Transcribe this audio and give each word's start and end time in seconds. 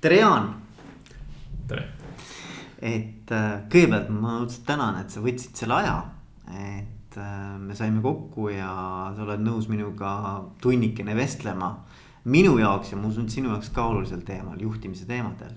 tere, 0.00 0.16
Jaan. 0.16 0.46
tere. 1.68 1.82
et 2.80 3.32
äh, 3.36 3.48
kõigepealt 3.68 4.08
ma 4.16 4.38
õudselt 4.40 4.64
tänan, 4.64 4.96
et 5.02 5.12
sa 5.12 5.20
võtsid 5.20 5.58
selle 5.60 5.76
aja, 5.76 5.96
et 6.56 7.18
äh, 7.20 7.58
me 7.60 7.76
saime 7.76 8.00
kokku 8.00 8.48
ja 8.48 8.70
sa 9.12 9.26
oled 9.26 9.44
nõus 9.44 9.68
minuga 9.68 10.14
tunnikene 10.62 11.16
vestlema. 11.18 11.74
minu 12.24 12.58
jaoks 12.58 12.92
ja 12.92 12.96
ma 12.96 13.08
usun, 13.08 13.28
et 13.28 13.36
sinu 13.36 13.52
jaoks 13.52 13.68
ka 13.76 13.84
olulisel 13.92 14.24
teemal, 14.24 14.56
juhtimise 14.60 15.04
teemadel. 15.04 15.52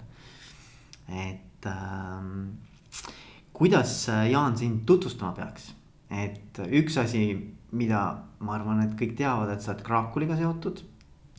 et 1.07 1.65
äh, 1.71 3.07
kuidas 3.53 4.09
Jaan 4.29 4.57
sind 4.57 4.83
tutvustama 4.85 5.31
peaks, 5.39 5.71
et 6.11 6.59
üks 6.67 6.97
asi, 6.99 7.29
mida 7.71 8.03
ma 8.39 8.57
arvan, 8.59 8.83
et 8.83 8.99
kõik 8.99 9.15
teavad, 9.15 9.55
et 9.55 9.63
sa 9.63 9.71
oled 9.71 9.87
Kraakuliga 9.87 10.35
seotud 10.35 10.83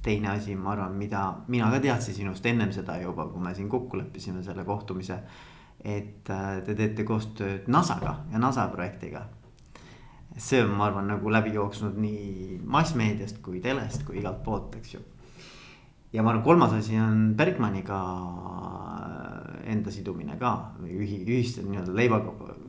teine 0.04 0.28
asi, 0.30 0.56
ma 0.56 0.74
arvan, 0.74 0.96
mida 1.00 1.22
mina 1.48 1.70
ka 1.72 1.80
teadsin 1.80 2.14
sinust 2.18 2.46
ennem 2.46 2.72
seda 2.72 2.98
juba, 3.00 3.26
kui 3.32 3.42
me 3.42 3.54
siin 3.56 3.70
kokku 3.72 3.98
leppisime 3.98 4.42
selle 4.44 4.64
kohtumise. 4.64 5.18
et 5.84 6.30
äh, 6.32 6.62
te 6.64 6.74
teete 6.74 7.04
koostööd 7.04 7.66
NASA-ga 7.68 8.14
ja 8.32 8.38
NASA 8.40 8.68
projektiga. 8.72 9.26
see 10.36 10.62
on, 10.64 10.70
ma 10.76 10.86
arvan, 10.86 11.08
nagu 11.08 11.30
läbi 11.30 11.52
jooksnud 11.54 11.96
nii 12.00 12.60
massmeediast 12.64 13.38
kui 13.42 13.60
telest 13.60 14.04
kui 14.04 14.18
igalt 14.18 14.42
poolt, 14.44 14.76
eks 14.76 14.94
ju. 14.94 15.00
ja 16.12 16.22
ma 16.22 16.30
arvan, 16.30 16.44
kolmas 16.44 16.72
asi 16.72 17.00
on 17.00 17.34
Bergmaniga 17.36 18.00
äh, 18.10 19.72
enda 19.72 19.90
sidumine 19.90 20.36
ka 20.40 20.52
või 20.82 20.98
ühi-, 21.00 21.24
ühiste 21.24 21.64
nii-öelda 21.64 21.96
leiva, 21.96 22.20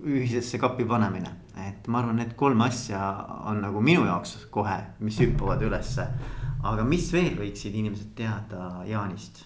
ühisesse 0.05 0.59
kappi 0.59 0.87
panemine. 0.87 1.35
et 1.67 1.87
ma 1.87 1.99
arvan, 1.99 2.15
need 2.23 2.35
kolm 2.39 2.63
asja 2.63 3.03
on 3.43 3.59
nagu 3.67 3.83
minu 3.83 4.07
jaoks 4.07 4.47
kohe, 4.51 4.79
mis 4.99 5.19
hüppavad 5.19 5.67
ülesse 5.67 6.07
aga 6.65 6.85
mis 6.87 7.11
veel 7.13 7.35
võiksid 7.37 7.75
inimesed 7.77 8.15
teada 8.17 8.69
Jaanist? 8.89 9.43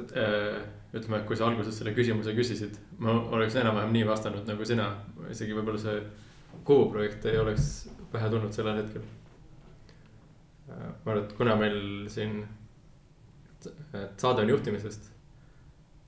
Äh, 0.00 0.60
ütleme, 0.94 1.20
kui 1.26 1.36
sa 1.38 1.48
alguses 1.50 1.76
selle 1.76 1.92
küsimuse 1.94 2.32
küsisid, 2.36 2.78
ma 3.02 3.14
oleks 3.34 3.56
enam-vähem 3.58 3.92
nii 3.94 4.06
vastanud 4.08 4.46
nagu 4.48 4.66
sina, 4.66 4.88
isegi 5.30 5.56
võib-olla 5.56 5.82
see 5.82 6.02
Kuhu 6.66 6.88
projekt 6.90 7.24
ei 7.30 7.38
oleks 7.38 7.66
pähe 8.10 8.26
tulnud 8.30 8.54
sellel 8.54 8.80
hetkel. 8.80 9.04
Äh, 10.70 10.88
ma 11.04 11.12
arvan, 11.12 11.22
et 11.24 11.34
kuna 11.38 11.54
meil 11.58 11.78
siin, 12.10 12.40
saade 14.18 14.42
on 14.42 14.50
juhtimisest. 14.50 15.10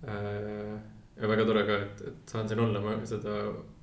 Äh, 0.08 0.74
ja 1.20 1.30
väga 1.30 1.46
tore 1.46 1.62
ka, 1.68 1.78
et, 1.86 2.04
et 2.10 2.34
saan 2.34 2.50
siin 2.50 2.62
olla, 2.64 2.82
ma 2.82 2.96
seda 3.06 3.38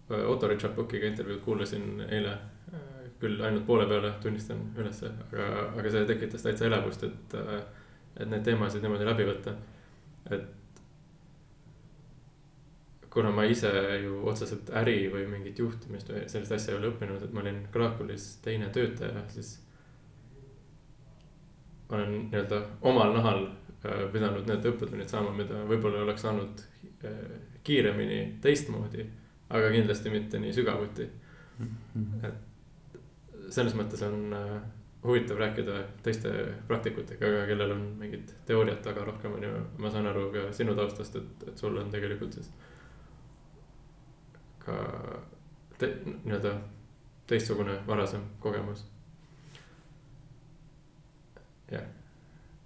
Otto 0.09 0.48
Richard 0.50 0.74
Bookiga 0.76 1.08
intervjuud 1.08 1.44
kuulasin 1.46 2.02
eile 2.09 2.34
küll 3.20 3.42
ainult 3.44 3.66
poole 3.67 3.88
peale, 3.88 4.14
tunnistan 4.23 4.62
ülesse, 4.78 5.12
aga, 5.28 5.50
aga 5.80 5.92
see 5.92 6.06
tekitas 6.08 6.45
täitsa 6.45 6.70
elevust, 6.70 7.03
et, 7.03 7.36
et 8.16 8.30
neid 8.30 8.45
teemasid 8.48 8.84
niimoodi 8.86 9.08
läbi 9.08 9.28
võtta. 9.28 9.56
et 10.31 10.48
kuna 13.09 13.31
ma 13.31 13.44
ise 13.44 13.72
ju 14.03 14.20
otseselt 14.30 14.70
äri 14.81 15.09
või 15.12 15.25
mingit 15.28 15.59
juhtimist 15.59 16.12
või 16.14 16.25
sellist 16.30 16.53
asja 16.56 16.73
ei 16.73 16.80
ole 16.80 16.92
õppinud, 16.94 17.23
et 17.25 17.34
ma 17.34 17.42
olin 17.42 17.64
Krakoulis 17.73 18.36
teine 18.45 18.70
töötaja, 18.73 19.23
siis. 19.34 19.58
olen 21.90 22.12
nii-öelda 22.30 22.62
omal 22.81 23.16
nahal 23.16 23.47
äh, 23.47 24.03
pidanud 24.14 24.45
need 24.47 24.66
õppetunnid 24.72 25.09
saama, 25.09 25.31
mida 25.34 25.64
võib-olla 25.67 26.03
oleks 26.06 26.22
saanud 26.22 26.62
äh, 27.03 27.23
kiiremini 27.64 28.38
teistmoodi, 28.42 29.08
aga 29.50 29.72
kindlasti 29.73 30.14
mitte 30.14 30.40
nii 30.40 30.53
sügavuti. 30.53 31.09
Mhm. 31.59 32.23
et 32.23 32.48
selles 33.50 33.75
mõttes 33.78 34.02
on 34.05 34.33
äh, 34.33 34.59
huvitav 35.03 35.38
rääkida 35.38 35.83
teiste 36.03 36.31
praktikutega, 36.67 37.45
kellel 37.47 37.72
on 37.72 37.83
mingit 38.00 38.33
teooriat 38.45 38.81
taga 38.83 39.06
rohkem, 39.08 39.33
on 39.33 39.44
ju. 39.44 39.52
ma 39.78 39.91
saan 39.91 40.08
aru 40.08 40.28
ka 40.33 40.50
sinu 40.52 40.75
taustast, 40.75 41.16
et, 41.16 41.47
et 41.47 41.58
sul 41.58 41.78
on 41.78 41.91
tegelikult 41.91 42.36
siis 42.36 42.52
ka 44.59 44.75
te, 45.79 45.94
nii-öelda 46.06 46.53
teistsugune 47.28 47.79
varasem 47.88 48.25
kogemus. 48.44 48.85
jah, 51.72 51.85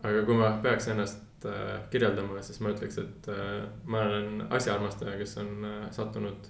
aga 0.03 0.25
kui 0.25 0.37
ma 0.39 0.51
peaks 0.63 0.87
ennast 0.89 1.45
äh, 1.45 1.81
kirjeldama, 1.93 2.41
siis 2.41 2.61
ma 2.63 2.73
ütleks, 2.73 2.97
et 2.97 3.29
äh, 3.29 3.57
ma 3.85 4.07
olen 4.07 4.47
asjaarmastaja, 4.49 5.19
kes 5.21 5.37
on 5.43 5.57
äh, 5.69 5.81
sattunud 5.91 6.47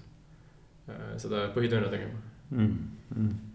äh, 0.88 1.10
seda 1.18 1.50
põhitööna 1.56 1.90
tegema 1.92 2.22
mm. 2.50 2.78
-hmm 3.16 3.53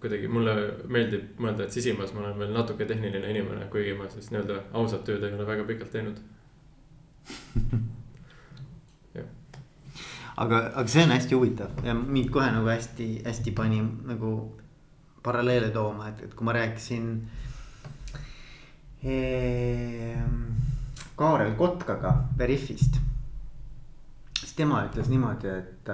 kuidagi 0.00 0.28
mulle 0.30 0.54
meeldib 0.86 1.38
mõelda, 1.42 1.66
et 1.66 1.74
sisimas 1.74 2.14
ma 2.14 2.24
olen 2.24 2.38
veel 2.38 2.52
natuke 2.54 2.86
tehniline 2.88 3.30
inimene, 3.34 3.66
kuigi 3.72 3.94
ma 3.98 4.08
siis 4.12 4.30
nii-öelda 4.32 4.56
ausat 4.78 5.04
tööd 5.08 5.22
ei 5.26 5.34
ole 5.34 5.46
väga 5.46 5.64
pikalt 5.68 5.92
teinud 5.94 6.18
aga, 10.38 10.58
aga 10.74 10.86
see 10.88 11.02
on 11.04 11.12
hästi 11.14 11.34
huvitav 11.34 11.84
ja 11.86 11.94
mind 11.98 12.30
kohe 12.34 12.48
nagu 12.54 12.70
hästi-hästi 12.70 13.54
pani 13.56 13.80
nagu 13.82 14.32
paralleele 15.22 15.70
tooma, 15.74 16.08
et, 16.12 16.22
et 16.28 16.34
kui 16.34 16.46
ma 16.46 16.54
rääkisin 16.54 17.08
ee, 19.04 20.14
Kaarel 21.18 21.54
Kotkaga 21.58 22.14
Veriffist. 22.38 23.00
siis 24.38 24.54
tema 24.54 24.84
ütles 24.86 25.10
niimoodi, 25.10 25.50
et, 25.50 25.90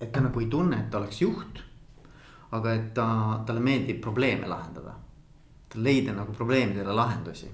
et 0.00 0.12
ta 0.12 0.24
nagu 0.24 0.42
ei 0.42 0.50
tunne, 0.50 0.80
et 0.80 0.90
ta 0.90 0.98
oleks 0.98 1.22
juht 1.22 1.63
aga 2.54 2.74
et 2.74 2.88
ta, 2.94 3.06
talle 3.46 3.60
meeldib 3.60 4.00
probleeme 4.02 4.48
lahendada. 4.50 4.94
leida 5.74 6.12
nagu 6.14 6.32
probleemidele 6.32 6.92
lahendusi. 6.94 7.48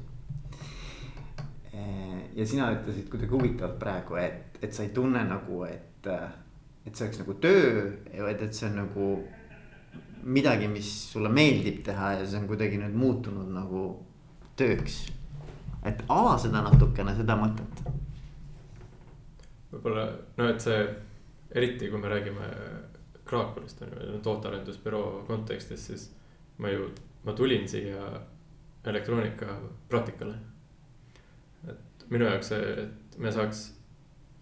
ja 2.35 2.47
sina 2.47 2.69
ütlesid 2.73 3.09
kuidagi 3.09 3.33
huvitavalt 3.33 3.79
praegu, 3.79 4.17
et, 4.21 4.59
et 4.63 4.73
sa 4.75 4.83
ei 4.83 4.91
tunne 4.95 5.23
nagu, 5.25 5.63
et, 5.65 6.07
et 6.87 6.95
see 6.95 7.07
oleks 7.07 7.21
nagu 7.23 7.35
töö, 7.41 7.87
vaid 8.25 8.43
et 8.45 8.55
see 8.55 8.69
on 8.69 8.77
nagu 8.83 9.07
midagi, 10.23 10.69
mis 10.69 10.91
sulle 11.13 11.33
meeldib 11.33 11.81
teha 11.85 12.13
ja 12.19 12.27
see 12.27 12.43
on 12.43 12.47
kuidagi 12.51 12.79
nüüd 12.81 12.97
muutunud 12.97 13.49
nagu 13.55 13.85
tööks. 14.57 15.07
et 15.85 16.05
ava 16.13 16.37
seda 16.39 16.61
natukene, 16.61 17.17
seda 17.17 17.37
mõtet. 17.41 17.83
võib-olla 19.73 20.07
no, 20.37 20.49
et 20.49 20.61
see 20.61 20.81
eriti 21.57 21.89
kui 21.89 21.99
me 21.99 22.13
räägime 22.13 22.49
Krakowist 23.31 23.83
on 23.87 23.93
ju, 23.95 24.19
tootearendusbüroo 24.27 25.25
kontekstis, 25.29 25.87
siis 25.87 26.07
ma 26.59 26.71
ju, 26.73 26.89
ma 27.25 27.35
tulin 27.39 27.69
siia 27.69 28.11
elektroonika 28.85 29.59
praktikale. 29.89 30.35
et 31.69 32.07
minu 32.11 32.25
jaoks 32.25 32.49
see, 32.51 32.73
et 32.85 33.19
me 33.19 33.33
saaks 33.33 33.61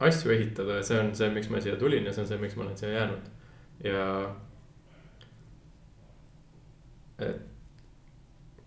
asju 0.00 0.32
ehitada 0.32 0.78
ja 0.78 0.86
see 0.86 1.00
on 1.00 1.10
see, 1.18 1.28
miks 1.34 1.50
ma 1.50 1.60
siia 1.60 1.76
tulin 1.76 2.06
ja 2.06 2.12
see 2.14 2.22
on 2.22 2.30
see, 2.30 2.38
miks 2.38 2.56
ma 2.56 2.64
olen 2.64 2.78
siia 2.78 2.92
jäänud 2.92 3.30
ja. 3.84 4.04
et, 7.18 7.42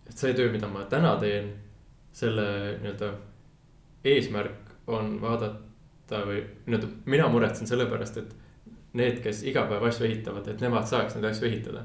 et 0.06 0.16
see 0.16 0.34
töö, 0.36 0.52
mida 0.52 0.68
ma 0.68 0.84
täna 0.92 1.16
teen, 1.20 1.54
selle 2.12 2.44
nii-öelda 2.82 3.14
eesmärk 4.12 4.74
on 4.92 5.16
vaadata 5.22 6.20
või 6.28 6.44
nii-öelda 6.66 6.92
mina 7.08 7.28
muretsen 7.32 7.66
selle 7.70 7.88
pärast, 7.88 8.20
et 8.20 8.36
need, 8.98 9.22
kes 9.24 9.42
iga 9.48 9.64
päev 9.70 9.86
asju 9.88 10.06
ehitavad, 10.08 10.48
et 10.52 10.62
nemad 10.64 10.86
saaks 10.88 11.16
neid 11.16 11.30
asju 11.30 11.48
ehitada. 11.48 11.84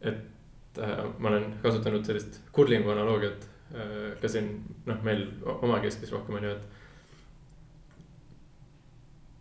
et 0.00 0.78
äh, 0.78 1.04
ma 1.18 1.28
olen 1.28 1.54
kasutanud 1.62 2.04
sellist 2.04 2.40
kurlingu 2.52 2.90
analoogiat 2.92 3.46
äh, 3.74 4.12
ka 4.20 4.28
siin 4.28 4.50
noh, 4.86 5.02
meil 5.02 5.26
omakeskis 5.44 6.12
rohkem 6.12 6.34
on 6.40 6.44
ju, 6.44 6.50
et. 6.50 6.64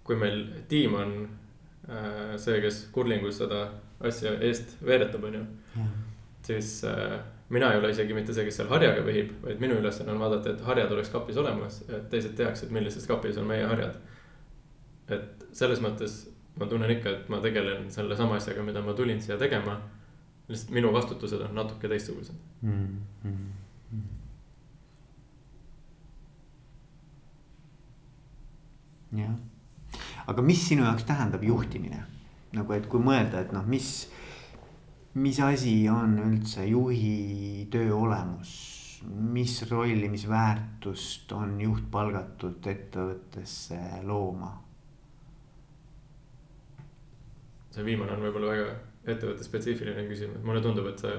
kui 0.04 0.16
meil 0.20 0.46
tiim 0.68 0.96
on 1.00 1.14
äh, 1.90 2.38
see, 2.38 2.62
kes 2.62 2.88
kurlingus 2.96 3.38
seda 3.44 3.68
asja 4.04 4.38
eest 4.40 4.78
veeretab, 4.86 5.24
on 5.24 5.40
ju. 5.40 5.46
siis 6.48 6.84
äh, 6.88 7.20
mina 7.50 7.72
ei 7.72 7.80
ole 7.80 7.92
isegi 7.94 8.16
mitte 8.16 8.34
see, 8.34 8.46
kes 8.48 8.62
seal 8.62 8.72
harjaga 8.72 9.04
vehib, 9.06 9.32
vaid 9.44 9.60
minu 9.64 9.78
ülesanne 9.82 10.16
on 10.16 10.22
vaadata, 10.24 10.54
et 10.54 10.64
harjad 10.68 10.92
oleks 10.96 11.12
kapis 11.14 11.38
olemas, 11.38 11.82
et 11.90 12.08
teised 12.12 12.36
teaksid, 12.40 12.72
millises 12.76 13.08
kapis 13.08 13.38
on 13.38 13.48
meie 13.50 13.68
harjad. 13.68 14.00
et 15.12 15.44
selles 15.52 15.82
mõttes 15.84 16.14
ma 16.60 16.66
tunnen 16.70 16.92
ikka, 16.92 17.10
et 17.10 17.30
ma 17.30 17.40
tegelen 17.42 17.90
sellesama 17.92 18.38
asjaga, 18.38 18.64
mida 18.64 18.82
ma 18.82 18.94
tulin 18.94 19.22
siia 19.22 19.38
tegema. 19.38 19.80
lihtsalt 20.48 20.74
minu 20.76 20.92
vastutused 20.94 21.42
on 21.42 21.56
natuke 21.56 21.88
teistsugused 21.88 22.36
mm. 22.62 22.98
-hmm. 23.24 23.46
jah, 29.20 29.36
aga 30.28 30.42
mis 30.42 30.68
sinu 30.68 30.84
jaoks 30.84 31.04
tähendab 31.04 31.44
juhtimine? 31.44 32.04
nagu, 32.54 32.74
et 32.74 32.88
kui 32.90 33.02
mõelda, 33.02 33.42
et 33.42 33.54
noh, 33.56 33.66
mis, 33.66 34.10
mis 35.14 35.40
asi 35.40 35.90
on 35.90 36.20
üldse 36.20 36.66
juhi 36.70 37.68
töö 37.72 37.96
olemus? 37.96 38.54
mis 39.04 39.58
rolli, 39.70 40.08
mis 40.10 40.28
väärtust 40.30 41.32
on 41.36 41.58
juht 41.62 41.90
palgatud 41.92 42.68
ettevõttesse 42.72 43.80
looma? 44.08 44.54
See 47.74 47.86
viimane 47.86 48.14
on 48.14 48.22
võib-olla 48.22 48.52
väga 48.54 48.74
ettevõtte 49.14 49.44
spetsiifiline 49.44 50.06
küsimus, 50.08 50.44
mulle 50.46 50.62
tundub, 50.62 50.88
et 50.92 51.02
see 51.02 51.16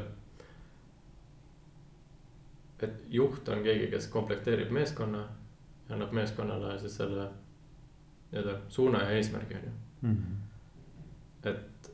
et 2.85 3.05
juht 3.09 3.49
on 3.49 3.63
keegi, 3.65 3.89
kes 3.93 4.09
komplekteerib 4.13 4.73
meeskonna 4.75 5.23
ja 5.89 5.95
annab 5.97 6.13
meeskonnale 6.17 6.79
siis 6.79 6.97
selle 7.01 7.29
nii-öelda 8.31 8.59
suuna 8.69 9.03
ja 9.03 9.11
eesmärgi, 9.19 9.55
on 9.55 9.65
ju 9.65 9.71
mm. 10.09 10.17
-hmm. 10.17 11.49
et 11.49 11.93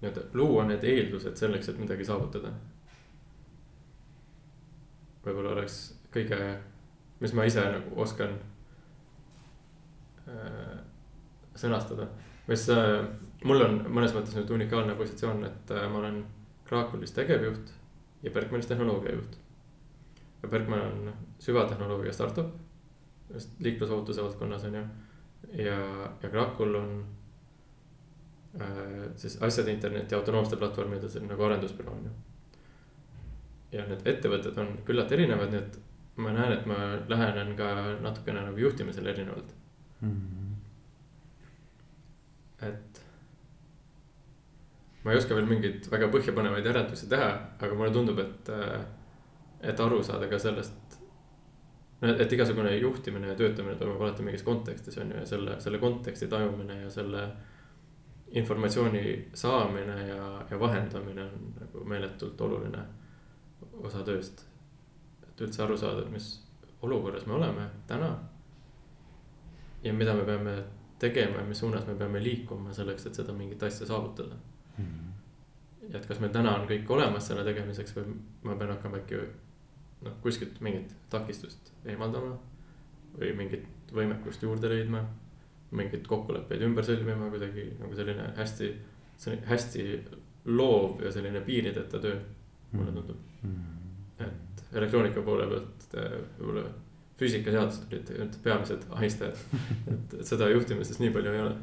nii-öelda 0.00 0.20
luua 0.34 0.64
need 0.64 0.84
eeldused 0.84 1.36
selleks, 1.36 1.68
et 1.68 1.78
midagi 1.78 2.04
saavutada. 2.04 2.52
võib-olla 5.26 5.50
oleks 5.52 5.98
kõige, 6.14 6.58
mis 7.20 7.32
ma 7.34 7.44
ise 7.44 7.64
nagu 7.70 8.00
oskan 8.00 8.38
äh, 10.28 10.78
sõnastada, 11.54 12.06
mis 12.48 12.68
äh, 12.72 13.04
mul 13.44 13.62
on 13.64 13.82
mõnes 13.92 14.14
mõttes 14.16 14.36
nüüd 14.36 14.50
unikaalne 14.56 14.96
positsioon, 14.98 15.44
et 15.48 15.74
äh, 15.74 15.84
ma 15.92 16.00
olen 16.00 16.22
Krakoulis 16.68 17.12
tegevjuht 17.16 17.72
ja 18.22 18.30
Bergmanis 18.30 18.66
tehnoloogiajuht. 18.66 19.36
ja 20.42 20.48
Bergman 20.48 20.80
on 20.80 21.12
süvatehnoloogia 21.38 22.12
startup, 22.12 22.54
just 23.34 23.60
liiklusohutuse 23.60 24.22
valdkonnas 24.22 24.64
on 24.64 24.74
ju. 24.74 24.84
ja, 25.64 25.78
ja 26.22 26.30
Krakul 26.30 26.74
on 26.74 27.04
äh, 28.60 29.10
siis 29.16 29.42
asjade 29.42 29.72
interneti 29.72 30.14
autonoomsete 30.14 30.56
platvormide 30.56 31.08
selline 31.08 31.32
nagu 31.32 31.44
arendusbüroo 31.44 31.94
on 31.94 32.04
ju. 32.04 32.16
ja 33.72 33.86
need 33.86 34.06
ettevõtted 34.06 34.58
on 34.58 34.78
küllalt 34.84 35.12
erinevad, 35.12 35.52
nii 35.52 35.60
et 35.60 35.78
ma 36.18 36.32
näen, 36.34 36.52
et 36.52 36.66
ma 36.66 36.76
lähenen 37.08 37.54
ka 37.56 37.70
natukene 38.02 38.42
nagu 38.42 38.58
juhtimisele 38.58 39.10
erinevalt 39.10 39.54
mm. 40.00 40.10
-hmm. 40.10 40.37
Et 42.62 43.02
ma 45.04 45.12
ei 45.12 45.18
oska 45.18 45.36
veel 45.36 45.48
mingeid 45.48 45.86
väga 45.92 46.10
põhjapanevaid 46.12 46.66
järeldusi 46.68 47.08
teha, 47.10 47.28
aga 47.58 47.74
mulle 47.74 47.92
tundub, 47.94 48.18
et, 48.22 48.50
äh, 48.52 48.82
et 49.70 49.80
aru 49.80 50.02
saada 50.04 50.28
ka 50.28 50.38
sellest. 50.38 50.98
no 52.00 52.12
et 52.14 52.32
igasugune 52.32 52.70
juhtimine 52.76 53.26
ja 53.26 53.34
töötamine 53.34 53.74
toimub 53.74 54.02
alati 54.02 54.22
mingis 54.22 54.44
kontekstis 54.46 54.98
on 55.02 55.08
ju 55.10 55.16
ja 55.18 55.26
selle, 55.26 55.56
selle 55.60 55.80
konteksti 55.82 56.28
tajumine 56.30 56.76
ja 56.82 56.90
selle 56.90 57.24
informatsiooni 58.38 59.30
saamine 59.34 59.96
ja, 60.08 60.44
ja 60.50 60.60
vahendamine 60.60 61.24
on 61.24 61.48
nagu 61.60 61.84
meeletult 61.84 62.40
oluline 62.40 62.84
osa 63.82 64.04
tööst. 64.06 64.44
et 65.26 65.40
üldse 65.40 65.62
aru 65.62 65.76
saada, 65.76 66.04
mis 66.10 66.28
olukorras 66.82 67.26
me 67.26 67.34
oleme 67.34 67.66
täna. 67.86 68.12
ja 69.82 69.92
mida 69.92 70.14
me 70.14 70.24
peame 70.24 70.62
tegema 70.98 71.42
ja 71.42 71.46
mis 71.46 71.58
suunas 71.58 71.86
me 71.86 71.94
peame 71.94 72.22
liikuma 72.22 72.72
selleks, 72.74 73.06
et 73.06 73.20
seda 73.20 73.34
mingit 73.36 73.62
asja 73.62 73.86
saavutada. 73.86 74.36
Mm.. 74.78 75.12
et 75.94 76.06
kas 76.06 76.20
meil 76.20 76.32
täna 76.32 76.52
on 76.58 76.66
kõik 76.68 76.90
olemas 76.94 77.26
selle 77.26 77.44
tegemiseks 77.46 77.96
või 77.96 78.12
ma 78.46 78.54
pean 78.58 78.70
hakkama 78.74 79.00
äkki 79.00 79.18
noh, 80.04 80.18
kuskilt 80.22 80.60
mingit 80.64 80.92
takistust 81.10 81.72
eemaldama. 81.86 82.36
või 83.18 83.32
mingit 83.34 83.92
võimekust 83.92 84.42
juurde 84.44 84.68
leidma, 84.68 85.00
mingeid 85.70 86.04
kokkuleppeid 86.06 86.62
ümber 86.62 86.84
sõlmima 86.84 87.30
kuidagi 87.32 87.64
nagu 87.80 87.96
selline 87.96 88.28
hästi, 88.36 88.68
hästi 89.48 89.86
loov 90.44 91.00
ja 91.02 91.10
selline 91.12 91.40
piirideta 91.44 91.98
töö, 91.98 92.18
mulle 92.72 92.92
tundub. 92.92 93.24
Mm.. 93.42 93.64
et 94.26 94.62
elektroonika 94.76 95.24
poole 95.24 95.48
pealt 95.50 95.88
võib-olla 96.38 96.68
füüsikaseadused 97.18 97.88
olid 97.92 98.12
need 98.18 98.38
peamised 98.44 98.86
ahistajad, 98.94 99.40
et 99.94 100.20
seda 100.28 100.50
juhtimises 100.52 101.00
nii 101.02 101.10
palju 101.14 101.34
ei 101.34 101.44
ole 101.46 101.56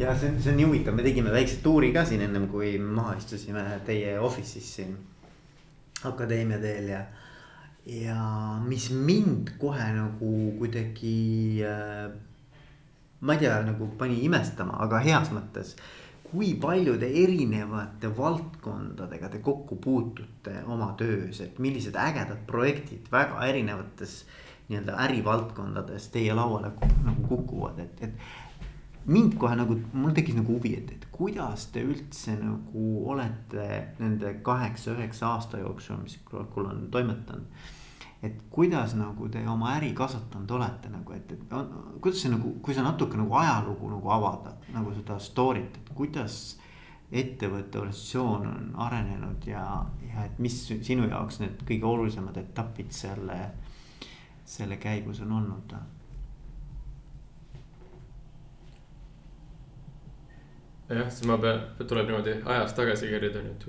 ja 0.00 0.14
see 0.16 0.32
see 0.40 0.52
on 0.52 0.58
nii 0.60 0.66
huvitav, 0.68 0.94
me 0.96 1.04
tegime 1.04 1.32
väikse 1.32 1.60
tuuri 1.64 1.92
ka 1.92 2.04
siin 2.08 2.22
ennem 2.24 2.46
kui 2.48 2.76
maha 2.78 3.16
istusime 3.18 3.64
teie 3.86 4.18
office'is 4.18 4.74
siin 4.76 4.96
akadeemia 6.08 6.58
teel 6.62 6.88
ja. 6.88 7.00
ja 7.86 8.18
mis 8.64 8.90
mind 8.90 9.54
kohe 9.60 9.92
nagu 9.96 10.32
kuidagi 10.58 11.64
äh,. 11.66 12.10
ma 13.20 13.36
ei 13.36 13.42
tea, 13.42 13.58
nagu 13.66 13.90
pani 14.00 14.22
imestama, 14.24 14.78
aga 14.80 15.02
heas 15.04 15.28
mõttes. 15.34 15.74
Kui 16.30 16.52
paljude 16.62 17.08
erinevate 17.22 18.10
valdkondadega 18.16 19.28
te 19.32 19.40
kokku 19.42 19.76
puutute 19.82 20.60
oma 20.66 20.92
töös, 20.98 21.40
et 21.40 21.58
millised 21.58 21.96
ägedad 21.98 22.44
projektid 22.46 23.10
väga 23.12 23.42
erinevates 23.48 24.20
nii-öelda 24.68 24.94
ärivaldkondades 25.08 26.08
teie 26.14 26.34
lauale 26.34 26.70
nagu 27.02 27.26
kukuvad, 27.26 27.80
et, 27.82 28.04
et 28.06 29.10
mind 29.10 29.34
kohe 29.40 29.56
nagu, 29.58 29.74
mul 29.92 30.14
tekkis 30.14 30.36
nagu 30.38 30.54
huvi, 30.54 30.76
et, 30.78 30.92
et 30.94 31.08
kuidas 31.10 31.66
te 31.74 31.82
üldse 31.82 32.36
nagu 32.38 32.86
olete 33.10 33.66
nende 33.98 34.36
kaheksa-üheksa 34.46 35.34
aasta 35.34 35.58
jooksul, 35.64 35.98
mis 36.04 36.18
Krakul 36.30 36.70
on 36.70 36.86
toimetanud. 36.94 37.70
Et 38.22 38.42
kuidas 38.52 38.94
nagu 38.98 39.28
te 39.32 39.40
oma 39.48 39.74
äri 39.78 39.92
kasvatanud 39.96 40.50
olete 40.58 40.90
nagu, 40.92 41.12
et, 41.16 41.32
et 41.32 41.52
on, 41.56 41.70
kuidas 42.04 42.24
see 42.24 42.32
nagu, 42.32 42.52
kui 42.64 42.76
sa 42.76 42.84
natuke 42.84 43.16
nagu 43.16 43.36
ajalugu 43.40 43.92
nagu 43.94 44.10
avada 44.12 44.56
nagu 44.74 44.92
seda 44.96 45.16
story't, 45.22 45.78
et 45.80 45.94
kuidas 45.96 46.40
ettevõtte 47.10 47.80
organisatsioon 47.80 48.44
on 48.46 48.66
arenenud 48.84 49.46
ja, 49.48 49.64
ja 50.06 50.26
et 50.28 50.36
mis 50.38 50.58
sinu 50.68 51.08
jaoks 51.08 51.40
need 51.42 51.64
kõige 51.66 51.88
olulisemad 51.88 52.36
etapid 52.38 52.92
selle, 52.94 53.38
selle 54.46 54.78
käigus 54.82 55.24
on 55.24 55.32
olnud 55.40 55.74
jah, 60.90 61.08
siis 61.08 61.26
ma 61.30 61.38
pean, 61.40 61.62
tuleb 61.80 62.08
niimoodi 62.10 62.36
ajas 62.44 62.74
tagasi 62.78 63.10
kerida 63.10 63.42
nüüd. 63.44 63.66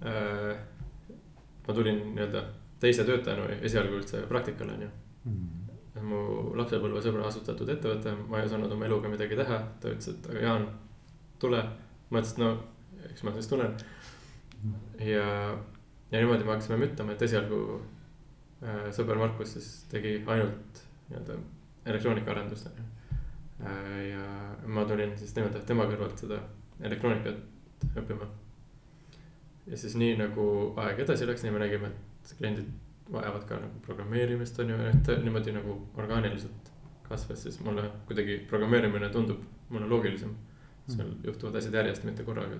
Äh, 0.00 0.56
ma 1.66 1.74
tulin 1.76 1.98
nii-öelda 2.14 2.44
teise 2.80 3.04
töötajana 3.08 3.60
esialgu 3.68 4.00
üldse 4.00 4.22
praktikale 4.28 4.76
onju 4.76 4.90
mm.. 5.28 6.04
mu 6.10 6.20
lapsepõlvesõbra 6.60 7.26
asutatud 7.28 7.68
ettevõte, 7.74 8.14
ma 8.28 8.40
ei 8.40 8.48
osanud 8.48 8.72
oma 8.72 8.88
eluga 8.88 9.12
midagi 9.12 9.38
teha, 9.38 9.60
ta 9.80 9.92
ütles, 9.92 10.12
et 10.14 10.30
aga 10.32 10.44
Jaan, 10.46 10.68
tule. 11.42 11.62
ma 12.10 12.22
ütlesin, 12.22 12.36
et 12.36 12.44
no 12.44 13.08
eks 13.10 13.24
ma 13.26 13.34
siis 13.36 13.48
tulen. 13.50 13.74
ja, 14.98 15.26
ja 16.10 16.20
niimoodi 16.20 16.44
me 16.44 16.54
hakkasime 16.54 16.80
müttama, 16.84 17.16
et 17.16 17.26
esialgu 17.28 17.60
äh, 18.64 18.88
sõber 18.96 19.20
Markus 19.20 19.56
siis 19.56 19.68
tegi 19.92 20.18
ainult 20.26 20.86
nii-öelda 21.10 21.36
elektroonikaarendust 21.90 22.72
onju 22.72 22.88
Äh, 23.66 24.08
ja 24.08 24.56
ma 24.66 24.84
tulin 24.84 25.18
siis 25.18 25.34
nii-öelda 25.36 25.60
tema 25.68 25.84
kõrvalt 25.88 26.20
seda 26.22 26.38
elektroonikat 26.80 27.90
õppima. 28.00 28.28
ja 29.66 29.76
siis 29.76 29.96
nii 30.00 30.14
nagu 30.16 30.44
aeg 30.80 31.02
edasi 31.04 31.28
läks, 31.28 31.44
nii 31.44 31.52
me 31.52 31.60
nägime, 31.60 31.90
et 31.90 32.09
kliendid 32.38 32.68
vajavad 33.12 33.46
ka 33.48 33.58
nagu 33.58 33.80
programmeerimist 33.86 34.58
on 34.62 34.70
ju, 34.70 34.76
et 34.90 35.10
niimoodi 35.24 35.54
nagu 35.56 35.76
orgaaniliselt 35.98 36.70
kasvas, 37.08 37.42
siis 37.42 37.58
mulle 37.64 37.88
kuidagi 38.06 38.38
programmeerimine 38.48 39.08
tundub 39.10 39.42
mulle 39.68 39.88
loogilisem. 39.88 40.36
seal 40.90 41.10
juhtuvad 41.24 41.54
asjad 41.54 41.74
järjest, 41.74 42.04
mitte 42.04 42.24
korraga 42.26 42.56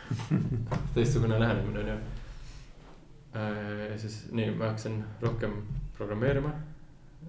teistsugune 0.94 1.38
lähenemine 1.40 1.80
on 1.80 1.88
ju. 1.88 1.94
Äh, 3.36 3.92
ja 3.92 3.98
siis 3.98 4.26
nii, 4.32 4.50
ma 4.50 4.72
hakkasin 4.72 5.04
rohkem 5.20 5.62
programmeerima 5.96 6.52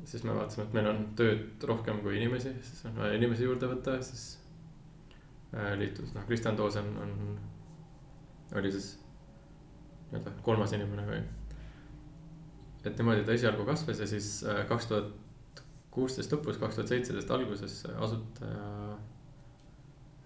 siis 0.05 0.24
me 0.24 0.36
vaatasime, 0.36 0.65
et 0.65 0.75
meil 0.75 0.89
on 0.91 1.01
tööd 1.17 1.65
rohkem 1.67 2.01
kui 2.03 2.17
inimesi, 2.17 2.53
siis 2.63 2.86
on 2.89 2.98
vaja 2.98 3.17
inimesi 3.17 3.45
juurde 3.45 3.69
võtta, 3.71 3.98
siis 4.05 4.25
äh, 5.55 5.74
liitus, 5.79 6.13
noh, 6.15 6.25
Kristjan 6.27 6.57
Toosen 6.60 6.89
on, 7.01 7.13
oli 8.57 8.71
siis 8.74 8.93
nii-öelda 10.11 10.33
kolmas 10.45 10.73
inimene 10.75 11.05
või. 11.07 11.21
et 12.83 12.97
niimoodi 12.97 13.25
ta 13.25 13.35
esialgu 13.37 13.65
kasvas 13.65 14.01
ja 14.03 14.07
siis 14.09 14.43
äh, 14.43 14.63
kaks 14.67 14.89
tuhat 14.89 15.63
kuusteist 15.91 16.33
lõpus, 16.33 16.59
kaks 16.59 16.79
tuhat 16.79 16.91
seitseteist 16.91 17.31
alguses 17.31 17.81
asutaja 17.95 18.67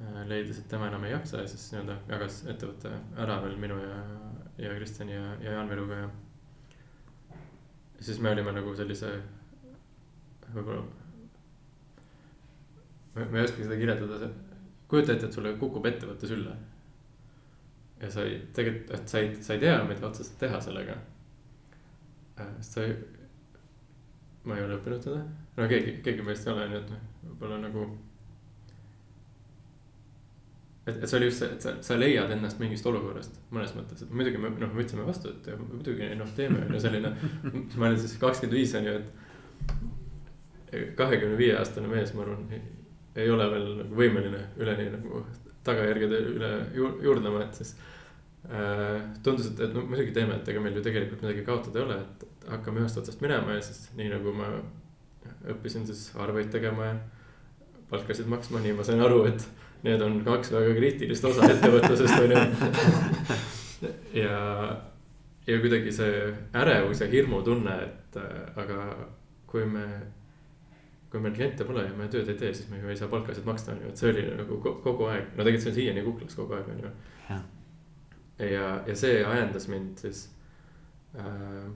äh, 0.02 0.20
leidis, 0.30 0.60
et 0.60 0.68
tema 0.72 0.90
enam 0.92 1.06
ei 1.06 1.16
jaksa 1.16 1.44
ja 1.44 1.48
siis 1.52 1.70
nii-öelda 1.74 1.98
jagas 2.12 2.44
ettevõtte 2.46 2.92
ära 3.22 3.40
veel 3.46 3.58
minu 3.62 3.80
ja, 3.82 4.04
ja 4.66 4.76
Kristjani 4.78 5.18
ja, 5.18 5.32
ja 5.44 5.58
Jaan 5.58 5.72
Viruga 5.72 6.04
ja. 6.04 6.12
siis 8.00 8.22
me 8.22 8.34
olime 8.36 8.56
nagu 8.56 8.76
sellise 8.78 9.16
võib-olla. 10.54 10.86
ma, 13.16 13.26
ei 13.26 13.44
oska 13.44 13.64
seda 13.64 13.78
kirjeldada, 13.80 14.30
kujuta 14.92 15.16
ette, 15.16 15.30
et 15.30 15.38
sulle 15.38 15.56
kukub 15.60 15.86
ettevõte 15.90 16.30
sülle. 16.30 16.56
Ja 18.02 18.12
sa 18.12 18.24
ei, 18.28 18.40
tegelikult, 18.54 18.92
et 18.98 19.12
sa 19.12 19.22
ei, 19.22 19.36
sa 19.42 19.56
ei 19.56 19.64
tea, 19.64 19.76
mida 19.88 20.08
otseselt 20.08 20.40
teha 20.40 20.62
sellega. 20.62 20.98
Äh, 22.40 22.50
sest 22.60 22.78
sa 22.78 22.88
ei, 22.88 22.96
ma 24.46 24.58
ei 24.58 24.66
ole 24.66 24.80
õppinud 24.80 25.06
seda, 25.06 25.22
no 25.56 25.70
keegi, 25.72 26.00
keegi 26.06 26.26
meist 26.26 26.48
ei 26.48 26.54
ole, 26.54 26.68
nii 26.72 26.82
et 26.82 26.92
noh, 26.94 27.08
võib-olla 27.30 27.62
nagu 27.64 27.86
et, 30.86 30.98
et 31.00 31.08
see 31.08 31.18
oli 31.18 31.30
just 31.30 31.42
see, 31.42 31.50
et 31.56 31.66
sa, 31.66 31.76
sa 31.86 31.98
leiad 31.98 32.32
ennast 32.36 32.60
mingist 32.62 32.86
olukorrast 32.90 33.40
mõnes 33.56 33.74
mõttes, 33.78 34.04
et 34.06 34.12
muidugi 34.14 34.42
me 34.42 34.52
noh, 34.54 34.74
võtsime 34.76 35.08
vastu, 35.08 35.32
et 35.32 35.50
muidugi 35.62 36.12
noh, 36.20 36.30
teeme 36.38 36.62
on 36.66 36.76
ju 36.76 36.82
selline. 36.84 37.14
ma 37.80 37.90
olin 37.90 38.02
siis 38.02 38.18
kakskümmend 38.22 38.58
viis 38.60 38.76
on 38.78 38.90
ju, 38.90 39.00
et 39.00 40.94
kahekümne 41.00 41.40
viie 41.40 41.56
aastane 41.58 41.90
mees, 41.90 42.14
ma 42.14 42.26
arvan, 42.26 42.46
ei 43.16 43.32
ole 43.32 43.48
veel 43.54 43.68
nagu 43.80 43.98
võimeline 43.98 44.42
üleni 44.60 44.92
nagu 44.92 45.24
tagajärgede 45.66 46.22
üle 46.36 46.52
juurdlema, 46.76 47.44
et 47.46 47.60
siis 47.60 47.76
äh, 48.50 49.02
tundus, 49.26 49.52
et, 49.52 49.60
et 49.68 49.76
no 49.76 49.86
muidugi 49.90 50.14
teeme, 50.16 50.40
et 50.40 50.54
ega 50.54 50.64
meil 50.64 50.78
ju 50.78 50.86
tegelikult 50.86 51.26
midagi 51.26 51.46
kaotada 51.48 51.82
ei 51.82 51.86
ole, 51.88 52.00
et 52.06 52.50
hakkame 52.56 52.84
ühest 52.84 53.02
otsast 53.02 53.22
minema 53.26 53.58
ja 53.58 53.66
siis 53.66 53.90
nii 53.98 54.12
nagu 54.14 54.34
ma 54.38 54.52
õppisin 55.56 55.86
siis 55.90 56.08
arveid 56.22 56.52
tegema 56.54 56.90
ja 56.90 56.98
palkasid 57.90 58.30
maksma, 58.30 58.62
nii 58.64 58.76
ma 58.78 58.86
sain 58.86 59.02
aru, 59.02 59.24
et 59.30 59.46
need 59.86 60.02
on 60.02 60.20
kaks 60.26 60.52
väga 60.54 60.74
kriitilist 60.78 61.26
osa 61.30 61.48
ettevõtlusest 61.54 62.18
on 62.22 62.36
ju. 62.36 62.44
ja, 64.22 64.40
ja 65.48 65.60
kuidagi 65.62 65.94
see 65.94 66.30
ärevus 66.58 67.04
ja 67.04 67.10
hirmutunne, 67.12 67.76
et 67.90 68.20
aga 68.62 68.88
kui 69.50 69.66
me 69.70 69.86
kui 71.16 71.24
meil 71.24 71.36
kliente 71.36 71.64
pole 71.64 71.86
ja 71.86 71.94
me 71.96 72.10
tööd 72.12 72.28
ei 72.28 72.36
tee, 72.40 72.50
siis 72.54 72.68
me 72.68 72.82
ju 72.82 72.90
ei 72.92 72.98
saa 73.00 73.08
palkasid 73.08 73.46
maksta, 73.48 73.72
on 73.72 73.86
ju, 73.86 73.92
et 73.94 74.02
see 74.02 74.10
oli 74.12 74.24
nagu 74.36 74.58
kogu 74.84 75.06
aeg, 75.08 75.30
no 75.38 75.46
tegelikult 75.46 75.64
see 75.64 75.72
on 75.72 75.78
siiani 75.78 76.04
kuklas 76.04 76.36
kogu 76.36 76.58
aeg, 76.58 76.68
on 76.74 76.82
ju. 76.84 76.90
ja, 78.52 78.66
ja 78.90 78.96
see 79.00 79.22
ajendas 79.24 79.70
mind 79.72 80.04
siis 80.04 80.26
äh, 81.16 81.70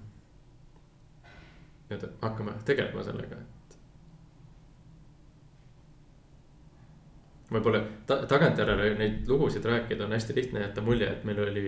nii-öelda 1.87 2.11
hakkama 2.25 2.57
tegelema 2.67 3.05
sellega, 3.07 3.39
et. 3.39 3.79
võib-olla 7.55 7.83
ta, 8.11 8.19
tagantjärele 8.35 8.91
neid 8.99 9.31
lugusid 9.31 9.63
rääkida 9.65 10.03
on 10.03 10.19
hästi 10.19 10.35
lihtne 10.35 10.67
jätta 10.67 10.83
mulje, 10.83 11.07
et 11.15 11.23
meil 11.23 11.39
oli 11.47 11.67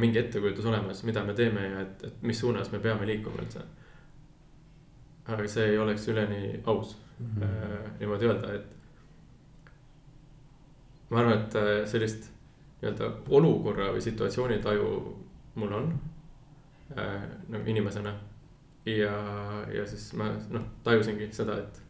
mingi 0.00 0.24
ettekujutus 0.24 0.72
olemas, 0.72 1.04
mida 1.04 1.20
me 1.28 1.36
teeme 1.36 1.68
ja 1.68 1.84
et, 1.84 2.08
et 2.08 2.22
mis 2.24 2.40
suunas 2.40 2.72
me 2.72 2.80
peame 2.80 3.12
liikuma 3.12 3.44
üldse 3.44 3.68
aga 5.26 5.48
see 5.48 5.70
ei 5.70 5.78
oleks 5.78 6.08
üleni 6.08 6.60
aus 6.66 6.96
mm 7.18 7.26
-hmm. 7.26 7.98
niimoodi 7.98 8.26
öelda, 8.26 8.54
et. 8.54 8.64
ma 11.10 11.18
arvan, 11.18 11.38
et 11.38 11.54
äh, 11.54 11.86
sellist 11.86 12.30
nii-öelda 12.82 13.10
olukorra 13.28 13.92
või 13.92 14.00
situatsiooni 14.00 14.58
taju 14.58 15.16
mul 15.54 15.72
on 15.72 16.00
äh, 16.98 17.22
nagu 17.48 17.70
inimesena. 17.70 18.14
ja, 18.86 19.12
ja 19.72 19.86
siis 19.86 20.12
ma 20.12 20.24
noh, 20.50 20.62
tajusingi 20.84 21.32
seda, 21.32 21.58
et 21.58 21.82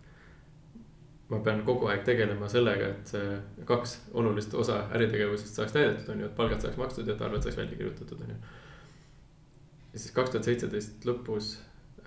ma 1.29 1.39
pean 1.39 1.63
kogu 1.67 1.87
aeg 1.87 2.05
tegelema 2.05 2.49
sellega, 2.49 2.87
et 2.87 3.13
kaks 3.65 3.97
olulist 4.13 4.55
osa 4.55 4.85
äritegevusest 4.95 5.55
saaks 5.55 5.73
täidetud, 5.73 6.13
on 6.13 6.21
ju, 6.21 6.27
et 6.27 6.37
palgad 6.37 6.61
saaks 6.61 6.77
makstud 6.77 7.09
ja 7.09 7.15
et 7.15 7.23
arved 7.23 7.43
saaks 7.43 7.57
välja 7.57 7.77
kirjutatud, 7.77 8.21
on 8.21 8.29
ju. 8.29 8.37
ja 9.93 9.99
siis 9.99 10.13
kaks 10.13 10.31
tuhat 10.31 10.45
seitseteist 10.45 11.05
lõpus 11.05 11.57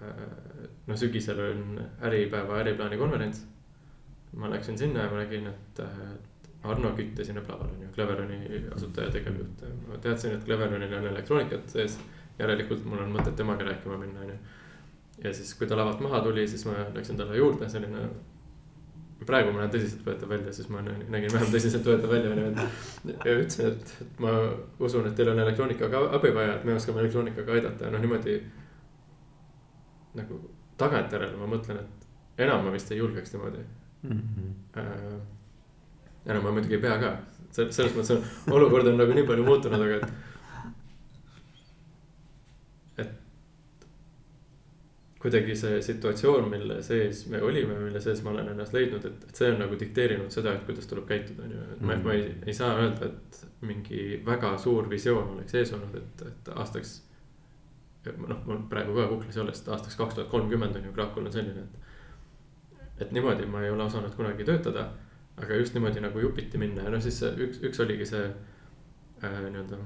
noh, 0.02 0.98
sügisel 0.98 1.40
on 1.42 1.80
Äripäeva 2.06 2.60
äriplaani 2.62 2.98
konverents. 2.98 3.46
ma 4.38 4.50
läksin 4.52 4.78
sinna 4.78 5.04
ja 5.04 5.10
ma 5.10 5.18
nägin, 5.18 5.48
et 5.48 5.80
Arno 6.64 6.92
Kütt 6.96 7.20
esineb 7.20 7.50
laval, 7.50 7.72
on 7.74 7.82
ju, 7.82 7.90
Cleveroni 7.96 8.62
asutaja 8.76 9.12
tegevjuht. 9.12 9.64
ma 9.88 9.98
teadsin, 10.04 10.36
et 10.36 10.46
Cleveronil 10.46 10.94
on 10.94 11.08
elektroonikat 11.08 11.70
sees, 11.70 12.00
järelikult 12.40 12.86
mul 12.86 13.02
on 13.06 13.14
mõtet 13.16 13.36
temaga 13.36 13.66
rääkima 13.66 13.98
minna, 13.98 14.26
on 14.26 14.34
ju. 14.34 14.40
ja 15.24 15.34
siis, 15.34 15.54
kui 15.58 15.68
ta 15.68 15.78
lavalt 15.78 16.02
maha 16.04 16.22
tuli, 16.26 16.48
siis 16.48 16.66
ma 16.66 16.76
läksin 16.94 17.18
talle 17.18 17.38
juurde, 17.38 17.70
selline 17.70 18.10
praegu 19.26 19.52
ma 19.52 19.64
näen 19.64 19.74
tõsiseltvõetav 19.74 20.30
välja, 20.30 20.54
siis 20.54 20.70
ma 20.70 20.84
nägin 20.86 21.34
vähem 21.34 21.50
tõsiseltvõetav 21.54 22.12
välja, 22.12 22.36
onju. 22.36 22.68
ja 23.26 23.34
ütlesin, 23.34 23.74
et 23.74 24.22
ma 24.24 24.34
usun, 24.84 25.08
et 25.10 25.18
teil 25.18 25.32
on 25.32 25.42
elektroonikaga 25.42 26.04
abi 26.18 26.32
vaja, 26.36 26.60
et 26.60 26.68
me 26.68 26.76
oskame 26.78 27.02
elektroonikaga 27.02 27.58
aidata 27.58 27.88
ja 27.88 27.94
noh, 27.96 28.04
niimoodi 28.04 28.38
nagu 30.18 30.40
tagantjärele 30.78 31.40
ma 31.40 31.50
mõtlen, 31.50 31.82
et 31.82 32.44
enam 32.46 32.66
ma 32.66 32.74
vist 32.74 32.92
ei 32.92 33.02
julgeks 33.02 33.34
niimoodi 33.34 33.64
mm. 34.04 34.22
-hmm. 34.22 35.20
Enam 36.28 36.44
ma 36.44 36.52
muidugi 36.52 36.76
ei 36.76 36.82
pea 36.82 36.98
ka, 37.00 37.12
selles 37.52 37.94
mõttes 37.96 38.12
on 38.16 38.24
olukord 38.58 38.88
on 38.88 38.98
nagu 39.00 39.14
nii 39.14 39.28
palju 39.28 39.44
muutunud, 39.48 39.82
aga 39.82 39.96
et. 39.96 40.08
et 42.98 43.14
kuidagi 45.24 45.56
see 45.56 45.82
situatsioon, 45.82 46.50
mille 46.52 46.82
sees 46.84 47.26
me 47.32 47.42
olime, 47.42 47.80
mille 47.80 48.02
sees 48.04 48.22
ma 48.24 48.30
olen 48.36 48.52
ennast 48.54 48.74
leidnud, 48.76 49.06
et, 49.06 49.24
et 49.30 49.36
see 49.36 49.52
on 49.54 49.60
nagu 49.64 49.80
dikteerinud 49.80 50.32
seda, 50.32 50.54
et 50.54 50.66
kuidas 50.68 50.88
tuleb 50.92 51.08
käituda, 51.08 51.48
on 51.48 51.52
ju. 51.56 51.64
et 51.78 51.82
ma, 51.82 51.96
ma 52.04 52.14
ei, 52.14 52.30
ei 52.46 52.54
saa 52.54 52.76
öelda, 52.76 53.06
et 53.06 53.46
mingi 53.62 54.22
väga 54.26 54.58
suur 54.58 54.90
visioon 54.90 55.38
oleks 55.38 55.56
ees 55.56 55.74
olnud, 55.74 55.96
et, 55.96 56.28
et 56.28 56.56
aastaks 56.56 56.98
noh, 58.28 58.40
mul 58.46 58.64
praegu 58.72 58.96
ka 58.96 59.08
kuklas 59.12 59.38
ei 59.38 59.44
ole, 59.44 59.54
sest 59.56 59.70
aastaks 59.74 59.98
kaks 60.00 60.18
tuhat 60.18 60.32
kolmkümmend 60.32 60.76
on 60.80 60.88
ju 60.88 60.94
Krakul 60.96 61.26
on 61.26 61.34
selline, 61.34 61.66
et. 61.66 63.06
et 63.06 63.12
niimoodi 63.12 63.46
ma 63.46 63.62
ei 63.64 63.72
ole 63.72 63.84
osanud 63.84 64.16
kunagi 64.16 64.46
töötada, 64.48 64.88
aga 65.38 65.60
just 65.62 65.78
niimoodi 65.78 66.02
nagu 66.04 66.20
jupiti 66.20 66.58
minna 66.58 66.88
ja 66.88 66.94
noh, 66.94 67.02
siis 67.04 67.22
üks, 67.30 67.62
üks 67.70 67.82
oligi 67.84 68.06
see 68.10 68.26
äh, 68.26 69.40
nii-öelda. 69.50 69.80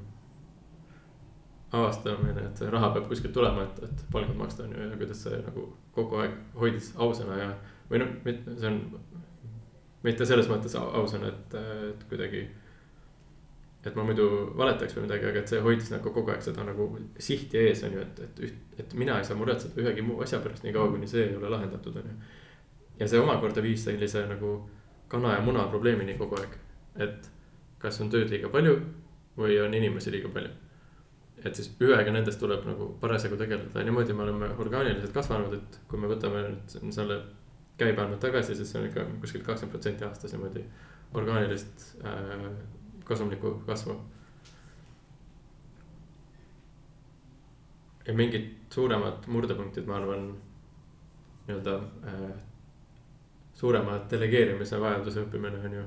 avastamine, 1.72 2.48
et 2.50 2.62
raha 2.72 2.90
peab 2.96 3.06
kuskilt 3.08 3.34
tulema, 3.34 3.64
et, 3.64 3.84
et 3.88 4.06
palgad 4.12 4.36
maksta 4.36 4.64
on 4.64 4.74
ju 4.76 4.90
ja 4.90 4.98
kuidas 5.00 5.22
see 5.24 5.38
nagu 5.46 5.70
kogu 5.96 6.18
aeg 6.20 6.34
hoidis 6.56 6.94
ausana 6.98 7.38
ja. 7.40 7.52
või 7.92 8.02
noh, 8.04 8.10
see 8.26 8.68
on 8.68 8.82
mitte 10.04 10.26
selles 10.26 10.50
mõttes 10.52 10.76
ausana, 10.76 11.30
et, 11.32 11.56
et 11.92 12.04
kuidagi 12.10 12.44
et 13.86 13.96
ma 13.98 14.04
muidu 14.06 14.28
valetaks 14.58 14.94
või 14.96 15.08
midagi, 15.08 15.26
aga 15.26 15.42
et 15.42 15.52
see 15.52 15.62
hoidis 15.66 15.90
nagu 15.90 16.14
kogu 16.14 16.32
aeg 16.34 16.44
seda 16.46 16.64
nagu 16.66 16.86
sihti 17.18 17.58
ees, 17.64 17.82
on 17.88 17.96
ju, 17.98 18.04
et, 18.06 18.20
et 18.28 18.42
üht, 18.48 18.60
et 18.84 18.94
mina 18.98 19.18
ei 19.18 19.26
saa 19.26 19.38
muretseda 19.40 19.82
ühegi 19.82 20.04
muu 20.06 20.22
asja 20.22 20.40
pärast, 20.44 20.66
niikaua 20.68 20.92
kuni 20.94 21.10
see 21.10 21.24
ei 21.26 21.36
ole 21.38 21.50
lahendatud, 21.50 21.98
on 21.98 22.10
ju. 22.12 22.18
ja 23.00 23.08
see 23.10 23.22
omakorda 23.22 23.64
viis 23.66 23.86
sellise 23.88 24.22
nagu 24.30 24.56
kana 25.12 25.34
ja 25.36 25.46
muna 25.46 25.66
probleemini 25.72 26.14
kogu 26.20 26.38
aeg, 26.38 26.54
et 27.08 27.32
kas 27.82 27.98
on 28.04 28.12
tööd 28.14 28.30
liiga 28.30 28.52
palju 28.54 28.76
või 29.40 29.58
on 29.64 29.74
inimesi 29.74 30.14
liiga 30.14 30.30
palju. 30.30 30.52
et 31.42 31.58
siis 31.58 31.72
ühega 31.82 32.14
nendest 32.14 32.40
tuleb 32.40 32.68
nagu 32.70 32.92
parasjagu 33.02 33.38
tegeleda 33.38 33.84
niimoodi 33.84 34.14
me 34.14 34.28
oleme 34.28 34.52
orgaaniliselt 34.62 35.14
kasvanud, 35.16 35.56
et 35.58 35.80
kui 35.90 35.98
me 35.98 36.12
võtame 36.12 36.44
nüüd 36.46 36.94
selle 36.94 37.18
käibe 37.82 38.04
andmed 38.04 38.22
tagasi, 38.22 38.54
siis 38.56 38.70
see 38.70 38.82
on 38.82 38.86
ikka 38.92 39.08
kuskil 39.24 39.42
kakskümmend 39.42 39.74
protsenti 39.74 40.06
aastas 40.06 40.36
niimoodi 40.36 40.62
orgaanilist 41.18 41.88
äh, 42.06 42.46
kasumlikku 43.12 43.60
kasvu. 43.68 44.00
ja 48.08 48.14
mingid 48.18 48.48
suuremad 48.74 49.28
murdepunktid, 49.30 49.86
ma 49.86 50.00
arvan, 50.00 50.32
nii-öelda 51.48 51.76
äh, 52.10 52.32
suurema 53.54 54.00
delegeerimise 54.12 54.80
vajaduse 54.82 55.22
õppimine 55.22 55.60
on 55.68 55.76
ju 55.78 55.84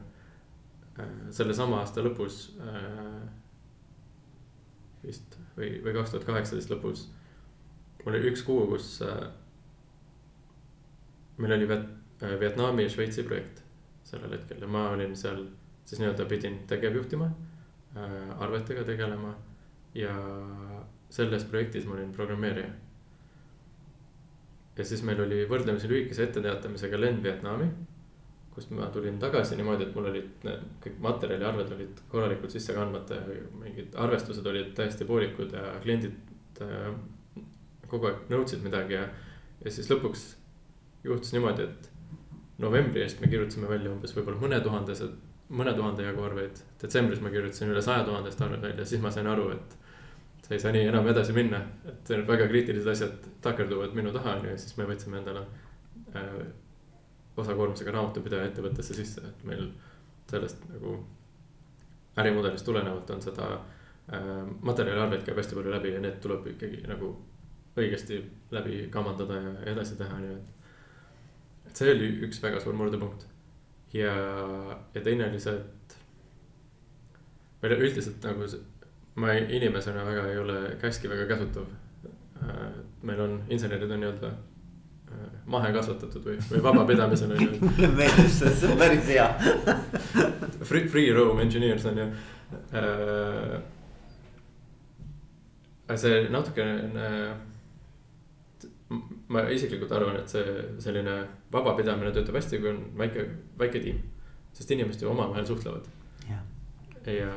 äh, 1.01 1.09
sellesama 1.35 1.81
aasta 1.83 2.05
lõpus 2.05 2.45
äh,. 2.63 3.25
vist 5.05 5.39
või, 5.57 5.81
või 5.85 5.97
kaks 5.97 6.15
tuhat 6.15 6.29
kaheksateist 6.29 6.71
lõpus. 6.71 7.09
mul 8.05 8.15
oli 8.15 8.31
üks 8.31 8.47
kuu, 8.47 8.63
kus 8.71 8.95
äh, 9.03 9.27
meil 11.37 11.57
oli 11.59 11.69
Viet, 11.69 11.91
äh, 12.23 12.39
Vietnami 12.41 12.87
ja 12.87 12.95
Šveitsi 12.95 13.27
projekt 13.27 13.63
sellel 14.05 14.37
hetkel 14.37 14.63
ja 14.63 14.71
ma 14.71 14.89
olin 14.95 15.17
seal 15.17 15.47
siis 15.85 16.01
nii-öelda 16.01 16.25
pidin 16.29 16.59
tegevjuhtima 16.69 17.29
äh,, 17.97 18.43
arvetega 18.43 18.85
tegelema 18.85 19.35
ja 19.95 20.15
selles 21.11 21.45
projektis 21.45 21.87
ma 21.87 21.95
olin 21.95 22.13
programmeerija. 22.13 22.69
ja 24.77 24.85
siis 24.85 25.03
meil 25.07 25.21
oli 25.23 25.45
võrdlemisi 25.49 25.89
lühikese 25.89 26.25
etteteatamisega 26.27 26.99
lend 27.01 27.23
Vietnami, 27.23 27.69
kust 28.55 28.73
ma 28.75 28.89
tulin 28.95 29.19
tagasi 29.23 29.57
niimoodi, 29.57 29.87
et 29.87 29.95
mul 29.95 30.09
olid 30.11 30.47
need 30.47 30.65
kõik 30.83 30.97
materjaliarved 31.05 31.75
olid 31.77 32.01
korralikult 32.11 32.55
sisse 32.55 32.75
kandmata 32.75 33.21
ja 33.21 33.45
mingid 33.61 33.95
arvestused 33.95 34.47
olid 34.47 34.73
täiesti 34.75 35.07
poolikud 35.07 35.55
ja 35.55 35.77
kliendid 35.83 36.63
äh, 36.67 36.91
kogu 37.91 38.11
aeg 38.11 38.27
nõudsid 38.33 38.65
midagi 38.67 38.99
ja, 38.99 39.07
ja 39.63 39.75
siis 39.75 39.91
lõpuks 39.93 40.27
juhtus 41.05 41.35
niimoodi, 41.37 41.69
et 41.69 41.91
novembri 42.59 43.03
eest 43.05 43.21
me 43.23 43.31
kirjutasime 43.31 43.71
välja 43.71 43.93
umbes 43.93 44.15
võib-olla 44.17 44.43
mõnetuhandesed 44.43 45.15
mõne 45.55 45.75
tuhande 45.77 46.05
jagu 46.07 46.23
arveid. 46.27 46.61
detsembris 46.81 47.21
ma 47.23 47.31
kirjutasin 47.33 47.73
üle 47.73 47.83
saja 47.83 48.05
tuhandest 48.05 48.41
arved 48.43 48.63
välja, 48.63 48.85
siis 48.85 49.03
ma 49.03 49.11
sain 49.15 49.27
aru, 49.31 49.51
et 49.55 49.77
see 50.45 50.57
ei 50.57 50.61
saa 50.61 50.73
nii 50.75 50.89
enam 50.91 51.09
edasi 51.09 51.33
minna. 51.33 51.61
et 51.89 52.13
väga 52.29 52.49
kriitilised 52.49 52.91
asjad 52.91 53.29
takerduvad 53.43 53.95
minu 53.95 54.13
taha, 54.13 54.37
on 54.39 54.45
ju, 54.45 54.51
ja 54.51 54.59
siis 54.59 54.77
me 54.77 54.89
võtsime 54.89 55.21
endale 55.21 55.45
äh, 56.17 56.47
osakoormusega 57.37 57.95
raamatupidaja 57.95 58.51
ettevõttesse 58.51 58.95
sisse, 58.95 59.23
et 59.29 59.45
meil 59.45 59.69
sellest 60.31 60.65
nagu 60.73 60.97
ärimudelist 62.21 62.67
tulenevalt 62.67 63.11
on 63.11 63.23
seda 63.23 63.51
äh, 63.55 64.43
materjaliarveid 64.63 65.25
käib 65.27 65.39
hästi 65.43 65.59
palju 65.59 65.75
läbi 65.75 65.95
ja 65.95 66.03
need 66.03 66.19
tuleb 66.23 66.47
ikkagi 66.55 66.83
nagu 66.91 67.15
õigesti 67.77 68.21
läbi 68.55 68.85
kamandada 68.91 69.41
ja 69.43 69.55
edasi 69.75 69.97
teha, 69.99 70.19
nii 70.23 70.35
et. 70.35 70.67
et 71.69 71.81
see 71.81 71.95
oli 71.95 72.11
üks 72.29 72.43
väga 72.43 72.61
suur 72.63 72.77
murdepunkt 72.79 73.27
ja, 73.95 74.15
ja 74.95 75.01
teine 75.01 75.29
oli 75.31 75.41
see, 75.41 75.55
et. 75.55 75.97
meil 77.63 77.77
üldiselt 77.81 78.25
nagu 78.27 78.49
ma 79.15 79.33
inimesena 79.39 80.05
väga 80.05 80.27
ei 80.31 80.39
ole 80.39 80.59
käski 80.81 81.09
väga 81.09 81.27
käsutav. 81.31 81.71
Äh, 82.43 82.67
meil 83.03 83.21
on, 83.21 83.39
insenerid 83.49 83.91
on 83.91 84.03
nii-öelda 84.03 84.31
äh, 84.31 85.29
mahekasvatatud 85.47 86.27
või, 86.27 86.39
või 86.51 86.63
vabapidamisel 86.63 87.37
on 87.37 87.45
ju. 87.45 87.51
mulle 87.63 87.93
meeldib 88.01 88.33
see, 88.35 88.51
see 88.59 88.73
on 88.73 88.79
päris 88.81 89.07
hea 89.09 89.29
Free, 90.69 90.89
free 90.89 91.13
roam 91.15 91.41
engineers 91.45 91.87
on 91.87 92.03
ju. 92.03 92.09
Äh, 92.75 93.57
see 96.01 96.23
natukene. 96.33 97.09
Ma 99.29 99.45
isiklikult 99.51 99.93
arvan, 99.97 100.19
et 100.21 100.29
see 100.29 100.65
selline 100.85 101.17
vabapidamine 101.53 102.13
töötab 102.13 102.37
hästi, 102.41 102.61
kui 102.61 102.73
on 102.73 102.83
väike, 102.99 103.27
väike 103.59 103.81
tiim. 103.81 104.03
sest 104.55 104.71
inimesed 104.71 105.03
ju 105.03 105.11
omavahel 105.11 105.47
suhtlevad. 105.47 105.87
ja, 106.29 106.39
ja 107.13 107.33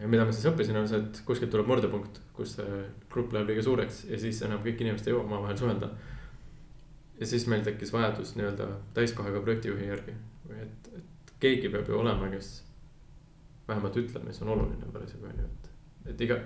ja 0.00 0.08
mida 0.08 0.24
ma 0.26 0.32
siis 0.34 0.48
õppisin, 0.50 0.76
on 0.80 0.88
see, 0.90 1.00
et 1.00 1.20
kuskilt 1.26 1.52
tuleb 1.52 1.68
murdepunkt, 1.70 2.20
kus 2.36 2.56
see 2.58 2.80
grupp 3.12 3.34
läheb 3.34 3.52
liiga 3.52 3.62
suureks 3.64 4.04
ja 4.10 4.18
siis 4.20 4.40
enam 4.46 4.62
kõik 4.64 4.82
inimesed 4.82 5.08
ei 5.08 5.14
jõua 5.14 5.26
omavahel 5.28 5.58
suhelda. 5.60 5.90
ja 7.20 7.26
siis 7.26 7.46
meil 7.52 7.62
tekkis 7.64 7.92
vajadus 7.92 8.34
nii-öelda 8.36 8.66
täiskohaga 8.96 9.42
projektijuhi 9.44 9.90
järgi 9.90 10.16
või 10.48 10.62
et, 10.64 10.90
et 10.96 11.32
keegi 11.40 11.70
peab 11.72 11.88
ju 11.88 11.98
olema, 12.00 12.30
kes 12.32 12.50
vähemalt 13.68 13.96
ütleb, 14.02 14.24
mis 14.26 14.40
on 14.42 14.54
oluline 14.56 14.92
parasjagu 14.92 15.28
on 15.28 15.42
ju, 15.44 15.48
et, 16.10 16.20
iga. 16.26 16.38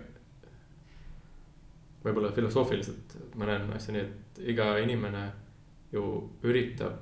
võib-olla 2.04 2.30
filosoofiliselt 2.36 3.16
ma 3.40 3.48
näen 3.48 3.70
asja 3.72 3.94
nii, 3.94 4.04
et 4.04 4.40
iga 4.54 4.74
inimene 4.82 5.24
ju 5.92 6.04
üritab 6.44 6.98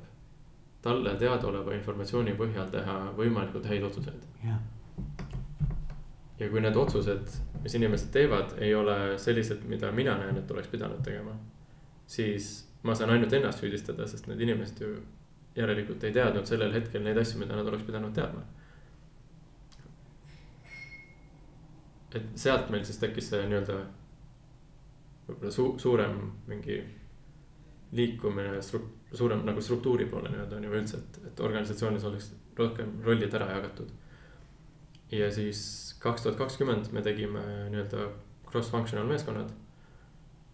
talle 0.83 1.14
teadaoleva 1.19 1.75
informatsiooni 1.75 2.35
põhjal 2.38 2.71
teha 2.71 2.97
võimalikult 3.16 3.66
häid 3.71 3.87
otsuseid 3.87 4.26
yeah.. 4.45 4.61
ja 6.38 6.49
kui 6.50 6.62
need 6.62 6.76
otsused, 6.76 7.35
mis 7.62 7.76
inimesed 7.78 8.11
teevad, 8.14 8.57
ei 8.59 8.75
ole 8.75 9.19
sellised, 9.19 9.64
mida 9.71 9.92
mina 9.95 10.16
näen, 10.19 10.38
et 10.38 10.50
oleks 10.50 10.71
pidanud 10.71 11.02
tegema. 11.07 11.35
siis 12.07 12.52
ma 12.83 12.95
saan 12.95 13.14
ainult 13.14 13.33
ennast 13.33 13.62
süüdistada, 13.62 14.07
sest 14.07 14.26
need 14.26 14.40
inimesed 14.40 14.81
ju 14.83 14.97
järelikult 15.57 16.04
ei 16.04 16.12
teadnud 16.12 16.49
sellel 16.49 16.73
hetkel 16.75 17.02
neid 17.04 17.19
asju, 17.21 17.38
mida 17.42 17.57
nad 17.57 17.66
oleks 17.69 17.87
pidanud 17.87 18.14
teadma 18.16 18.42
et 22.19 22.38
sealt 22.38 22.71
meil 22.71 22.85
siis 22.85 22.99
tekkis 23.02 23.31
see 23.33 23.47
nii-öelda 23.49 23.78
võib-olla 25.28 25.52
su-, 25.54 25.75
suurem 25.83 26.19
mingi 26.50 26.78
liikumine 27.97 28.61
stru-, 28.64 28.85
suurem 29.12 29.45
nagu 29.47 29.61
struktuuri 29.61 30.07
poole 30.11 30.33
nii-öelda 30.33 30.59
on 30.59 30.66
ju 30.66 30.75
üldse, 30.78 31.00
et, 31.00 31.21
et 31.28 31.40
organisatsioonis 31.45 32.07
oleks 32.09 32.33
rohkem 32.59 32.99
rollid 33.04 33.35
ära 33.35 33.50
jagatud. 33.57 33.90
ja 35.12 35.31
siis 35.33 35.62
kaks 36.00 36.23
tuhat 36.23 36.38
kakskümmend 36.38 36.92
me 36.92 37.02
tegime 37.02 37.42
nii-öelda 37.73 38.09
cross-functional 38.49 39.09
meeskonnad. 39.09 39.52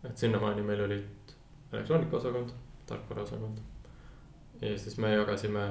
et 0.05 0.19
sinnamaani 0.19 0.63
meil 0.63 0.85
olid 0.85 1.35
elektroonikaosakond, 1.73 2.51
tarkvaraosakond. 2.87 3.59
ja 4.61 4.79
siis 4.79 4.99
me 4.99 5.13
jagasime 5.13 5.65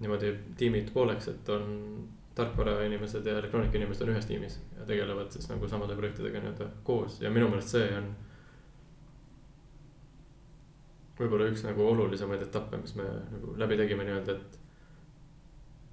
niimoodi 0.00 0.34
tiimid 0.56 0.92
pooleks, 0.94 1.28
et 1.28 1.48
on 1.48 1.68
tarkvarainimesed 2.40 3.26
ja 3.26 3.36
elektroonikainimesed 3.36 4.06
on 4.06 4.14
ühes 4.14 4.26
tiimis 4.28 4.58
ja 4.78 4.86
tegelevad 4.88 5.30
siis 5.34 5.48
nagu 5.50 5.68
samade 5.68 5.96
projektidega 5.98 6.42
nii-öelda 6.42 6.68
koos 6.86 7.20
ja 7.22 7.30
minu 7.32 7.48
meelest 7.52 7.76
see 7.76 7.90
on. 7.96 8.10
võib-olla 11.20 11.50
üks 11.52 11.66
nagu 11.66 11.84
olulisemaid 11.84 12.42
etappe, 12.46 12.80
mis 12.80 12.94
me 12.96 13.04
nagu 13.04 13.54
läbi 13.60 13.76
tegime 13.76 14.06
nii-öelda, 14.08 14.36
et. 14.36 14.58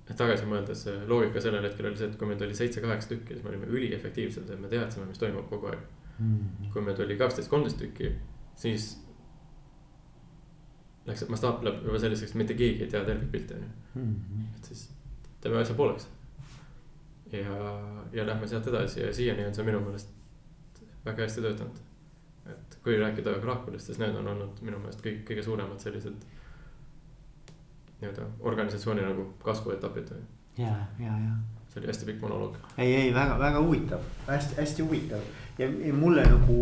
et 0.08 0.16
tagasi 0.16 0.48
mõeldes 0.48 0.86
loogika 1.08 1.44
sellel 1.44 1.68
hetkel 1.68 1.90
oli 1.90 2.00
see, 2.00 2.08
et 2.08 2.20
kui 2.20 2.30
meid 2.30 2.42
oli 2.46 2.56
seitse-kaheksa 2.56 3.12
tükki, 3.12 3.36
siis 3.36 3.44
me 3.44 3.52
olime 3.52 3.68
üliefektiivsed, 3.68 4.50
et 4.50 4.62
me 4.64 4.72
teadsime, 4.72 5.10
mis 5.10 5.20
toimub 5.20 5.50
kogu 5.52 5.74
aeg 5.74 5.84
mm. 6.20 6.72
kui 6.74 6.86
meid 6.86 7.04
oli 7.04 7.20
kaksteist, 7.20 7.52
kolmteist 7.52 7.82
tükki, 7.82 8.14
siis. 8.56 8.94
Läks 11.08 11.24
mastaap 11.32 11.62
läheb 11.64 11.86
juba 11.88 12.00
selliseks, 12.04 12.34
mitte 12.36 12.56
keegi 12.60 12.84
ei 12.84 12.92
tea 12.92 13.00
tervet 13.08 13.30
pilti 13.32 13.56
on 13.56 13.62
ju, 13.64 14.02
mhm. 14.02 14.48
et 14.58 14.66
siis 14.68 14.90
teeme 15.40 15.62
asja 15.62 15.76
pooleks 15.76 16.10
ja, 17.32 17.58
ja 18.14 18.28
lähme 18.28 18.48
sealt 18.48 18.68
edasi 18.68 19.02
ja 19.02 19.14
siiani 19.14 19.46
on 19.46 19.56
see 19.56 19.66
minu 19.68 19.82
meelest 19.84 20.14
väga 21.06 21.24
hästi 21.24 21.42
töötanud. 21.42 21.84
et 22.48 22.80
kui 22.84 22.98
rääkida 23.00 23.34
Kraakulist, 23.44 23.86
siis 23.86 24.00
need 24.00 24.16
on 24.16 24.28
olnud 24.28 24.62
minu 24.62 24.80
meelest 24.80 25.04
kõik 25.04 25.24
kõige 25.28 25.44
suuremad 25.44 25.80
sellised. 25.84 26.26
nii-öelda 28.02 28.28
organisatsiooni 28.40 29.02
nagu 29.04 29.32
kasvuetapid 29.44 30.12
või. 30.14 30.22
ja, 30.58 30.76
ja, 31.00 31.18
ja. 31.24 31.34
see 31.70 31.82
oli 31.82 31.92
hästi 31.92 32.12
pikk 32.12 32.22
monoloog. 32.22 32.60
ei, 32.78 32.96
ei 32.96 33.14
väga, 33.14 33.40
väga 33.40 33.64
huvitav, 33.66 34.06
hästi, 34.28 34.62
hästi 34.62 34.88
huvitav 34.88 35.26
ja, 35.58 35.68
ja 35.88 35.94
mulle 35.94 36.24
nagu 36.30 36.62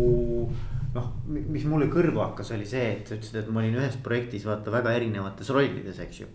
noh, 0.96 1.12
mis 1.28 1.64
mulle 1.68 1.90
kõrva 1.92 2.30
hakkas, 2.30 2.50
oli 2.56 2.66
see, 2.66 2.88
et 2.96 3.06
sa 3.06 3.18
ütlesid, 3.18 3.42
et 3.42 3.52
ma 3.52 3.62
olin 3.62 3.78
ühes 3.78 3.98
projektis 4.02 4.46
vaata 4.48 4.72
väga 4.72 4.94
erinevates 4.96 5.50
rollides, 5.54 6.00
eks 6.02 6.20
ju 6.24 6.28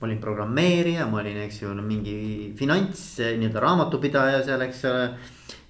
ma 0.00 0.06
olin 0.08 0.20
programmeerija, 0.20 1.06
ma 1.10 1.20
olin, 1.22 1.40
eks 1.46 1.62
ju, 1.62 1.72
mingi 1.80 2.16
finants 2.58 3.04
nii-öelda 3.20 3.62
raamatupidaja 3.64 4.44
seal, 4.46 4.66
eks 4.66 4.84
ole. 4.90 5.08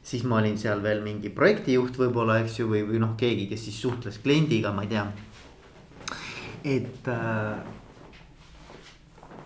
siis 0.07 0.23
ma 0.23 0.39
olin 0.39 0.59
seal 0.59 0.83
veel 0.83 1.01
mingi 1.03 1.33
projektijuht 1.35 1.97
võib-olla, 1.99 2.41
eks 2.45 2.61
ju, 2.61 2.69
või, 2.71 2.85
või 2.87 3.01
noh, 3.03 3.17
keegi, 3.19 3.49
kes 3.51 3.65
siis 3.69 3.81
suhtles 3.83 4.21
kliendiga, 4.23 4.73
ma 4.73 4.87
ei 4.87 4.93
tea. 4.93 5.07
et 6.77 7.11
äh, 7.11 7.59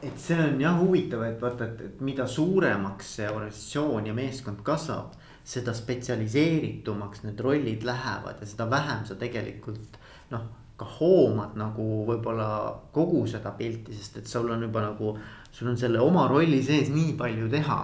et 0.02 0.20
see 0.20 0.36
on 0.40 0.60
jah 0.60 0.78
huvitav, 0.80 1.24
et 1.26 1.40
vaata, 1.40 1.66
et, 1.66 1.80
et 1.90 2.04
mida 2.04 2.26
suuremaks 2.28 3.16
see 3.18 3.28
organisatsioon 3.28 4.06
ja 4.08 4.14
meeskond 4.16 4.62
kasvab, 4.64 5.16
seda 5.44 5.74
spetsialiseeritumaks 5.76 7.24
need 7.26 7.40
rollid 7.44 7.84
lähevad 7.84 8.40
ja 8.40 8.48
seda 8.48 8.68
vähem 8.70 9.04
sa 9.08 9.16
tegelikult 9.20 9.98
noh 10.30 10.59
ka 10.80 10.86
hoomad 10.96 11.56
nagu 11.60 11.86
võib-olla 12.08 12.48
kogu 12.94 13.26
seda 13.28 13.52
pilti, 13.56 13.94
sest 13.96 14.20
et 14.22 14.30
sul 14.30 14.48
on 14.52 14.62
juba 14.64 14.84
nagu, 14.86 15.12
sul 15.52 15.68
on 15.72 15.76
selle 15.80 16.00
oma 16.00 16.24
rolli 16.30 16.62
sees 16.64 16.88
nii 16.94 17.16
palju 17.20 17.50
teha. 17.52 17.80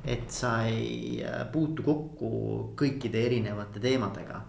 et 0.00 0.30
sa 0.32 0.62
ei 0.64 1.20
äh, 1.20 1.42
puutu 1.52 1.84
kokku 1.84 2.28
kõikide 2.76 3.20
erinevate 3.26 3.82
teemadega. 3.84 4.40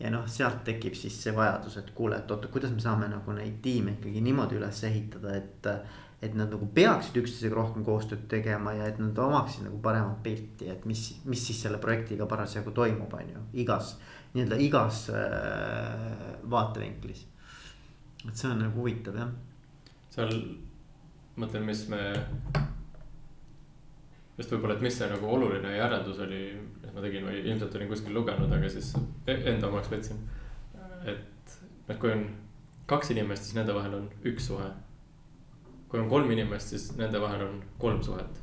ja 0.00 0.10
noh, 0.10 0.24
sealt 0.28 0.64
tekib 0.64 0.96
siis 0.96 1.20
see 1.22 1.34
vajadus, 1.36 1.76
et 1.76 1.92
kuule, 1.94 2.16
et 2.16 2.30
oota, 2.30 2.48
kuidas 2.48 2.72
me 2.72 2.80
saame 2.80 3.08
nagu 3.08 3.32
neid 3.36 3.60
tiime 3.62 3.96
ikkagi 3.96 4.24
niimoodi 4.24 4.58
üles 4.58 4.82
ehitada, 4.90 5.36
et. 5.36 5.70
et 6.26 6.32
nad 6.34 6.48
nagu 6.48 6.64
peaksid 6.74 7.18
üksteisega 7.20 7.54
rohkem 7.54 7.82
koostööd 7.84 8.22
tegema 8.28 8.72
ja 8.72 8.86
et 8.88 8.96
nad 8.98 9.18
omaksid 9.20 9.66
nagu 9.66 9.76
paremat 9.84 10.22
pilti, 10.24 10.64
et 10.72 10.86
mis, 10.88 11.02
mis 11.28 11.42
siis 11.46 11.60
selle 11.62 11.76
projektiga 11.78 12.26
parasjagu 12.26 12.72
toimub, 12.74 13.12
on 13.12 13.34
ju, 13.34 13.42
igas 13.62 13.92
nii-öelda 14.36 14.60
igas 14.60 15.06
äh, 15.10 16.36
vaatevinklis. 16.50 17.26
et 18.28 18.36
see 18.36 18.50
on 18.50 18.58
nagu 18.60 18.82
huvitav 18.82 19.16
jah. 19.16 19.34
seal 20.12 20.32
mõtlen, 21.40 21.66
mis 21.68 21.84
me. 21.92 22.00
just 24.38 24.52
võib-olla, 24.52 24.76
et 24.76 24.84
mis 24.84 24.96
see 24.98 25.08
nagu 25.10 25.28
oluline 25.32 25.76
järeldus 25.76 26.20
oli, 26.24 26.40
mis 26.82 26.96
ma 26.96 27.04
tegin 27.04 27.28
või 27.28 27.42
ilmselt 27.44 27.76
olin 27.78 27.92
kuskil 27.92 28.16
lugenud, 28.16 28.52
aga 28.52 28.72
siis 28.72 28.92
e-, 29.26 29.42
enda 29.52 29.70
omaks 29.70 29.92
võtsin. 29.92 30.20
et, 31.04 31.56
et 31.88 31.96
kui 32.00 32.12
on 32.12 32.26
kaks 32.90 33.14
inimest, 33.14 33.48
siis 33.48 33.56
nende 33.58 33.74
vahel 33.74 33.96
on 34.00 34.10
üks 34.28 34.50
suhe. 34.52 34.68
kui 35.88 36.00
on 36.02 36.08
kolm 36.10 36.30
inimest, 36.30 36.74
siis 36.74 36.90
nende 36.98 37.20
vahel 37.22 37.46
on 37.48 37.62
kolm 37.78 38.02
suhet. 38.02 38.42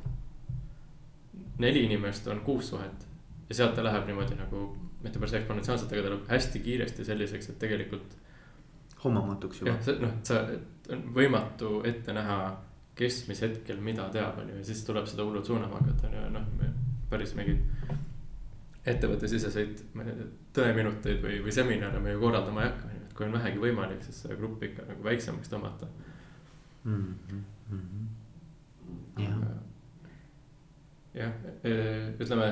neli 1.58 1.84
inimest 1.86 2.26
on 2.26 2.40
kuus 2.40 2.68
suhet 2.74 3.06
ja 3.48 3.54
sealt 3.54 3.74
ta 3.76 3.84
läheb 3.84 4.06
niimoodi 4.08 4.34
nagu 4.34 4.66
päris 5.12 5.34
eksponentsiaalselt, 5.40 5.92
aga 5.92 6.02
ta 6.02 6.12
läheb 6.12 6.30
hästi 6.30 6.60
kiiresti 6.64 7.04
selliseks, 7.04 7.50
et 7.50 7.58
tegelikult. 7.58 8.16
hoomamatuks 9.04 9.60
juba. 9.60 9.74
jah, 9.74 9.98
noh, 10.00 10.14
sa, 10.24 10.40
on 10.92 11.02
võimatu 11.14 11.82
ette 11.84 12.12
näha, 12.16 12.38
kes 12.96 13.26
mis 13.28 13.42
hetkel 13.44 13.80
mida 13.84 14.08
teab, 14.12 14.38
on 14.40 14.48
ju, 14.48 14.56
ja 14.62 14.64
siis 14.64 14.84
tuleb 14.86 15.06
seda 15.10 15.26
hullult 15.26 15.46
suunama 15.46 15.80
hakata, 15.80 16.08
on 16.08 16.16
ju, 16.16 16.24
noh, 16.38 16.46
päris 17.10 17.34
mingeid. 17.36 17.60
ettevõttesiseseid, 18.84 19.78
tõeminuteid 20.56 21.22
või, 21.24 21.38
või 21.44 21.52
seminare 21.56 22.00
me 22.04 22.12
ju 22.12 22.20
korraldama 22.20 22.64
ei 22.64 22.68
hakka, 22.68 22.88
on 22.88 22.96
ju, 22.98 23.04
et 23.06 23.14
kui 23.16 23.26
on 23.26 23.32
vähegi 23.32 23.62
võimalik, 23.62 24.02
siis 24.04 24.18
seda 24.24 24.36
gruppi 24.36 24.68
ikka 24.72 24.84
nagu 24.90 25.04
väiksemaks 25.04 25.48
tõmmata 25.52 25.88
mm. 26.84 27.14
-hmm. 27.70 28.08
jah, 29.22 29.38
jah, 31.14 31.32
ütleme 32.20 32.50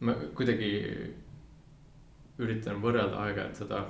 ma 0.00 0.14
kuidagi 0.36 0.70
üritan 2.40 2.80
võrrelda 2.80 3.20
aeg-ajalt 3.26 3.58
seda, 3.60 3.82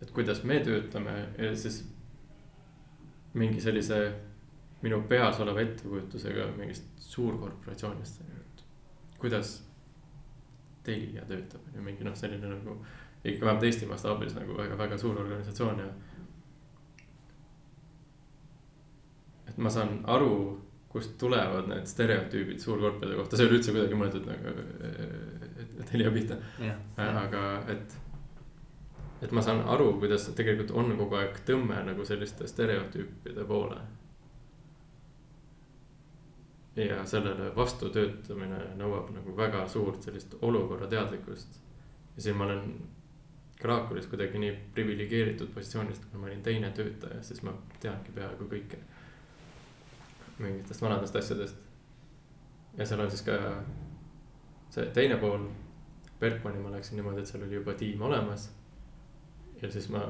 et 0.00 0.10
kuidas 0.16 0.42
me 0.44 0.58
töötame 0.64 1.14
ja 1.38 1.54
siis 1.56 1.80
mingi 3.34 3.62
sellise 3.62 4.00
minu 4.82 5.02
peas 5.08 5.40
oleva 5.40 5.62
ettekujutusega 5.64 6.50
mingist 6.56 6.86
suurkorporatsioonist. 7.10 8.22
kuidas 9.18 9.58
Telia 10.82 11.24
töötab, 11.28 11.60
on 11.68 11.74
ju 11.76 11.82
mingi 11.84 12.04
noh, 12.04 12.14
selline 12.16 12.48
nagu 12.48 12.78
ikka 13.24 13.44
vähemalt 13.44 13.64
Eesti 13.68 13.86
mastaabis 13.86 14.32
nagu 14.34 14.54
väga-väga 14.56 14.96
suur 14.98 15.18
organisatsioon 15.20 15.78
ja. 15.78 15.88
et 19.48 19.58
ma 19.58 19.70
saan 19.70 20.00
aru 20.08 20.32
kust 20.90 21.18
tulevad 21.18 21.68
need 21.70 21.86
stereotüübid 21.86 22.58
suurkorpide 22.58 23.14
kohta, 23.14 23.36
see 23.36 23.46
ei 23.46 23.50
ole 23.50 23.58
üldse 23.60 23.74
kuidagi 23.74 23.98
mõeldud 23.98 24.26
nagu, 24.26 24.54
et, 24.88 25.60
et 25.84 25.92
Helja 25.94 26.10
pihta. 26.14 26.38
aga 26.98 27.42
et, 27.70 27.94
et 29.22 29.34
ma 29.36 29.44
saan 29.46 29.62
aru, 29.70 29.92
kuidas 30.02 30.26
tegelikult 30.34 30.74
on 30.74 30.90
kogu 30.98 31.20
aeg 31.20 31.38
tõmme 31.46 31.78
nagu 31.86 32.06
selliste 32.08 32.50
stereotüüpide 32.50 33.46
poole. 33.46 33.80
ja 36.80 37.02
sellele 37.04 37.50
vastu 37.54 37.90
töötamine 37.92 38.58
nõuab 38.78 39.10
nagu 39.12 39.32
väga 39.36 39.66
suurt 39.68 40.06
sellist 40.06 40.36
olukorra 40.40 40.86
teadlikkust. 40.88 41.60
ja 42.16 42.22
siin 42.22 42.36
ma 42.36 42.46
olen 42.46 42.72
Krakowis 43.60 44.06
kuidagi 44.06 44.38
nii 44.38 44.52
priviligeeritud 44.74 45.50
positsioonist, 45.54 46.04
kuna 46.04 46.22
ma 46.22 46.26
olin 46.30 46.42
teine 46.42 46.70
töötaja, 46.70 47.22
siis 47.22 47.42
ma 47.44 47.52
teangi 47.80 48.14
peaaegu 48.14 48.46
kõike. 48.48 48.78
Mingitest 50.40 50.82
vanadest 50.82 51.16
asjadest. 51.16 51.56
ja 52.78 52.86
seal 52.86 53.00
on 53.00 53.10
siis 53.10 53.22
ka 53.22 53.38
see 54.70 54.86
teine 54.94 55.16
pool. 55.16 55.48
Bergmani 56.20 56.58
ma 56.60 56.70
läksin 56.70 56.98
niimoodi, 57.00 57.22
et 57.22 57.28
seal 57.30 57.46
oli 57.46 57.54
juba 57.56 57.72
tiim 57.74 58.02
olemas. 58.02 58.50
ja 59.62 59.70
siis 59.70 59.88
ma 59.88 60.02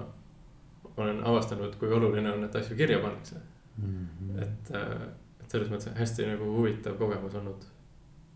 olen 0.96 1.24
avastanud, 1.24 1.76
kui 1.78 1.92
oluline 1.92 2.32
on, 2.32 2.44
et 2.44 2.56
asju 2.56 2.76
kirja 2.76 2.98
pannakse 2.98 3.36
mm. 3.76 4.06
-hmm. 4.06 4.42
et 4.42 4.70
äh, 4.74 5.08
et 5.40 5.50
selles 5.50 5.70
mõttes 5.70 5.94
hästi 5.98 6.26
nagu 6.26 6.44
huvitav 6.56 6.98
kogemus 6.98 7.34
olnud, 7.34 7.64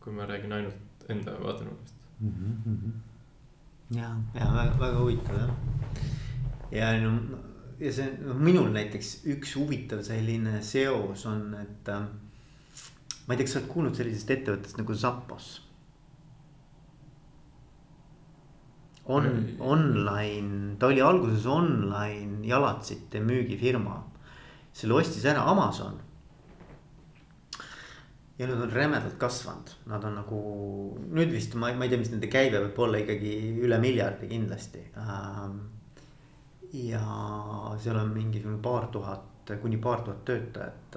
kui 0.00 0.12
ma 0.12 0.26
räägin 0.26 0.52
ainult 0.52 1.04
enda 1.08 1.32
vaatenurgast 1.42 1.94
mm. 2.20 2.32
-hmm. 2.66 2.92
ja, 3.90 4.16
ja 4.34 4.52
väga, 4.54 4.78
väga 4.80 4.98
huvitav 4.98 5.36
jah. 5.36 5.50
ja 6.70 7.00
no 7.00 7.38
ja 7.80 7.92
see 7.94 8.06
noh, 8.20 8.38
minul 8.38 8.70
näiteks 8.74 9.24
üks 9.34 9.56
huvitav 9.58 10.04
selline 10.06 10.60
seos 10.64 11.26
on, 11.30 11.46
et 11.58 11.90
äh, 11.92 12.06
ma 13.26 13.34
ei 13.34 13.38
tea, 13.38 13.46
kas 13.46 13.56
sa 13.56 13.60
oled 13.62 13.70
kuulnud 13.72 13.98
sellisest 13.98 14.34
ettevõttest 14.38 14.80
nagu 14.80 14.98
Zappos? 14.98 15.52
on 19.04 19.26
online, 19.60 20.76
ta 20.80 20.88
oli 20.88 21.02
alguses 21.04 21.44
online 21.44 22.40
jalatsite 22.48 23.20
müügifirma. 23.20 23.98
selle 24.72 24.94
ostis 24.96 25.26
ära 25.28 25.42
Amazon 25.50 25.98
ja 28.38 28.46
nad 28.46 28.62
on 28.62 28.70
rämedalt 28.70 29.18
kasvanud, 29.18 29.70
nad 29.86 30.04
on 30.04 30.16
nagu 30.18 30.38
nüüd 31.14 31.30
vist 31.30 31.54
ma, 31.54 31.70
ma 31.76 31.86
ei 31.86 31.92
tea, 31.92 32.00
mis 32.00 32.10
nende 32.10 32.30
käive 32.32 32.62
võib 32.64 32.80
olla 32.86 33.02
ikkagi 33.04 33.34
üle 33.62 33.78
miljardi 33.82 34.30
kindlasti. 34.30 34.82
Ähm, 34.98 35.60
ja 36.74 37.04
seal 37.78 37.98
on 38.00 38.10
mingisugune 38.10 38.58
paar 38.62 38.88
tuhat 38.92 39.52
kuni 39.62 39.76
paar 39.78 40.02
tuhat 40.02 40.24
töötajat. 40.24 40.96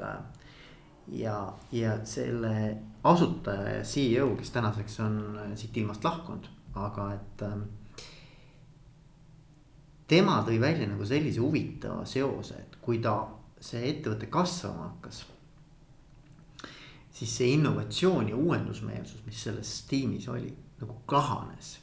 Ja, 1.08 1.54
ja 1.72 1.94
selle 2.06 2.78
asutaja 3.04 3.78
ja 3.78 3.84
CEO, 3.84 4.34
kes 4.36 4.52
tänaseks 4.52 5.00
on 5.00 5.40
siit 5.56 5.78
ilmast 5.78 6.04
lahkunud, 6.04 6.50
aga 6.76 7.12
et. 7.14 7.46
Ähm, 7.48 7.62
tema 10.08 10.42
tõi 10.48 10.60
välja 10.60 10.88
nagu 10.88 11.06
sellise 11.06 11.40
huvitava 11.44 12.04
seose, 12.06 12.60
et 12.60 12.78
kui 12.82 13.00
ta, 13.04 13.16
see 13.60 13.88
ettevõte 13.90 14.28
kasvama 14.32 14.90
hakkas 14.90 15.24
siis 17.18 17.38
see 17.38 17.54
innovatsioon 17.56 18.30
ja 18.30 18.38
uuendusmeelsus, 18.38 19.24
mis 19.26 19.44
selles 19.44 19.74
tiimis 19.90 20.28
oli, 20.30 20.52
nagu 20.82 21.00
kahanes. 21.10 21.80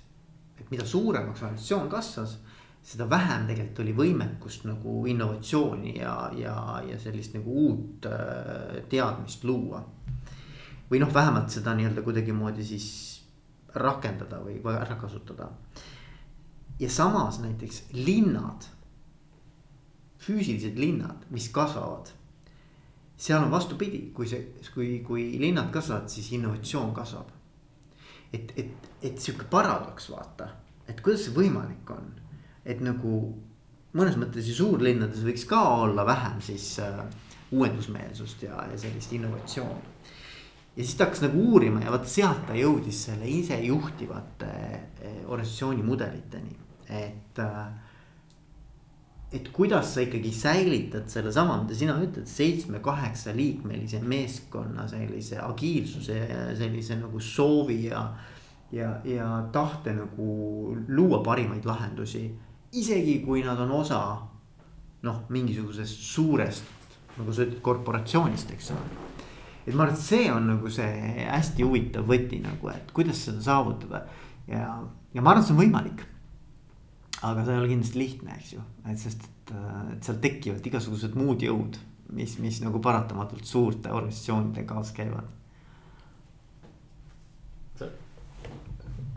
et 0.59 0.70
mida 0.70 0.85
suuremaks 0.87 1.42
organisatsioon 1.42 1.88
kasvas, 1.90 2.37
seda 2.85 3.07
vähem 3.11 3.47
tegelikult 3.49 3.81
oli 3.81 3.94
võimekust 3.97 4.66
nagu 4.68 4.99
innovatsiooni 5.09 5.97
ja, 5.99 6.14
ja, 6.37 6.57
ja 6.85 6.99
sellist 7.01 7.37
nagu 7.37 7.55
uut 7.64 8.09
äh, 8.11 8.83
teadmist 8.92 9.44
luua. 9.44 9.83
või 10.90 11.01
noh, 11.01 11.14
vähemalt 11.14 11.51
seda 11.51 11.73
nii-öelda 11.75 12.03
kuidagimoodi 12.05 12.64
siis 12.64 12.88
rakendada 13.75 14.38
või 14.44 14.61
ära 14.77 14.97
kasutada. 15.01 15.49
ja 16.79 16.90
samas 16.90 17.40
näiteks 17.40 17.83
linnad, 17.92 18.68
füüsilised 20.18 20.77
linnad, 20.79 21.25
mis 21.31 21.49
kasvavad 21.49 22.12
seal 23.16 23.42
on 23.42 23.51
vastupidi, 23.51 24.11
kui 24.14 24.29
see, 24.29 24.42
kui, 24.75 24.99
kui 25.07 25.27
linnad 25.40 25.70
kasvavad, 25.73 26.09
siis 26.11 26.33
innovatsioon 26.33 26.92
kasvab. 26.94 27.31
et, 28.33 28.53
et, 28.57 28.88
et 29.03 29.18
sihuke 29.18 29.47
paradoks, 29.51 30.09
vaata, 30.11 30.49
et 30.90 31.01
kuidas 31.01 31.29
see 31.29 31.35
võimalik 31.37 31.90
on, 31.94 32.09
et 32.64 32.81
nagu 32.85 33.16
mõnes 33.94 34.18
mõttes 34.18 34.48
ju 34.48 34.57
suurlinnades 34.59 35.22
võiks 35.27 35.46
ka 35.48 35.61
olla 35.85 36.07
vähem 36.07 36.40
siis 36.42 36.79
äh, 36.83 37.03
uuendusmeelsust 37.55 38.42
ja, 38.46 38.64
ja 38.70 38.79
sellist 38.79 39.12
innovatsiooni. 39.12 39.92
ja 40.77 40.83
siis 40.83 40.96
ta 40.98 41.07
hakkas 41.07 41.24
nagu 41.27 41.46
uurima 41.53 41.85
ja 41.85 41.94
vaata 41.94 42.11
sealt 42.11 42.46
ta 42.48 42.59
jõudis 42.59 43.05
selle 43.09 43.29
isejuhtivate 43.31 44.53
äh, 44.53 45.18
organisatsiooni 45.27 45.87
mudeliteni, 45.87 46.57
et 46.88 47.42
äh, 47.42 47.66
et 49.35 49.48
kuidas 49.50 49.94
sa 49.94 50.03
ikkagi 50.05 50.31
säilitad 50.31 51.09
sellesama, 51.11 51.57
mida 51.64 51.74
sina 51.74 51.96
ütled, 51.98 52.27
seitsme-kaheksa 52.31 53.33
liikmelise 53.35 53.98
meeskonna 54.07 54.87
sellise 54.87 55.40
agiilsuse, 55.42 56.20
sellise 56.59 57.00
nagu 57.00 57.18
soovi 57.20 57.81
ja. 57.88 58.05
ja, 58.72 58.92
ja 59.05 59.27
tahte 59.53 59.96
nagu 59.96 60.29
luua 60.87 61.18
parimaid 61.27 61.66
lahendusi, 61.66 62.29
isegi 62.80 63.20
kui 63.24 63.42
nad 63.46 63.60
on 63.62 63.70
osa 63.80 64.00
noh, 65.04 65.24
mingisugusest 65.32 66.00
suurest, 66.08 66.64
nagu 67.18 67.32
sa 67.34 67.44
ütled, 67.44 67.60
korporatsioonist, 67.64 68.54
eks 68.56 68.72
ole. 68.74 69.02
Et 69.64 69.72
ma 69.72 69.87
arvan, 69.87 69.94
et 69.94 70.00
see 70.00 70.26
on 70.32 70.48
nagu 70.48 70.70
see 70.72 71.24
hästi 71.24 71.64
huvitav 71.64 72.08
võti 72.08 72.40
nagu, 72.44 72.68
et 72.72 72.90
kuidas 72.96 73.22
seda 73.26 73.40
saavutada. 73.44 74.02
Ja, 74.48 74.66
ja 75.14 75.24
ma 75.24 75.32
arvan, 75.32 75.44
et 75.44 75.48
see 75.48 75.56
on 75.56 75.62
võimalik. 75.62 76.04
Aga 77.24 77.44
see 77.44 77.54
ei 77.54 77.62
ole 77.62 77.70
kindlasti 77.70 78.00
lihtne, 78.00 78.37
eks 78.37 78.50
ju, 78.56 78.64
et 78.90 79.00
sest, 79.00 79.22
et, 79.24 79.54
et 79.94 80.08
seal 80.08 80.18
tekivad 80.24 80.66
igasugused 80.68 81.14
muud 81.16 81.44
jõud, 81.44 81.78
mis, 82.16 82.34
mis 82.42 82.60
nagu 82.64 82.80
paratamatult 82.84 83.48
suurte 83.48 83.92
organisatsioonide 83.94 84.66
kaasas 84.68 84.92
käivad. 84.96 85.30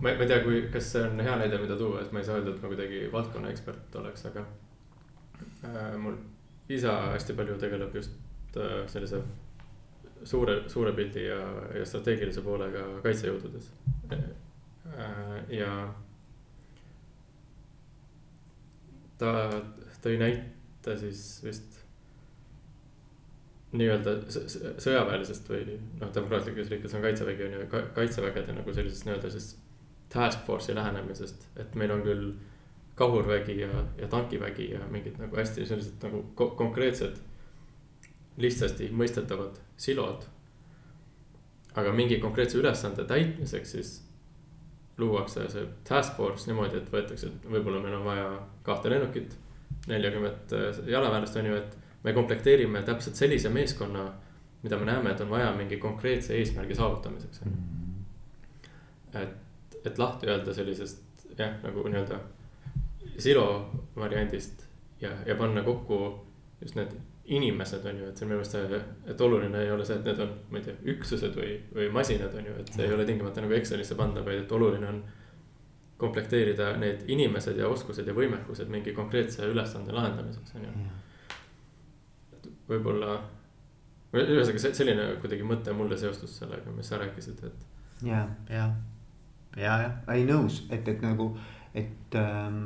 Ma, 0.02 0.14
ma 0.14 0.24
ei 0.24 0.30
tea, 0.30 0.40
kui, 0.46 0.62
kas 0.74 0.92
see 0.94 1.04
on 1.04 1.20
hea 1.24 1.36
näide, 1.42 1.60
mida 1.62 1.78
tuua, 1.80 2.02
et 2.02 2.14
ma 2.14 2.22
ei 2.22 2.28
saa 2.28 2.40
öelda, 2.40 2.54
et 2.54 2.64
ma 2.64 2.72
kuidagi 2.72 3.04
valdkonna 3.14 3.52
ekspert 3.54 4.00
oleks, 4.02 4.26
aga 4.30 4.46
äh, 5.66 5.98
mul 6.02 6.18
isa 6.70 6.96
hästi 7.14 7.36
palju 7.38 7.58
tegeleb 7.62 7.96
just 7.96 8.58
äh, 8.58 8.82
sellise 8.92 9.22
suure, 10.24 10.60
suure 10.70 10.94
pildi 10.98 11.28
ja, 11.28 11.40
ja 11.78 11.86
strateegilise 11.86 12.44
poolega 12.46 12.84
kaitsejõududes 13.06 13.72
äh,. 14.12 14.28
ja 15.54 15.72
ta 19.18 19.34
tõi 20.04 20.18
näite 20.22 20.96
siis 20.98 21.22
vist 21.44 21.78
nii-öelda 23.78 24.14
sõjaväelisest 24.32 25.50
või 25.52 25.78
noh, 26.00 26.12
demokraatlikes 26.16 26.70
riikides 26.72 26.96
on 26.98 27.04
kaitsevägi 27.04 27.48
on 27.48 27.56
ju 27.58 27.64
ka, 27.72 27.82
kaitsevägede 27.98 28.56
nagu 28.56 28.74
sellisest 28.74 29.08
nii-öelda 29.08 29.32
siis 29.34 29.50
task 30.10 30.46
force'i 30.46 30.76
lähenemisest, 30.76 31.48
et 31.60 31.76
meil 31.76 31.92
on 31.92 32.04
küll 32.06 32.32
kahurvägi 32.98 33.60
ja, 33.60 33.84
ja 33.98 34.08
tankivägi 34.08 34.72
ja 34.72 34.80
mingid 34.90 35.20
nagu 35.22 35.38
hästi 35.38 35.66
sellised 35.66 36.04
nagu 36.04 36.24
ko 36.36 36.50
konkreetsed, 36.58 37.20
lihtsasti 38.38 38.90
mõistetavad 38.94 39.60
silod. 39.78 40.26
aga 41.78 41.92
mingi 41.94 42.18
konkreetse 42.18 42.58
ülesande 42.58 43.04
täitmiseks 43.06 43.72
siis 43.72 43.90
luuakse 44.98 45.44
see 45.50 45.66
task 45.86 46.16
force 46.18 46.50
niimoodi, 46.50 46.80
et 46.80 46.88
võetakse, 46.92 47.28
et 47.30 47.44
võib-olla 47.46 47.82
meil 47.84 47.98
on 48.00 48.06
vaja 48.06 48.30
kahte 48.66 48.90
lennukit, 48.90 49.36
neljakümmet 49.88 50.54
äh, 50.58 50.80
jalaväelast 50.90 51.38
on 51.38 51.50
ju, 51.52 51.60
et 51.60 51.78
me 52.04 52.14
komplekteerime 52.14 52.82
täpselt 52.88 53.20
sellise 53.20 53.50
meeskonna, 53.54 54.08
mida 54.64 54.80
me 54.80 54.90
näeme, 54.90 55.12
et 55.12 55.22
on 55.22 55.30
vaja 55.30 55.52
mingi 55.54 55.78
konkreetse 55.82 56.34
eesmärgi 56.38 56.76
saavutamiseks, 56.76 57.44
ju. 57.46 57.52
et, 59.22 59.36
et 59.86 60.00
lahti 60.00 60.30
öelda 60.30 60.54
sellisest 60.54 61.28
jah, 61.38 61.60
nagu 61.64 61.84
nii-öelda 61.88 62.20
silo 63.18 63.46
variandist 63.96 64.66
ja, 65.02 65.12
ja 65.26 65.36
panna 65.36 65.64
kokku 65.64 66.00
just 66.62 66.76
need 66.76 66.96
inimesed 67.28 67.86
on 67.86 67.98
ju, 68.00 68.08
et 68.08 68.18
see 68.18 68.26
on 68.26 68.30
minu 68.32 68.40
meelest, 68.40 68.92
et 69.12 69.22
oluline 69.22 69.60
ei 69.62 69.72
ole 69.72 69.86
see, 69.86 69.98
et 70.00 70.06
need 70.08 70.20
on, 70.24 70.30
ma 70.52 70.62
ei 70.62 70.64
tea, 70.64 70.76
üksused 70.94 71.36
või, 71.36 71.58
või 71.76 71.90
masinad 71.92 72.36
on 72.40 72.46
ju, 72.48 72.54
et 72.62 72.70
see 72.72 72.86
ei 72.88 72.94
ole 72.96 73.06
tingimata 73.08 73.44
nagu 73.44 73.56
Excelisse 73.58 73.98
panna, 74.00 74.24
vaid 74.26 74.46
et 74.46 74.52
oluline 74.60 74.88
on. 74.88 75.02
komplekteerida 75.98 76.76
need 76.78 77.08
inimesed 77.10 77.58
ja 77.58 77.68
oskused 77.68 78.08
ja 78.08 78.14
võimekused 78.14 78.70
mingi 78.70 78.92
konkreetse 78.94 79.48
ülesande 79.50 79.92
lahendamiseks 79.92 80.54
on 80.56 80.68
ju. 80.68 80.74
võib-olla, 82.70 83.16
ühesõnaga 84.14 84.74
selline 84.78 85.08
kuidagi 85.22 85.44
mõte 85.44 85.74
mulle 85.74 85.98
seostus 85.98 86.38
sellega, 86.38 86.72
mis 86.72 86.88
sa 86.88 87.02
rääkisid, 87.02 87.44
et. 87.44 87.66
ja, 88.06 88.28
ja, 88.50 88.70
ja, 89.58 89.80
jah, 89.84 89.98
ei 90.14 90.28
nõus, 90.30 90.64
et, 90.70 90.88
et 90.88 91.02
nagu, 91.06 91.34
et 91.74 92.16
ähm 92.22 92.62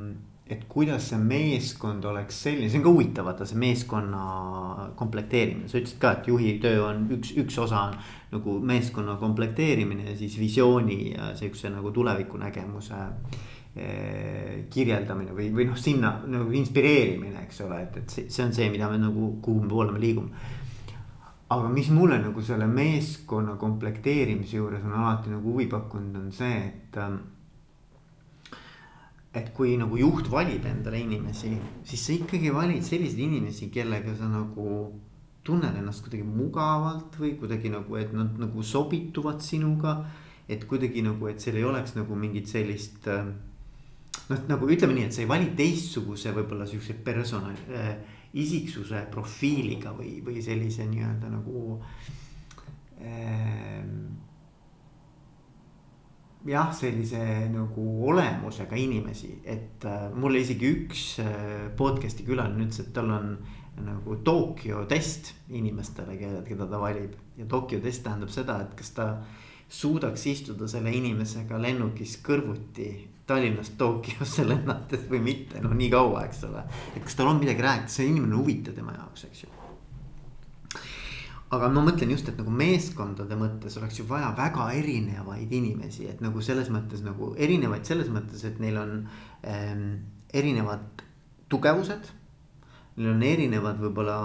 et 0.52 0.66
kuidas 0.68 1.06
see 1.12 1.20
meeskond 1.22 2.04
oleks 2.10 2.42
selline, 2.44 2.68
see 2.68 2.82
on 2.82 2.84
ka 2.84 2.92
huvitav, 2.92 3.28
vaata 3.30 3.46
see 3.48 3.60
meeskonna 3.62 4.24
komplekteerimine, 5.00 5.70
sa 5.72 5.80
ütlesid 5.80 6.02
ka, 6.02 6.12
et 6.18 6.28
juhi 6.28 6.58
töö 6.64 6.82
on 6.90 7.06
üks, 7.16 7.32
üks 7.40 7.60
osa 7.64 7.86
on 7.88 7.96
nagu 8.34 8.58
meeskonna 8.72 9.16
komplekteerimine 9.22 10.10
ja 10.10 10.18
siis 10.20 10.36
visiooni 10.40 11.00
ja 11.14 11.32
sihukese 11.40 11.72
nagu 11.72 11.94
tulevikunägemuse 11.96 13.00
eh, 13.76 14.58
kirjeldamine 14.74 15.36
või, 15.38 15.48
või 15.56 15.70
noh, 15.70 15.80
sinna 15.80 16.18
nagu 16.28 16.52
inspireerimine, 16.60 17.46
eks 17.46 17.64
ole, 17.68 17.86
et, 17.86 18.02
et 18.04 18.18
see, 18.18 18.28
see 18.28 18.44
on 18.44 18.52
see, 18.58 18.68
mida 18.74 18.92
me 18.92 19.00
nagu, 19.00 19.36
kuhu 19.46 19.64
me 19.64 19.72
poole 19.72 19.96
me 19.96 20.04
liigume. 20.04 20.60
Aga 21.52 21.68
mis 21.68 21.90
mulle 21.92 22.22
nagu 22.22 22.42
selle 22.46 22.68
meeskonna 22.70 23.58
komplekteerimise 23.60 24.56
juures 24.56 24.84
on 24.88 24.96
alati 24.96 25.34
nagu 25.34 25.52
huvi 25.52 25.68
pakkunud, 25.72 26.16
on 26.16 26.32
see, 26.36 26.58
et 26.70 27.00
ähm, 27.02 27.20
et 29.36 29.52
kui 29.56 29.78
nagu 29.80 29.96
juht 30.00 30.28
valib 30.32 30.66
endale 30.68 31.00
inimesi, 31.00 31.54
siis 31.88 32.02
sa 32.06 32.16
ikkagi 32.16 32.52
valid 32.56 32.84
selliseid 32.84 33.24
inimesi, 33.28 33.70
kellega 33.72 34.16
sa 34.16 34.28
nagu 34.32 34.66
tunned 35.48 35.78
ennast 35.80 36.04
kuidagi 36.06 36.26
mugavalt 36.28 37.16
või 37.20 37.34
kuidagi 37.40 37.72
nagu, 37.74 37.96
et 38.00 38.12
nad 38.16 38.36
nagu 38.40 38.64
sobituvad 38.64 39.42
sinuga. 39.44 40.02
et 40.52 40.66
kuidagi 40.68 41.00
nagu, 41.06 41.28
et 41.30 41.40
seal 41.40 41.56
ei 41.56 41.64
oleks 41.64 41.94
nagu 41.96 42.16
mingit 42.18 42.50
sellist 42.50 43.06
äh, 43.08 43.28
noh, 44.28 44.40
nagu 44.50 44.68
ütleme 44.68 44.98
nii, 44.98 45.06
et 45.08 45.16
sa 45.16 45.22
ei 45.22 45.30
vali 45.30 45.46
teistsuguse 45.56 46.34
võib-olla 46.36 46.66
siukse 46.68 46.96
persona 47.06 47.54
äh,, 47.72 47.94
isiksuse 48.34 49.06
profiiliga 49.12 49.92
või, 49.96 50.20
või 50.24 50.42
sellise 50.44 50.86
nii-öelda 50.88 51.32
nagu 51.34 51.64
äh, 53.02 53.82
jah, 56.48 56.72
sellise 56.74 57.22
nagu 57.52 57.86
olemusega 58.10 58.78
inimesi, 58.80 59.34
et 59.44 59.86
äh, 59.86 60.08
mulle 60.16 60.42
isegi 60.42 60.72
üks 60.72 61.06
äh, 61.24 61.68
podcast'i 61.78 62.26
külaline 62.28 62.66
ütles, 62.66 62.82
et 62.86 62.94
tal 62.96 63.12
on 63.14 63.36
nagu 63.82 64.18
Tokyo 64.24 64.84
test 64.90 65.34
inimestele, 65.50 66.18
keda 66.48 66.68
ta 66.68 66.80
valib. 66.82 67.16
ja 67.38 67.46
Tokyo 67.46 67.80
test 67.80 68.04
tähendab 68.04 68.32
seda, 68.34 68.60
et 68.62 68.76
kas 68.78 68.92
ta 68.96 69.08
suudaks 69.72 70.26
istuda 70.28 70.68
selle 70.68 70.92
inimesega 70.94 71.60
lennukis 71.62 72.18
kõrvuti 72.26 72.90
Tallinnast 73.32 73.80
Tokyosse 73.80 74.46
lennates 74.52 75.08
või 75.10 75.24
mitte, 75.32 75.64
noh 75.64 75.74
nii 75.78 75.90
kaua, 75.94 76.28
eks 76.28 76.46
ole. 76.52 76.68
et 76.96 77.02
kas 77.08 77.18
tal 77.18 77.32
on 77.32 77.42
midagi 77.42 77.64
rääkida, 77.64 77.96
see 77.96 78.12
inimene 78.12 78.36
on 78.36 78.44
huvitav 78.44 78.78
tema 78.78 78.96
jaoks, 79.00 79.28
eks 79.32 79.46
ju 79.46 79.58
aga 81.52 81.68
ma 81.72 81.84
mõtlen 81.84 82.14
just, 82.14 82.30
et 82.32 82.38
nagu 82.40 82.52
meeskondade 82.56 83.36
mõttes 83.40 83.76
oleks 83.80 84.00
ju 84.00 84.06
vaja 84.08 84.32
väga 84.38 84.70
erinevaid 84.80 85.52
inimesi, 85.52 86.08
et 86.08 86.24
nagu 86.24 86.44
selles 86.44 86.72
mõttes 86.72 87.04
nagu 87.04 87.34
erinevaid 87.36 87.88
selles 87.88 88.12
mõttes, 88.14 88.46
et 88.48 88.60
neil 88.64 88.80
on 88.80 88.94
ähm, 89.44 89.86
erinevad 90.34 91.04
tugevused. 91.52 92.08
Neil 92.98 93.14
on 93.14 93.22
erinevad 93.24 93.80
võib-olla 93.80 94.18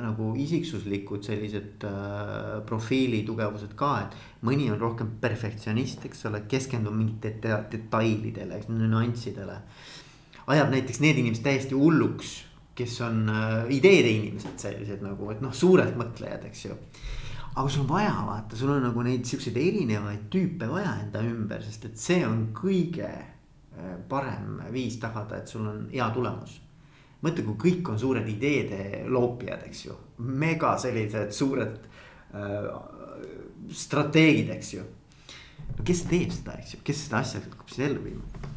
nagu 0.00 0.30
isiksuslikud 0.40 1.26
sellised 1.26 1.84
äh, 1.84 2.56
profiili 2.66 3.20
tugevused 3.28 3.74
ka, 3.76 3.92
et 4.06 4.42
mõni 4.48 4.70
on 4.72 4.80
rohkem 4.80 5.18
perfektsionist, 5.20 6.06
eks 6.08 6.24
ole, 6.30 6.40
keskendub 6.48 6.96
mingitele 6.96 7.60
detailidele, 7.72 8.62
nüanssidele. 8.72 9.60
ajab 10.46 10.72
näiteks 10.72 11.00
need 11.04 11.20
inimesed 11.20 11.44
täiesti 11.44 11.76
hulluks 11.76 12.36
kes 12.76 13.00
on 13.00 13.28
äh, 13.28 13.70
ideede 13.72 14.10
inimesed 14.12 14.58
sellised 14.60 15.04
nagu, 15.04 15.30
et 15.32 15.40
noh, 15.44 15.54
suured 15.54 15.96
mõtlejad, 15.96 16.44
eks 16.50 16.66
ju. 16.66 16.76
aga 17.56 17.70
sul 17.72 17.86
on 17.86 17.88
vaja 17.88 18.12
vaata, 18.26 18.56
sul 18.58 18.74
on 18.74 18.84
nagu 18.84 19.04
neid 19.06 19.24
siukseid 19.24 19.56
erinevaid 19.56 20.26
tüüpe 20.32 20.68
vaja 20.68 20.92
enda 21.00 21.22
ümber, 21.24 21.64
sest 21.64 21.88
et 21.88 21.96
see 22.00 22.20
on 22.26 22.50
kõige 22.56 23.08
äh, 23.08 23.94
parem 24.10 24.60
viis 24.74 24.98
tagada, 25.00 25.40
et 25.40 25.48
sul 25.48 25.64
on 25.64 25.86
hea 25.92 26.08
tulemus. 26.14 26.60
Mõtle, 27.26 27.44
kui 27.46 27.58
kõik 27.66 27.92
on 27.92 28.00
suured 28.00 28.28
ideede 28.30 29.04
loopijad, 29.10 29.66
eks 29.68 29.86
ju, 29.86 29.96
mega 30.26 30.76
sellised 30.80 31.34
suured 31.36 31.88
äh, 32.34 32.68
strateegid, 33.72 34.52
eks 34.56 34.74
ju. 34.76 34.84
no 35.76 35.86
kes 35.86 36.04
teeb 36.10 36.32
seda, 36.34 36.58
eks 36.60 36.76
ju, 36.76 36.84
kes 36.86 37.06
seda 37.06 37.22
asja 37.22 37.42
hakkab 37.44 37.72
siis 37.72 37.88
ellu 37.90 38.04
viima? 38.06 38.54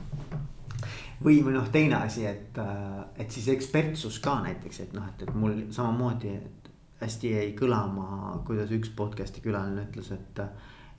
või, 1.23 1.41
või 1.43 1.55
noh, 1.57 1.67
teine 1.73 1.99
asi, 1.99 2.25
et, 2.29 2.57
äh, 2.61 3.01
et 3.19 3.31
siis 3.31 3.49
ekspertsus 3.55 4.21
ka 4.23 4.39
näiteks, 4.45 4.85
et 4.85 4.95
noh, 4.95 5.07
et, 5.11 5.27
et 5.27 5.35
mul 5.35 5.65
samamoodi, 5.75 6.35
et 6.37 6.59
hästi 6.99 7.33
jäi 7.33 7.49
kõlama, 7.59 8.39
kuidas 8.47 8.71
üks 8.75 8.91
podcast'i 8.95 9.43
külaline 9.43 9.87
ütles, 9.87 10.11
et. 10.15 10.45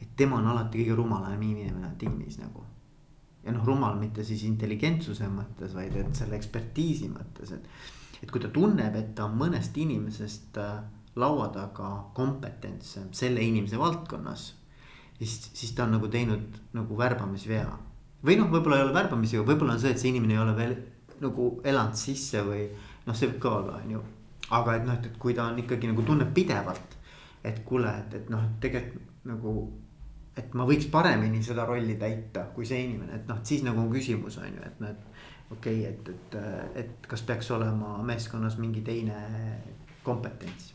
et 0.00 0.12
tema 0.16 0.38
on 0.38 0.46
alati 0.48 0.80
kõige 0.80 0.94
rumalam 0.96 1.42
inimene 1.44 1.90
tiimis 2.00 2.38
nagu. 2.40 2.64
Ja 3.50 3.56
noh, 3.56 3.66
rumal 3.66 3.98
mitte 3.98 4.24
siis 4.26 4.44
intelligentsuse 4.46 5.26
mõttes, 5.32 5.74
vaid 5.74 5.96
et 5.98 6.14
selle 6.16 6.38
ekspertiisi 6.38 7.10
mõttes, 7.10 7.52
et. 7.56 7.66
et 8.22 8.30
kui 8.30 8.40
ta 8.40 8.50
tunneb, 8.52 8.94
et 8.96 9.14
ta 9.16 9.26
on 9.26 9.36
mõnest 9.40 9.76
inimesest 9.80 10.58
äh, 10.60 10.80
laua 11.18 11.48
taga 11.54 11.90
kompetentsem 12.14 13.10
selle 13.16 13.42
inimese 13.42 13.78
valdkonnas. 13.80 14.54
siis, 15.18 15.50
siis 15.52 15.72
ta 15.74 15.84
on 15.84 15.96
nagu 15.98 16.08
teinud 16.08 16.60
nagu 16.72 16.96
värbamisvea 16.96 17.68
või 18.24 18.36
noh, 18.36 18.48
võib-olla 18.52 18.78
ei 18.78 18.86
ole 18.86 18.94
värbamisega, 18.94 19.44
võib-olla 19.48 19.74
on 19.74 19.82
see, 19.82 19.92
et 19.94 20.00
see 20.00 20.12
inimene 20.12 20.36
ei 20.36 20.42
ole 20.42 20.54
veel 20.56 20.74
nagu 21.20 21.50
elanud 21.64 21.96
sisse 21.96 22.42
või 22.44 22.66
noh, 23.06 23.16
see 23.16 23.28
võib 23.30 23.40
ka 23.42 23.52
olla, 23.58 23.80
on 23.80 23.94
ju. 23.96 24.02
aga 24.56 24.76
et 24.76 24.86
noh, 24.86 24.96
et, 24.98 25.06
et 25.10 25.20
kui 25.20 25.34
ta 25.36 25.48
on 25.50 25.60
ikkagi 25.60 25.90
nagu 25.90 26.04
tunneb 26.06 26.32
pidevalt, 26.36 26.96
et 27.44 27.62
kuule, 27.64 27.92
et, 28.04 28.16
et 28.20 28.32
noh, 28.32 28.48
tegelikult 28.60 29.24
nagu. 29.30 29.54
Et 30.40 30.56
ma 30.58 30.66
võiks 30.68 30.88
paremini 30.92 31.42
seda 31.44 31.66
rolli 31.68 31.98
täita 32.00 32.48
kui 32.56 32.66
see 32.68 32.82
inimene, 32.88 33.20
et 33.20 33.30
noh, 33.30 33.40
siis 33.46 33.64
nagu 33.66 33.82
on 33.82 33.92
küsimus 33.92 34.40
on 34.40 34.50
ju, 34.50 34.64
et 34.66 34.82
noh, 34.82 34.96
et 34.96 35.54
okei 35.54 35.84
okay,, 35.84 35.92
et, 35.92 36.12
et, 36.14 36.40
et 36.84 37.08
kas 37.10 37.24
peaks 37.28 37.50
olema 37.54 37.98
meeskonnas 38.06 38.58
mingi 38.60 38.84
teine 38.86 39.22
kompetents 40.06 40.74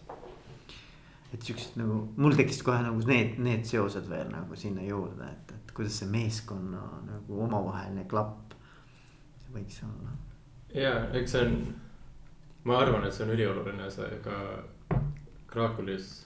et 1.35 1.41
siuksed 1.43 1.79
nagu, 1.79 2.01
mul 2.21 2.35
tekkis 2.37 2.61
kohe 2.63 2.81
nagu 2.85 3.01
need, 3.09 3.39
need 3.43 3.65
seosed 3.67 4.07
veel 4.09 4.29
nagu 4.31 4.55
sinna 4.59 4.83
juurde, 4.85 5.27
et, 5.27 5.55
et 5.57 5.73
kuidas 5.75 5.97
see 5.99 6.11
meeskonna 6.11 6.83
nagu 7.09 7.41
omavaheline 7.47 8.05
klapp 8.11 8.55
võiks 9.55 9.81
olla. 9.87 10.13
ja 10.75 10.93
eks 11.17 11.35
see 11.35 11.43
on, 11.47 11.57
ma 12.69 12.79
arvan, 12.83 13.07
et 13.07 13.15
see 13.15 13.25
on 13.27 13.33
ülioluline, 13.35 13.89
see 13.91 14.21
ka 14.23 14.37
Krakoulis 15.51 16.24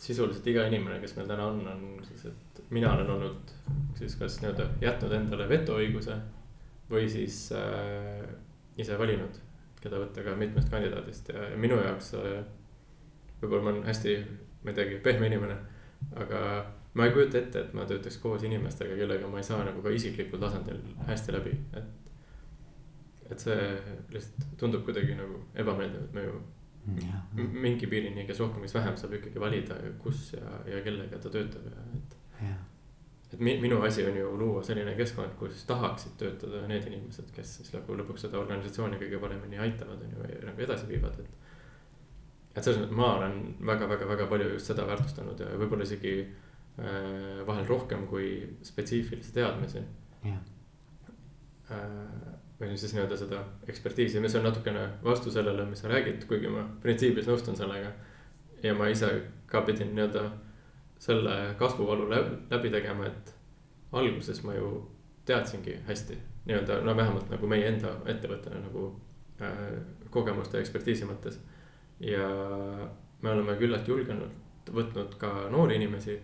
sisuliselt 0.00 0.46
iga 0.48 0.64
inimene, 0.68 1.00
kes 1.02 1.16
meil 1.18 1.28
täna 1.28 1.46
on, 1.50 1.60
on 1.68 1.82
siis, 2.06 2.24
et 2.30 2.62
mina 2.72 2.94
olen 2.94 3.10
olnud 3.16 3.52
siis 3.98 4.16
kas 4.16 4.38
nii-öelda 4.40 4.66
jätnud 4.80 5.12
endale 5.18 5.48
vetoõiguse 5.50 6.16
või 6.90 7.08
siis 7.12 7.42
äh, 7.56 8.24
ise 8.80 8.96
valinud, 8.98 9.36
keda 9.80 10.00
võtta 10.00 10.24
ka 10.24 10.34
mitmest 10.40 10.72
kandidaadist 10.72 11.28
ja, 11.34 11.50
ja 11.52 11.60
minu 11.60 11.76
jaoks 11.82 12.14
äh, 12.18 12.40
võib-olla 13.42 13.62
ma 13.66 13.72
olen 13.74 13.86
hästi, 13.88 14.16
ma 14.64 14.72
ei 14.72 14.78
teagi, 14.78 15.00
pehme 15.04 15.28
inimene, 15.30 15.56
aga 16.20 16.42
ma 16.94 17.06
ei 17.06 17.14
kujuta 17.14 17.38
ette, 17.38 17.64
et 17.64 17.74
ma 17.76 17.86
töötaks 17.88 18.18
koos 18.22 18.44
inimestega, 18.46 18.96
kellega 18.98 19.28
ma 19.30 19.40
ei 19.40 19.46
saa 19.46 19.62
nagu 19.66 19.82
ka 19.84 19.92
isiklikul 19.94 20.40
tasandil 20.42 20.80
hästi 21.08 21.36
läbi, 21.36 21.56
et. 21.78 21.96
et 23.30 23.38
see 23.38 23.66
lihtsalt 24.10 24.56
tundub 24.58 24.82
kuidagi 24.88 25.14
nagu 25.14 25.44
ebameeldiv, 25.54 26.08
et 26.08 26.16
me 26.16 26.24
ju. 26.26 26.40
Mingi 27.36 27.86
piirini, 27.86 28.24
kes 28.26 28.40
rohkem, 28.40 28.64
kes 28.64 28.74
vähem 28.74 28.96
saab 28.96 29.14
ikkagi 29.18 29.40
valida, 29.40 29.76
kus 30.00 30.32
ja, 30.32 30.58
ja 30.66 30.80
kellega 30.84 31.18
ta 31.20 31.32
töötab 31.32 31.66
ja 31.68 31.84
et. 31.98 32.16
et 33.34 33.40
minu 33.40 33.82
asi 33.86 34.06
on 34.08 34.16
ju 34.16 34.30
luua 34.38 34.62
selline 34.66 34.94
keskkond, 34.98 35.36
kus 35.38 35.64
tahaksid 35.68 36.16
töötada 36.18 36.64
need 36.70 36.88
inimesed, 36.88 37.30
kes 37.36 37.56
siis 37.60 37.74
nagu 37.76 37.98
lõpuks 38.00 38.26
seda 38.26 38.40
organisatsiooni 38.40 38.98
kõige 39.02 39.20
paremini 39.22 39.60
aitavad, 39.60 40.02
on 40.02 40.16
ju, 40.16 40.46
nagu 40.48 40.66
edasi 40.66 40.88
viivad, 40.90 41.20
et 41.20 41.48
et 42.50 42.66
selles 42.66 42.80
mõttes 42.80 42.98
ma 42.98 43.12
olen 43.18 43.36
väga-väga-väga 43.66 44.26
palju 44.30 44.54
just 44.56 44.70
seda 44.72 44.86
väärtustanud 44.88 45.38
ja 45.38 45.52
võib-olla 45.60 45.86
isegi 45.86 46.14
äh, 46.24 47.42
vahel 47.46 47.68
rohkem 47.68 48.08
kui 48.10 48.32
spetsiifilisi 48.66 49.36
teadmisi. 49.36 49.84
Yeah.. 50.24 50.40
Äh, 51.70 52.39
või 52.60 52.76
siis 52.76 52.92
nii-öelda 52.94 53.16
seda 53.16 53.40
ekspertiisi, 53.68 54.20
mis 54.20 54.34
on 54.36 54.44
natukene 54.44 54.86
vastu 55.04 55.32
sellele, 55.32 55.64
mis 55.66 55.80
sa 55.80 55.88
räägid, 55.88 56.26
kuigi 56.28 56.48
ma 56.52 56.66
printsiibis 56.82 57.28
nõustun 57.30 57.56
sellega. 57.56 57.92
ja 58.62 58.74
ma 58.74 58.88
ise 58.92 59.08
ka 59.46 59.62
pidin 59.64 59.94
nii-öelda 59.94 60.24
selle 61.00 61.54
kasvuvalu 61.58 62.08
läbi 62.50 62.70
tegema, 62.70 63.06
et 63.06 63.34
alguses 63.92 64.42
ma 64.44 64.54
ju 64.54 64.90
teadsingi 65.24 65.78
hästi 65.86 66.18
nii-öelda 66.46 66.80
no 66.84 66.96
vähemalt 66.96 67.30
nagu 67.30 67.46
meie 67.46 67.68
enda 67.68 67.94
ettevõttena 68.06 68.60
nagu 68.60 68.84
äh, 69.40 69.80
kogemuste 70.10 70.58
ja 70.58 70.60
ekspertiisi 70.60 71.08
mõttes 71.08 71.40
ja 72.00 72.28
me 73.22 73.30
oleme 73.30 73.56
küllalt 73.60 73.88
julgenud 73.88 74.36
võtnud 74.74 75.16
ka 75.20 75.32
noori 75.52 75.76
inimesi, 75.80 76.18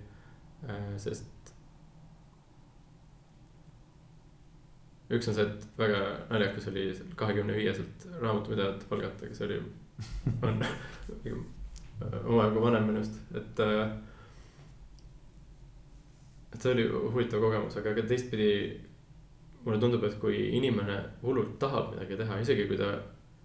äh, 0.69 0.93
sest. 1.01 1.33
Üks 5.11 5.29
on 5.31 5.37
see, 5.37 5.47
et 5.47 5.67
väga 5.79 6.01
naljakas 6.31 6.69
oli 6.73 6.89
kahekümne 7.17 7.57
viieselt 7.57 8.09
raamatupidajat 8.21 8.87
palgata, 8.89 9.29
kes 9.31 9.43
oli, 9.47 9.61
on 10.43 10.65
omajagu 12.25 12.63
vanem 12.63 12.93
minust, 12.93 13.23
et. 13.35 13.61
Äh, 13.61 13.89
et 16.57 16.63
see 16.63 16.73
oli 16.73 16.85
huvitav 16.89 17.43
kogemus, 17.43 17.75
aga 17.77 17.93
ka 17.93 18.03
teistpidi 18.09 18.47
mulle 19.67 19.81
tundub, 19.83 20.05
et 20.07 20.15
kui 20.23 20.39
inimene 20.57 20.95
hullult 21.21 21.59
tahab 21.61 21.91
midagi 21.93 22.17
teha, 22.17 22.39
isegi 22.41 22.65
kui 22.71 22.79
ta 22.81 22.95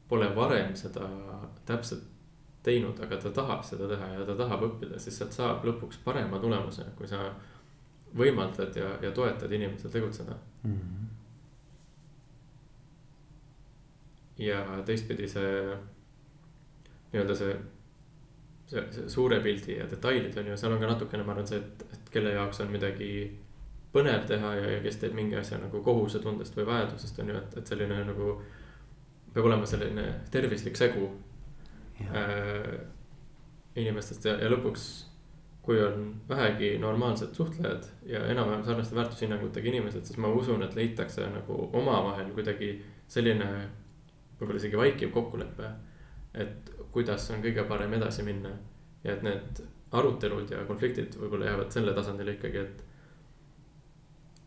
pole 0.08 0.30
varem 0.36 0.76
seda 0.80 1.10
täpselt 1.68 2.06
teinud, 2.64 3.00
aga 3.04 3.18
ta 3.18 3.32
tahab 3.36 3.64
seda 3.66 3.88
teha 3.90 4.12
ja 4.16 4.26
ta 4.28 4.36
tahab 4.38 4.64
õppida, 4.68 5.00
siis 5.02 5.18
sealt 5.18 5.34
saab 5.36 5.66
lõpuks 5.66 6.00
parema 6.06 6.40
tulemuse, 6.40 6.86
kui 6.98 7.10
sa 7.10 7.24
võimaldad 8.18 8.76
ja, 8.78 8.92
ja 9.02 9.12
toetad 9.16 9.52
inimesel 9.52 9.92
tegutseda 9.92 10.36
mm. 10.64 10.72
-hmm. 10.72 11.10
Ja 14.38 14.64
teistpidi 14.86 15.28
see 15.28 15.52
nii-öelda 17.12 17.36
see, 17.36 17.56
see, 18.72 18.84
see 18.96 19.10
suure 19.12 19.40
pildi 19.44 19.78
ja 19.78 19.88
detailid 19.92 20.38
on 20.38 20.52
ju, 20.52 20.58
seal 20.58 20.76
on 20.76 20.84
ka 20.84 20.92
natukene, 20.94 21.26
ma 21.28 21.36
arvan, 21.36 21.48
see, 21.48 21.60
et, 21.60 21.86
et 21.94 22.12
kelle 22.14 22.34
jaoks 22.36 22.64
on 22.64 22.72
midagi 22.72 23.12
põnev 23.92 24.26
teha 24.28 24.54
ja, 24.56 24.72
ja 24.78 24.80
kes 24.84 25.02
teeb 25.02 25.16
mingi 25.18 25.36
asja 25.40 25.60
nagu 25.60 25.82
kohusetundest 25.84 26.56
või 26.58 26.68
vajadusest 26.70 27.20
on 27.24 27.34
ju, 27.34 27.38
et, 27.42 27.58
et 27.60 27.74
selline 27.74 28.02
nagu. 28.08 28.40
peab 29.34 29.46
olema 29.48 29.66
selline 29.66 30.04
tervislik 30.32 30.76
segu 30.76 31.06
äh, 32.04 32.74
inimestest 33.76 34.26
ja, 34.28 34.36
ja 34.42 34.50
lõpuks. 34.52 34.90
kui 35.62 35.78
on 35.78 36.22
vähegi 36.30 36.78
normaalsed 36.82 37.36
suhtlejad 37.38 37.84
ja 38.10 38.24
enam-vähem 38.34 38.64
sarnaste 38.66 38.96
väärtushinnangutega 38.96 39.68
inimesed, 39.70 40.06
siis 40.06 40.18
ma 40.18 40.32
usun, 40.34 40.64
et 40.66 40.74
leitakse 40.76 41.28
nagu 41.30 41.70
omavahel 41.74 42.32
kuidagi 42.34 42.72
selline. 43.08 43.70
Võib-olla 44.42 44.60
isegi 44.60 44.78
vaikiv 44.78 45.14
kokkulepe, 45.14 45.72
et 46.34 46.72
kuidas 46.92 47.30
on 47.32 47.44
kõige 47.44 47.64
parem 47.70 47.94
edasi 47.94 48.26
minna 48.28 48.52
ja 49.04 49.16
et 49.16 49.24
need 49.26 49.62
arutelud 49.92 50.52
ja 50.52 50.64
konfliktid 50.68 51.18
võib-olla 51.20 51.52
jäävad 51.52 51.76
selle 51.76 51.94
tasandile 51.94 52.36
ikkagi, 52.38 52.66
et 52.66 52.88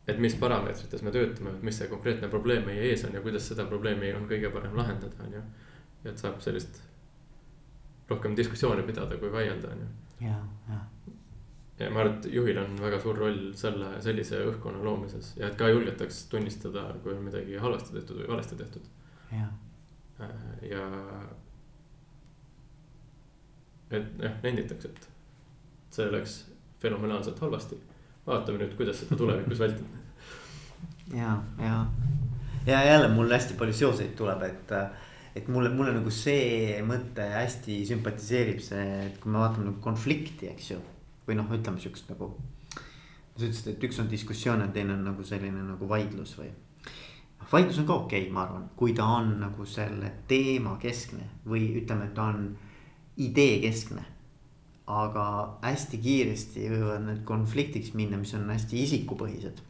et 0.09 0.19
mis 0.21 0.35
parameetrites 0.37 1.03
me 1.03 1.13
töötame, 1.13 1.55
et 1.55 1.63
mis 1.65 1.77
see 1.81 1.89
konkreetne 1.89 2.29
probleem 2.33 2.67
meie 2.69 2.91
ees 2.91 3.05
on 3.09 3.15
ja 3.17 3.23
kuidas 3.25 3.47
seda 3.49 3.65
probleemi 3.69 4.13
on 4.13 4.27
kõige 4.29 4.51
parem 4.53 4.77
lahendada, 4.77 5.17
on 5.25 5.39
ju. 5.39 5.43
ja 6.05 6.13
et 6.13 6.21
saab 6.21 6.43
sellist 6.45 6.83
rohkem 8.11 8.37
diskussiooni 8.37 8.85
pidada, 8.85 9.17
kui 9.21 9.33
vaielda, 9.33 9.73
on 9.73 9.85
ju. 9.85 10.27
ja, 10.27 10.37
ja. 10.69 10.81
ja 11.81 11.91
ma 11.91 12.05
arvan, 12.05 12.19
et 12.19 12.29
juhil 12.37 12.61
on 12.61 12.77
väga 12.83 13.01
suur 13.01 13.21
roll 13.25 13.47
selle, 13.57 13.95
sellise 14.05 14.43
õhkkonna 14.51 14.85
loomises 14.85 15.33
ja 15.41 15.49
et 15.49 15.57
ka 15.61 15.73
julgetaks 15.73 16.27
tunnistada, 16.33 16.91
kui 17.03 17.17
on 17.17 17.25
midagi 17.25 17.57
halvasti 17.61 17.97
tehtud 17.97 18.21
või 18.21 18.31
valesti 18.35 18.61
tehtud. 18.61 18.93
ja, 19.33 19.49
ja. 20.19 20.85
et 23.91 24.23
jah, 24.23 24.39
nenditakse, 24.43 24.89
et 24.89 25.11
see 25.95 26.07
läks 26.13 26.39
fenomenaalselt 26.83 27.41
halvasti 27.41 27.81
vaatame 28.27 28.63
nüüd, 28.63 28.75
kuidas 28.79 29.03
seda 29.03 29.19
tulevikus 29.21 29.61
vältida. 29.61 30.03
ja, 31.21 31.37
ja, 31.61 31.81
ja 32.67 32.85
jälle 32.89 33.11
mul 33.13 33.33
hästi 33.33 33.59
palju 33.61 33.77
seoseid 33.77 34.15
tuleb, 34.19 34.43
et, 34.49 34.75
et 35.37 35.49
mulle, 35.53 35.73
mulle 35.75 35.95
nagu 35.97 36.13
see 36.15 36.81
mõte 36.87 37.27
hästi 37.35 37.83
sümpatiseerib 37.91 38.63
see, 38.65 38.85
et 39.09 39.21
kui 39.23 39.33
me 39.33 39.43
vaatame 39.43 39.69
nagu 39.71 39.81
konflikti, 39.85 40.51
eks 40.55 40.75
ju. 40.75 40.81
või 41.29 41.39
noh, 41.39 41.49
ütleme 41.57 41.81
siukest 41.81 42.11
nagu. 42.13 42.35
sa 43.37 43.43
ütlesid, 43.43 43.73
et 43.75 43.85
üks 43.89 44.01
on 44.01 44.11
diskussioon 44.11 44.61
ja 44.61 44.69
teine 44.73 44.95
on 44.95 45.05
nagu 45.05 45.25
selline 45.25 45.65
nagu 45.65 45.89
vaidlus 45.89 46.37
või. 46.39 46.53
Vaidlus 47.55 47.79
on 47.83 47.87
ka 47.87 48.01
okei 48.05 48.27
okay,, 48.27 48.33
ma 48.35 48.45
arvan, 48.45 48.67
kui 48.77 48.93
ta 48.97 49.07
on 49.21 49.37
nagu 49.41 49.67
selle 49.69 50.11
teema 50.29 50.77
keskne 50.83 51.31
või 51.47 51.71
ütleme, 51.81 52.11
et 52.11 52.19
ta 52.19 52.29
on 52.35 52.51
idee 53.25 53.61
keskne 53.63 54.05
aga 54.91 55.27
hästi 55.63 55.99
kiiresti 56.01 56.67
võivad 56.69 57.07
need 57.07 57.23
konfliktiks 57.29 57.95
minna, 57.97 58.19
mis 58.21 58.35
on 58.37 58.51
hästi 58.51 58.83
isikupõhised. 58.85 59.63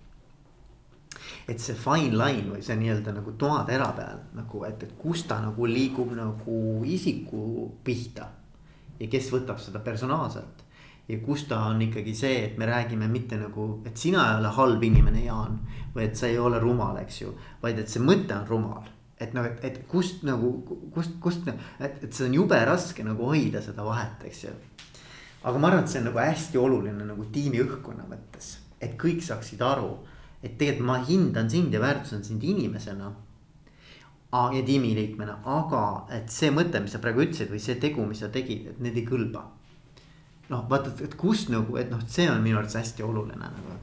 et 1.48 1.60
see 1.60 1.76
fine 1.76 2.16
line 2.18 2.50
või 2.50 2.62
see 2.64 2.74
nii-öelda 2.80 3.12
nagu 3.14 3.32
toatera 3.38 3.90
peal 3.94 4.22
nagu, 4.34 4.64
et, 4.64 4.82
et 4.82 4.94
kus 4.98 5.22
ta 5.28 5.38
nagu 5.44 5.66
liigub 5.66 6.10
nagu 6.16 6.82
isiku 6.84 7.70
pihta. 7.84 8.28
ja 8.98 9.06
kes 9.10 9.30
võtab 9.30 9.58
seda 9.62 9.78
personaalselt. 9.78 10.63
Ja 11.08 11.18
kus 11.20 11.44
ta 11.48 11.60
on 11.68 11.82
ikkagi 11.84 12.14
see, 12.16 12.44
et 12.46 12.58
me 12.58 12.66
räägime 12.66 13.08
mitte 13.12 13.36
nagu, 13.36 13.82
et 13.86 13.96
sina 13.96 14.30
ei 14.30 14.40
ole 14.40 14.52
halb 14.56 14.82
inimene, 14.82 15.24
Jaan. 15.24 15.58
või 15.94 16.08
et 16.08 16.16
sa 16.16 16.26
ei 16.26 16.38
ole 16.38 16.58
rumal, 16.58 16.96
eks 17.02 17.20
ju, 17.20 17.34
vaid 17.62 17.78
et 17.78 17.88
see 17.88 18.02
mõte 18.02 18.34
on 18.34 18.46
rumal 18.48 18.90
et 19.20 19.32
noh, 19.32 19.44
et, 19.46 19.60
et 19.64 19.76
kust 19.88 20.24
nagu, 20.26 20.48
kust, 20.92 21.14
kust, 21.22 21.46
et, 21.78 22.02
et 22.02 22.12
see 22.12 22.26
on 22.26 22.34
jube 22.34 22.58
raske 22.66 23.04
nagu 23.06 23.28
hoida 23.30 23.62
seda 23.62 23.84
vahet, 23.86 24.24
eks 24.26 24.40
ju 24.48 24.54
aga 25.44 25.58
ma 25.58 25.68
arvan, 25.68 25.84
et 25.84 25.92
see 25.92 26.00
on 26.00 26.08
nagu 26.08 26.20
hästi 26.20 26.60
oluline 26.60 27.06
nagu 27.06 27.26
tiimi 27.32 27.60
õhkkonna 27.64 28.06
mõttes, 28.08 28.56
et 28.80 28.96
kõik 29.00 29.20
saaksid 29.24 29.60
aru, 29.64 29.90
et 30.40 30.56
tegelikult 30.60 30.88
ma 30.88 30.98
hindan 31.04 31.50
sind 31.52 31.74
ja 31.74 31.82
väärtusen 31.84 32.24
sind 32.24 32.42
inimesena. 32.44 33.12
ja 34.34 34.62
tiimiliikmena, 34.66 35.36
aga 35.46 36.06
et 36.10 36.30
see 36.32 36.50
mõte, 36.50 36.80
mis 36.82 36.90
sa 36.90 36.98
praegu 36.98 37.22
ütlesid 37.22 37.52
või 37.52 37.60
see 37.62 37.76
tegu, 37.78 38.02
mis 38.06 38.18
sa 38.18 38.28
tegid, 38.28 38.66
et 38.66 38.80
need 38.80 38.96
ei 38.96 39.04
kõlba. 39.06 39.44
Noh, 40.50 40.64
vaata, 40.70 40.92
et 41.04 41.16
kust 41.20 41.50
nagu, 41.52 41.76
et 41.80 41.90
noh, 41.92 42.02
see 42.10 42.28
on 42.30 42.42
minu 42.44 42.58
arvates 42.60 42.76
hästi 42.80 43.06
oluline 43.06 43.40
nagu. 43.40 43.78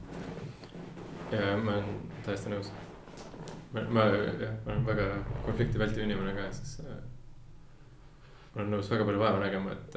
ja 1.32 1.56
ma 1.58 1.78
olen 1.78 1.94
täiesti 2.26 2.52
nõus. 2.52 2.72
ma, 3.72 3.86
ma 3.88 4.06
jah, 4.10 4.58
ma 4.66 4.74
olen 4.74 4.84
väga 4.86 5.08
konflikti 5.46 5.80
vältiv 5.82 6.04
inimene 6.06 6.34
ka, 6.36 6.50
siis 6.54 6.78
ma 8.52 8.60
olen 8.60 8.74
nõus 8.76 8.90
väga 8.92 9.06
palju 9.08 9.22
vaeva 9.22 9.40
nägema, 9.40 9.72
et, 9.72 9.96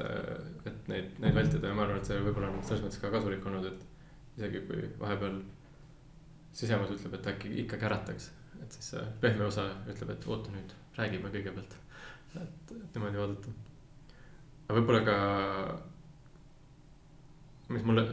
et 0.70 0.88
neid, 0.92 1.12
neid 1.22 1.36
vältida 1.36 1.70
ja 1.70 1.76
ma 1.76 1.84
arvan, 1.84 2.00
et 2.00 2.08
see 2.08 2.22
võib-olla 2.24 2.48
on 2.52 2.64
selles 2.64 2.86
mõttes 2.86 3.02
ka 3.02 3.12
kasulik 3.12 3.44
olnud, 3.46 3.68
et. 3.72 3.92
isegi 4.36 4.60
kui 4.68 4.82
vahepeal 5.00 5.38
sisemus 6.56 6.90
ütleb, 6.92 7.14
et 7.18 7.28
äkki 7.32 7.52
ikka 7.62 7.78
kärataks, 7.80 8.30
et 8.62 8.72
siis 8.72 8.90
see 8.94 9.04
pehme 9.20 9.44
osa 9.46 9.68
ütleb, 9.88 10.14
et 10.14 10.26
oota 10.28 10.52
nüüd, 10.54 10.72
räägime 10.96 11.32
kõigepealt. 11.32 11.76
et, 12.36 12.72
et 12.72 12.96
niimoodi 12.96 13.20
vaadata. 13.20 13.52
aga 14.66 14.78
võib-olla 14.78 15.02
ka, 15.04 15.16
mis 17.68 17.84
mulle 17.84 18.06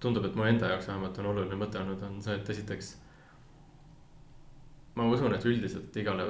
tundub, 0.00 0.24
et 0.24 0.34
mu 0.34 0.44
enda 0.46 0.70
jaoks 0.72 0.88
vähemalt 0.90 1.18
on 1.22 1.30
oluline 1.32 1.58
mõte 1.60 1.80
olnud, 1.80 2.02
on 2.02 2.18
see, 2.22 2.36
et 2.36 2.50
esiteks. 2.54 2.96
ma 4.96 5.06
usun, 5.12 5.34
et 5.34 5.44
üldiselt 5.44 5.96
igale, 6.00 6.26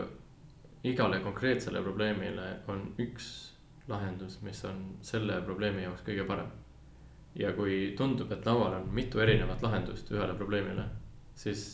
igale 0.84 1.20
konkreetsele 1.22 1.82
probleemile 1.82 2.46
on 2.72 2.82
üks 3.02 3.28
lahendus, 3.88 4.40
mis 4.42 4.64
on 4.66 4.84
selle 5.06 5.40
probleemi 5.46 5.84
jaoks 5.86 6.04
kõige 6.06 6.26
parem. 6.26 6.52
ja 7.34 7.52
kui 7.52 7.94
tundub, 7.96 8.30
et 8.32 8.46
laual 8.46 8.80
on 8.80 8.88
mitu 8.94 9.20
erinevat 9.20 9.62
lahendust 9.62 10.10
ühele 10.10 10.34
probleemile, 10.34 10.86
siis 11.34 11.66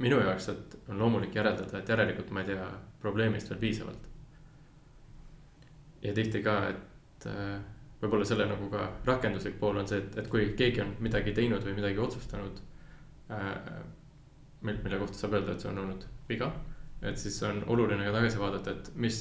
minu 0.00 0.20
jaoks, 0.20 0.48
et 0.48 0.78
on 0.88 0.98
loomulik 0.98 1.34
järeldada, 1.34 1.78
et 1.78 1.88
järelikult 1.88 2.30
ma 2.30 2.44
ei 2.44 2.52
tea 2.52 2.68
probleemist 3.00 3.50
veel 3.50 3.60
piisavalt. 3.60 4.08
ja 6.02 6.14
tihti 6.14 6.42
ka, 6.42 6.56
et 6.68 7.26
äh, 7.26 7.60
võib-olla 8.00 8.26
selle 8.28 8.46
nagu 8.48 8.68
ka 8.72 8.86
rakenduslik 9.06 9.58
pool 9.60 9.80
on 9.80 9.88
see, 9.88 10.00
et, 10.00 10.18
et 10.22 10.28
kui 10.32 10.52
keegi 10.56 10.82
on 10.84 10.94
midagi 11.04 11.34
teinud 11.36 11.64
või 11.66 11.76
midagi 11.76 12.00
otsustanud 12.00 12.60
äh,. 13.30 13.50
mille 14.62 14.98
kohta 15.00 15.16
saab 15.16 15.36
öelda, 15.38 15.54
et 15.54 15.64
see 15.64 15.70
on 15.70 15.82
olnud 15.84 16.06
viga, 16.28 16.50
et 17.02 17.18
siis 17.18 17.36
on 17.48 17.62
oluline 17.72 18.04
ka 18.04 18.12
tagasi 18.18 18.40
vaadata, 18.40 18.74
et 18.76 18.90
mis 18.94 19.20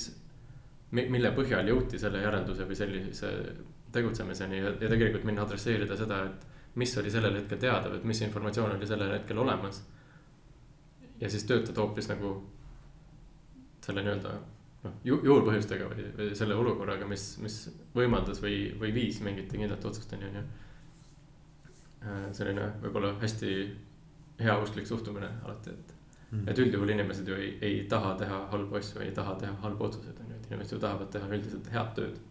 mille 0.92 1.32
põhjal 1.36 1.68
jõuti 1.70 2.00
selle 2.02 2.22
järelduse 2.24 2.66
või 2.68 2.78
sellise 2.78 3.30
tegutsemiseni 3.94 4.58
ja, 4.58 4.72
ja 4.74 4.90
tegelikult 4.90 5.26
minna 5.28 5.46
adresseerida 5.46 5.98
seda, 5.98 6.24
et 6.26 6.78
mis 6.80 6.96
oli 6.98 7.12
sellel 7.14 7.38
hetkel 7.40 7.62
teada 7.62 7.90
või 7.90 8.02
et 8.02 8.08
mis 8.12 8.22
informatsioon 8.26 8.76
oli 8.76 8.88
sellel 8.90 9.14
hetkel 9.14 9.38
olemas. 9.38 9.84
ja 11.20 11.30
siis 11.30 11.44
töötada 11.44 11.82
hoopis 11.82 12.08
nagu 12.10 12.34
selle 13.86 14.04
nii-öelda 14.06 14.34
noh 14.84 14.96
ju, 15.04 15.20
juurpõhjustega 15.26 15.90
või, 15.92 16.08
või 16.18 16.32
selle 16.40 16.56
olukorraga, 16.56 17.08
mis, 17.10 17.26
mis 17.44 17.60
võimaldas 17.96 18.42
või, 18.44 18.70
või 18.80 18.94
viis 18.96 19.20
mingite 19.26 19.58
kindlate 19.58 19.88
otsusteni, 19.90 20.30
on 20.30 20.42
ju. 20.42 20.44
Äh, 22.00 22.28
selline 22.36 22.70
võib-olla 22.80 23.16
hästi 23.20 23.56
heausklik 24.40 24.88
suhtumine 24.88 25.28
alati, 25.44 25.74
et 25.76 25.96
mm., 26.32 26.48
et 26.48 26.62
üldjuhul 26.64 26.94
inimesed 26.96 27.28
ju 27.28 27.36
ei, 27.36 27.50
ei 27.62 27.82
taha 27.92 28.14
teha 28.22 28.46
halbu 28.54 28.80
asju, 28.80 29.02
ei 29.04 29.12
taha 29.16 29.36
teha 29.42 29.56
halbu 29.66 29.90
otsuseid, 29.90 30.22
on 30.24 30.32
ju 30.32 30.40
inimesed 30.48 30.78
ju 30.78 30.80
tahavad 30.80 31.12
teha 31.12 31.28
üldiselt 31.28 31.68
head 31.74 31.92
tööd. 31.98 32.22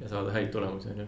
ja 0.00 0.08
saada 0.08 0.34
häid 0.34 0.50
tulemusi, 0.54 0.90
on 0.90 1.00
ju. 1.04 1.06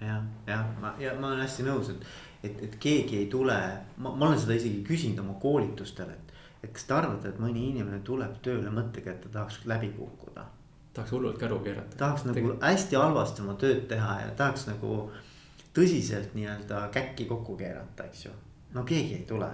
jah, 0.00 0.22
jah, 0.46 0.64
ma, 0.80 0.94
ja 0.98 1.14
ma 1.20 1.30
olen 1.32 1.42
hästi 1.44 1.66
nõus, 1.66 1.90
et, 1.90 2.06
et, 2.44 2.62
et 2.66 2.76
keegi 2.80 3.18
ei 3.22 3.26
tule, 3.32 3.56
ma, 3.96 4.12
ma 4.12 4.28
olen 4.28 4.40
seda 4.40 4.56
isegi 4.58 4.82
küsinud 4.86 5.22
oma 5.24 5.38
koolitustel, 5.42 6.10
et. 6.10 6.34
et 6.64 6.72
kas 6.72 6.86
te 6.88 6.96
arvate, 6.96 7.28
et 7.28 7.40
mõni 7.42 7.68
inimene 7.70 8.00
tuleb 8.04 8.38
tööle 8.44 8.72
mõttega, 8.72 9.12
et 9.12 9.24
ta 9.26 9.32
tahaks 9.38 9.64
läbi 9.70 9.92
kukkuda? 9.96 10.46
tahaks 10.94 11.10
hullult 11.10 11.38
käru 11.38 11.58
keerata. 11.64 11.96
tahaks 11.98 12.24
nagu 12.28 12.38
Tegel... 12.38 12.58
hästi 12.62 12.96
halvasti 12.96 13.42
oma 13.42 13.56
tööd 13.58 13.86
teha 13.90 14.20
ja 14.20 14.34
tahaks 14.38 14.68
nagu 14.68 14.98
tõsiselt 15.74 16.36
nii-öelda 16.38 16.84
käkki 16.94 17.26
kokku 17.26 17.56
keerata, 17.58 18.06
eks 18.06 18.28
ju. 18.28 18.36
no 18.74 18.84
keegi 18.86 19.18
ei 19.18 19.26
tule 19.28 19.50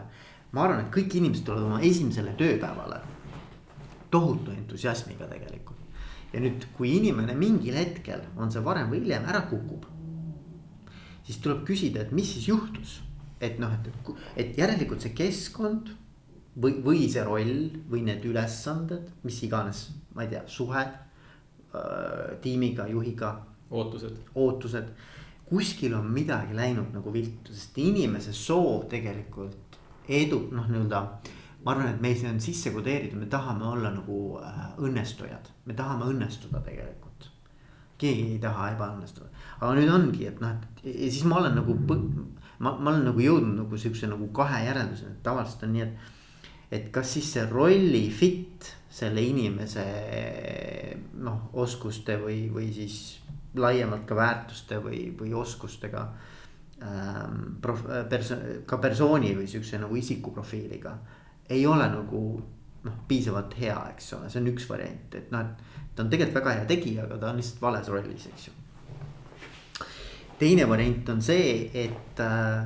ma 0.52 0.66
arvan, 0.66 0.84
et 0.84 0.92
kõik 0.94 1.14
inimesed 1.18 1.46
tulevad 1.46 1.68
oma 1.68 1.80
esimesele 1.86 2.34
tööpäevale 2.38 3.00
tohutu 4.10 4.54
entusiasmiga 4.56 5.28
tegelikult. 5.30 5.78
ja 6.32 6.40
nüüd, 6.42 6.66
kui 6.76 6.92
inimene 6.96 7.34
mingil 7.34 7.74
hetkel, 7.74 8.20
on 8.38 8.52
see 8.54 8.62
varem 8.62 8.90
või 8.90 9.00
hiljem, 9.02 9.24
ära 9.26 9.40
kukub. 9.50 9.86
Siis 11.30 11.40
tuleb 11.44 11.62
küsida, 11.68 12.02
et 12.02 12.12
mis 12.16 12.26
siis 12.34 12.48
juhtus, 12.50 12.98
et 13.40 13.60
noh, 13.62 13.70
et, 13.72 14.10
et, 14.36 14.56
järelikult 14.58 15.04
see 15.04 15.14
keskkond 15.16 15.92
või, 16.58 16.80
või 16.84 17.06
see 17.12 17.22
roll 17.26 17.70
või 17.90 18.02
need 18.08 18.26
ülesanded, 18.26 19.06
mis 19.24 19.38
iganes, 19.46 19.86
ma 20.16 20.26
ei 20.26 20.32
tea, 20.34 20.42
suhe 20.50 20.82
äh, 20.82 22.36
tiimiga, 22.42 22.88
juhiga. 22.90 23.38
ootused. 23.70 24.16
ootused, 24.34 24.88
kuskil 25.46 25.94
on 25.94 26.08
midagi 26.10 26.54
läinud 26.58 26.90
nagu 26.94 27.12
viltu, 27.14 27.54
sest 27.54 27.78
inimese 27.78 28.32
soov 28.34 28.88
tegelikult 28.90 29.78
edu, 30.10 30.48
noh, 30.50 30.66
nii-öelda 30.66 31.04
ma 31.62 31.74
arvan, 31.74 31.92
et 31.94 32.02
meis 32.02 32.24
on 32.26 32.40
sisse 32.42 32.72
kodeeritud, 32.74 33.20
me 33.20 33.30
tahame 33.30 33.68
olla 33.70 33.92
nagu 33.94 34.40
äh, 34.42 34.66
õnnestujad, 34.82 35.52
me 35.66 35.78
tahame 35.78 36.10
õnnestuda 36.10 36.64
tegelikult. 36.66 37.09
Keegi 38.00 38.34
ei 38.34 38.40
taha 38.42 38.70
ebaõnnestuda, 38.74 39.28
aga 39.58 39.74
nüüd 39.76 39.92
ongi, 39.92 40.26
et 40.30 40.40
noh, 40.42 40.56
et 40.56 40.84
ja 40.88 41.10
siis 41.10 41.26
ma 41.28 41.40
olen 41.42 41.58
nagu, 41.60 41.76
ma, 41.86 42.72
ma 42.72 42.90
olen 42.92 43.06
nagu 43.10 43.24
jõudnud 43.24 43.62
nagu 43.62 43.80
siukse 43.80 44.08
nagu 44.10 44.30
kahe 44.36 44.64
järelduseni, 44.66 45.16
et 45.18 45.22
tavaliselt 45.26 45.66
on 45.68 45.76
nii, 45.76 45.86
et. 45.86 46.10
et 46.70 46.90
kas 46.94 47.16
siis 47.16 47.32
see 47.34 47.46
rolli 47.50 48.06
fit 48.14 48.70
selle 48.90 49.22
inimese 49.22 49.84
noh, 51.22 51.50
oskuste 51.62 52.16
või, 52.20 52.44
või 52.52 52.70
siis 52.74 53.20
laiemalt 53.58 54.06
ka 54.06 54.16
väärtuste 54.18 54.78
või, 54.82 55.08
või 55.18 55.34
oskustega 55.34 56.04
ähm,. 56.82 57.56
Prof, 57.62 57.82
perso-, 58.10 58.38
ka 58.66 58.78
persooni 58.82 59.34
või 59.36 59.48
siukse 59.50 59.78
nagu 59.78 59.96
isikuprofiiliga 59.98 60.94
ei 61.50 61.66
ole 61.66 61.88
nagu 61.90 62.22
noh, 62.84 63.00
piisavalt 63.08 63.56
hea, 63.60 63.76
eks 63.92 64.14
ole, 64.16 64.30
see 64.30 64.40
on 64.40 64.48
üks 64.52 64.68
variant, 64.70 65.16
et 65.18 65.32
noh, 65.34 65.44
et 65.44 65.69
ta 65.94 66.04
on 66.04 66.10
tegelikult 66.10 66.40
väga 66.40 66.56
hea 66.58 66.66
tegija, 66.70 67.04
aga 67.06 67.20
ta 67.20 67.30
on 67.30 67.40
lihtsalt 67.40 67.62
vales 67.62 67.88
rollis, 67.92 68.26
eks 68.30 68.48
ju. 68.48 68.56
teine 70.40 70.64
variant 70.68 71.08
on 71.12 71.20
see, 71.22 71.68
et, 71.76 72.20
äh, 72.24 72.64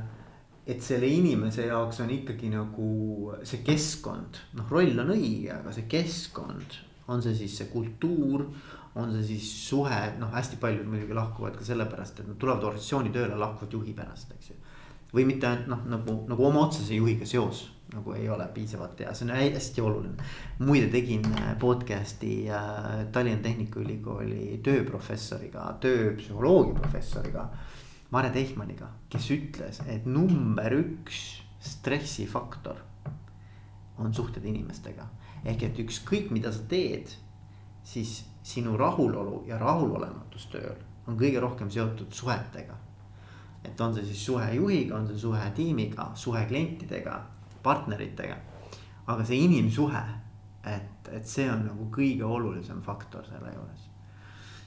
et 0.67 0.83
selle 0.83 1.09
inimese 1.11 1.67
jaoks 1.67 2.01
on 2.05 2.13
ikkagi 2.15 2.53
nagu 2.53 3.35
see 3.43 3.65
keskkond, 3.67 4.39
noh, 4.59 4.71
roll 4.71 5.03
on 5.03 5.11
õige, 5.17 5.51
aga 5.57 5.75
see 5.75 5.89
keskkond, 5.91 6.79
on 7.11 7.23
see 7.25 7.35
siis 7.43 7.59
see 7.59 7.69
kultuur, 7.73 8.47
on 8.95 9.11
see 9.17 9.25
siis 9.35 9.49
suhe, 9.69 10.01
noh, 10.21 10.31
hästi 10.33 10.61
paljud 10.63 10.87
muidugi 10.87 11.17
lahkuvad 11.17 11.59
ka 11.59 11.67
sellepärast, 11.67 12.21
et 12.21 12.31
nad 12.31 12.39
tulevad 12.39 12.63
organisatsiooni 12.71 13.11
tööle, 13.15 13.35
lahkuvad 13.41 13.75
juhi 13.75 13.97
pärast, 13.97 14.31
eks 14.39 14.53
ju. 14.53 14.61
Või 15.15 15.29
mitte 15.29 15.49
ainult 15.49 15.71
noh, 15.71 15.87
nagu, 15.97 16.19
nagu 16.29 16.47
oma 16.51 16.67
otsese 16.67 16.97
juhiga 16.99 17.27
seos 17.29 17.69
nagu 17.95 18.15
ei 18.17 18.29
ole 18.29 18.47
piisavalt 18.55 18.99
hea, 19.01 19.13
see 19.15 19.29
on 19.29 19.37
hästi 19.37 19.83
oluline. 19.85 20.29
muide, 20.59 20.89
tegin 20.91 21.25
äh, 21.39 21.53
podcast'i 21.61 22.49
äh, 22.51 23.05
Tallinna 23.13 23.43
Tehnikaülikooli 23.45 24.59
tööprofessoriga, 24.67 25.69
tööpsühholoogia 25.83 26.75
professoriga. 26.81 27.49
Mare 28.15 28.31
Tehmaniga, 28.31 28.89
kes 29.11 29.31
ütles, 29.35 29.81
et 29.91 30.05
number 30.07 30.75
üks 30.77 31.21
stressifaktor 31.65 32.83
on 33.99 34.15
suhted 34.15 34.45
inimestega. 34.45 35.09
ehk 35.45 35.63
et 35.63 35.79
ükskõik, 35.79 36.31
mida 36.33 36.53
sa 36.53 36.63
teed, 36.69 37.11
siis 37.85 38.25
sinu 38.43 38.77
rahulolu 38.81 39.45
ja 39.49 39.59
rahulolematus 39.59 40.47
tööl 40.53 40.79
on 41.07 41.19
kõige 41.21 41.41
rohkem 41.41 41.71
seotud 41.71 42.13
suhetega. 42.13 42.79
Et 43.65 43.81
on 43.81 43.95
see 43.95 44.05
siis 44.05 44.27
suhe 44.27 44.51
juhiga, 44.55 44.97
on 44.99 45.07
see 45.09 45.19
suhe 45.19 45.45
tiimiga, 45.57 46.11
suhe 46.15 46.45
klientidega 46.49 47.21
partneritega. 47.63 48.37
aga 49.07 49.25
see 49.25 49.37
inimsuhe, 49.45 50.01
et, 50.65 51.09
et 51.13 51.27
see 51.29 51.45
on 51.53 51.67
nagu 51.67 51.91
kõige 51.93 52.25
olulisem 52.25 52.81
faktor 52.83 53.27
selle 53.29 53.53
juures. 53.53 53.89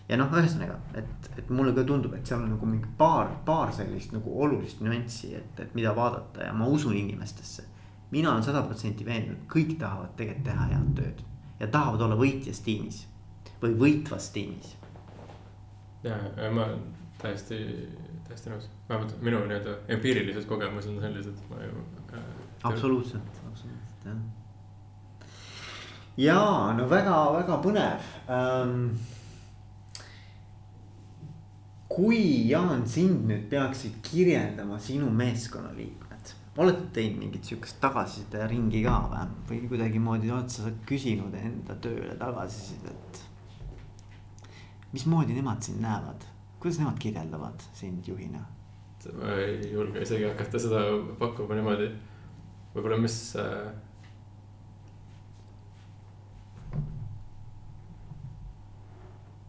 ja 0.10 0.18
noh, 0.18 0.34
ühesõnaga, 0.34 0.78
et, 1.02 1.30
et 1.38 1.50
mulle 1.50 1.74
ka 1.76 1.84
tundub, 1.84 2.14
et 2.14 2.26
seal 2.26 2.44
on 2.44 2.52
nagu 2.54 2.70
mingi 2.70 2.90
paar, 2.98 3.32
paar 3.46 3.74
sellist 3.74 4.14
nagu 4.14 4.34
olulist 4.44 4.82
nüanssi, 4.86 5.34
et, 5.36 5.60
et 5.60 5.74
mida 5.76 5.96
vaadata 5.96 6.50
ja 6.50 6.54
ma 6.54 6.68
usun 6.68 6.96
inimestesse. 6.98 7.64
mina 8.12 8.32
olen 8.32 8.44
sada 8.44 8.62
protsenti 8.64 9.06
veendunud, 9.06 9.46
kõik 9.52 9.78
tahavad 9.80 10.14
tegelikult 10.18 10.46
teha 10.52 10.68
head 10.74 10.94
tööd 11.02 11.24
ja 11.60 11.68
tahavad 11.68 12.02
olla 12.02 12.18
võitjas 12.20 12.62
tiimis 12.66 13.06
või 13.62 13.74
võitvas 13.82 14.30
tiimis. 14.34 14.76
ja, 16.04 16.18
ma 16.54 16.70
täiesti, 17.22 17.58
täiesti 18.28 18.52
nõus, 18.52 18.70
vähemalt 18.90 19.14
minu 19.24 19.44
nii-öelda 19.50 19.76
empiirilised 19.96 20.48
kogemused 20.50 20.92
on 20.94 21.02
sellised, 21.04 21.44
ma 21.52 21.62
ju 21.64 21.84
äh, 22.14 22.26
absoluutselt, 22.70 23.44
absoluutselt 23.48 24.08
jah. 24.08 24.18
ja 26.18 26.42
no 26.78 26.90
väga-väga 26.90 27.62
põnev 27.64 28.10
ähm,. 28.34 28.90
kui 31.98 32.50
Jaan 32.50 32.84
sind 32.86 33.24
nüüd 33.30 33.48
peaksid 33.50 33.96
kirjeldama 34.06 34.78
sinu 34.80 35.08
meeskonnaliikmed, 35.18 36.34
oled 36.62 36.84
teinud 36.94 37.24
mingit 37.24 37.48
sihukest 37.48 37.80
tagasiside 37.82 38.44
ringi 38.52 38.84
ka 38.84 39.00
või, 39.10 39.32
või 39.48 39.64
kuidagimoodi 39.72 40.30
oled 40.36 40.52
sa 40.52 40.74
küsinud 40.86 41.34
enda 41.40 41.80
tööle 41.82 42.14
tagasisidet? 42.20 43.24
mismoodi 44.94 45.34
nemad 45.36 45.62
sind 45.62 45.82
näevad, 45.84 46.24
kuidas 46.60 46.80
nemad 46.80 47.00
kirjeldavad 47.00 47.66
sind 47.74 48.08
juhina? 48.08 48.46
ma 49.14 49.34
ei 49.40 49.72
julge 49.72 50.02
isegi 50.02 50.26
hakata 50.28 50.60
seda 50.60 50.80
pakkuma 51.20 51.56
niimoodi 51.56 51.92
võib-olla, 52.74 52.98
mis 53.02 53.18
äh,. 53.40 53.70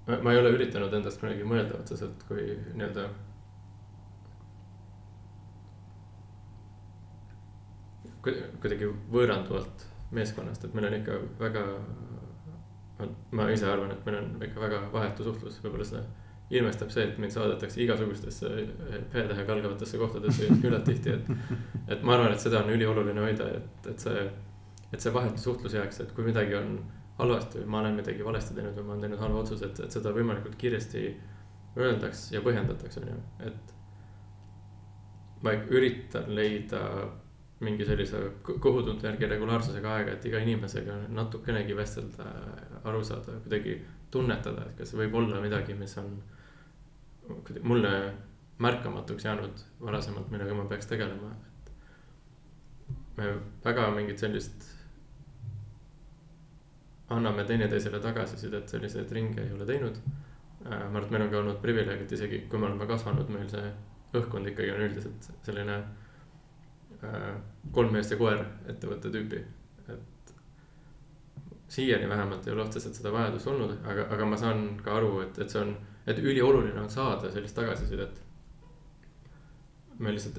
ma 0.08 0.32
ei 0.32 0.40
ole 0.40 0.52
üritanud 0.56 0.94
endast 0.96 1.20
kunagi 1.20 1.48
mõelda 1.48 1.80
otseselt 1.80 2.22
kui 2.28 2.44
nii-öelda. 2.74 3.08
kuidagi 8.28 8.88
võõranduvalt 9.12 9.84
meeskonnast, 10.12 10.64
et 10.64 10.74
meil 10.76 10.88
on 10.88 10.96
ikka 10.98 11.18
väga. 11.40 11.64
ma 13.32 13.50
ise 13.52 13.68
arvan, 13.70 13.92
et 13.94 14.06
meil 14.06 14.18
on 14.20 14.32
ikka 14.42 14.60
väga 14.60 14.80
vahetu 14.92 15.24
suhtlus, 15.24 15.60
võib-olla 15.64 15.86
seda 15.86 16.02
ilmestab 16.50 16.90
see, 16.92 17.04
et 17.04 17.18
mind 17.20 17.34
saadetakse 17.34 17.80
igasugustesse 17.84 18.50
P-tähega 19.12 19.52
algavatesse 19.52 19.98
kohtadesse 20.00 20.48
küllalt 20.62 20.86
tihti, 20.88 21.16
et. 21.16 21.32
et 21.88 22.04
ma 22.06 22.16
arvan, 22.16 22.32
et 22.32 22.40
seda 22.40 22.62
on 22.62 22.70
ülioluline 22.72 23.20
hoida, 23.20 23.50
et, 23.58 23.88
et 23.92 24.06
see, 24.06 24.22
et 24.92 25.04
see 25.04 25.12
vahetu 25.12 25.42
suhtlus 25.42 25.76
jääks, 25.76 26.00
et 26.04 26.14
kui 26.16 26.24
midagi 26.28 26.56
on 26.56 26.78
halvasti 27.18 27.60
või 27.60 27.72
ma 27.74 27.82
olen 27.82 27.98
midagi 27.98 28.24
valesti 28.24 28.56
teinud 28.56 28.78
või 28.78 28.86
ma 28.86 28.94
olen 28.94 29.04
teinud 29.06 29.24
halva 29.24 29.42
otsuse, 29.42 29.68
et, 29.68 29.82
et 29.84 29.98
seda 29.98 30.14
võimalikult 30.16 30.56
kiiresti 30.60 31.04
öeldaks 31.78 32.28
ja 32.32 32.42
põhjendataks, 32.44 33.00
on 33.02 33.12
ju, 33.12 33.20
et. 33.50 33.74
ma 35.44 35.54
üritan 35.68 36.32
leida 36.34 36.82
mingi 37.60 37.84
sellise 37.86 38.20
kõhutunde 38.46 39.02
järgi 39.04 39.28
regulaarsusega 39.32 39.94
aega, 39.96 40.14
et 40.14 40.26
iga 40.30 40.40
inimesega 40.44 40.94
natukenegi 41.10 41.74
vestelda, 41.76 42.26
aru 42.86 43.02
saada, 43.04 43.34
kuidagi 43.42 43.80
tunnetada, 44.14 44.68
et 44.68 44.78
kas 44.78 44.94
võib 44.96 45.16
olla 45.18 45.40
midagi, 45.42 45.74
mis 45.78 45.96
on 45.98 46.12
mulle 47.62 47.92
märkamatuks 48.58 49.24
jäänud 49.24 49.60
varasemalt, 49.80 50.30
millega 50.30 50.54
ma 50.54 50.64
peaks 50.64 50.86
tegelema, 50.86 51.30
me 53.16 53.34
väga 53.64 53.90
mingit 53.90 54.18
sellist. 54.18 54.74
anname 57.08 57.44
teineteisele 57.44 58.00
tagasisidet, 58.04 58.68
selliseid 58.68 59.12
ringe 59.12 59.40
ei 59.40 59.52
ole 59.52 59.66
teinud. 59.66 59.96
Äh, 59.96 60.90
ma 60.90 60.98
arvan, 60.98 61.04
et 61.04 61.10
meil 61.10 61.22
on 61.24 61.30
ka 61.30 61.38
olnud 61.38 61.60
privileeg, 61.62 62.02
et 62.04 62.12
isegi 62.12 62.40
kui 62.50 62.60
me 62.60 62.66
oleme 62.66 62.86
kasvanud, 62.86 63.30
meil 63.32 63.48
see 63.48 63.70
õhkkond 64.18 64.50
ikkagi 64.50 64.74
on 64.74 64.82
üldiselt 64.84 65.28
selline 65.46 65.78
äh, 65.78 67.30
kolm 67.72 67.96
meest 67.96 68.12
ja 68.12 68.18
koer 68.20 68.44
ettevõtte 68.68 69.12
tüüpi. 69.14 69.40
Siiani 71.68 72.08
vähemalt 72.08 72.46
ei 72.46 72.52
ole 72.52 72.62
otseselt 72.62 72.94
seda 72.94 73.12
vajadust 73.12 73.46
olnud, 73.46 73.74
aga, 73.84 74.06
aga 74.14 74.26
ma 74.26 74.36
saan 74.36 74.80
ka 74.84 74.96
aru, 74.96 75.20
et, 75.20 75.38
et 75.38 75.52
see 75.52 75.60
on 75.60 75.74
et 76.08 76.18
ülioluline 76.18 76.80
on 76.80 76.90
saada 76.90 77.30
sellist 77.32 77.56
tagasisidet. 77.56 78.22
me 79.98 80.12
lihtsalt 80.14 80.38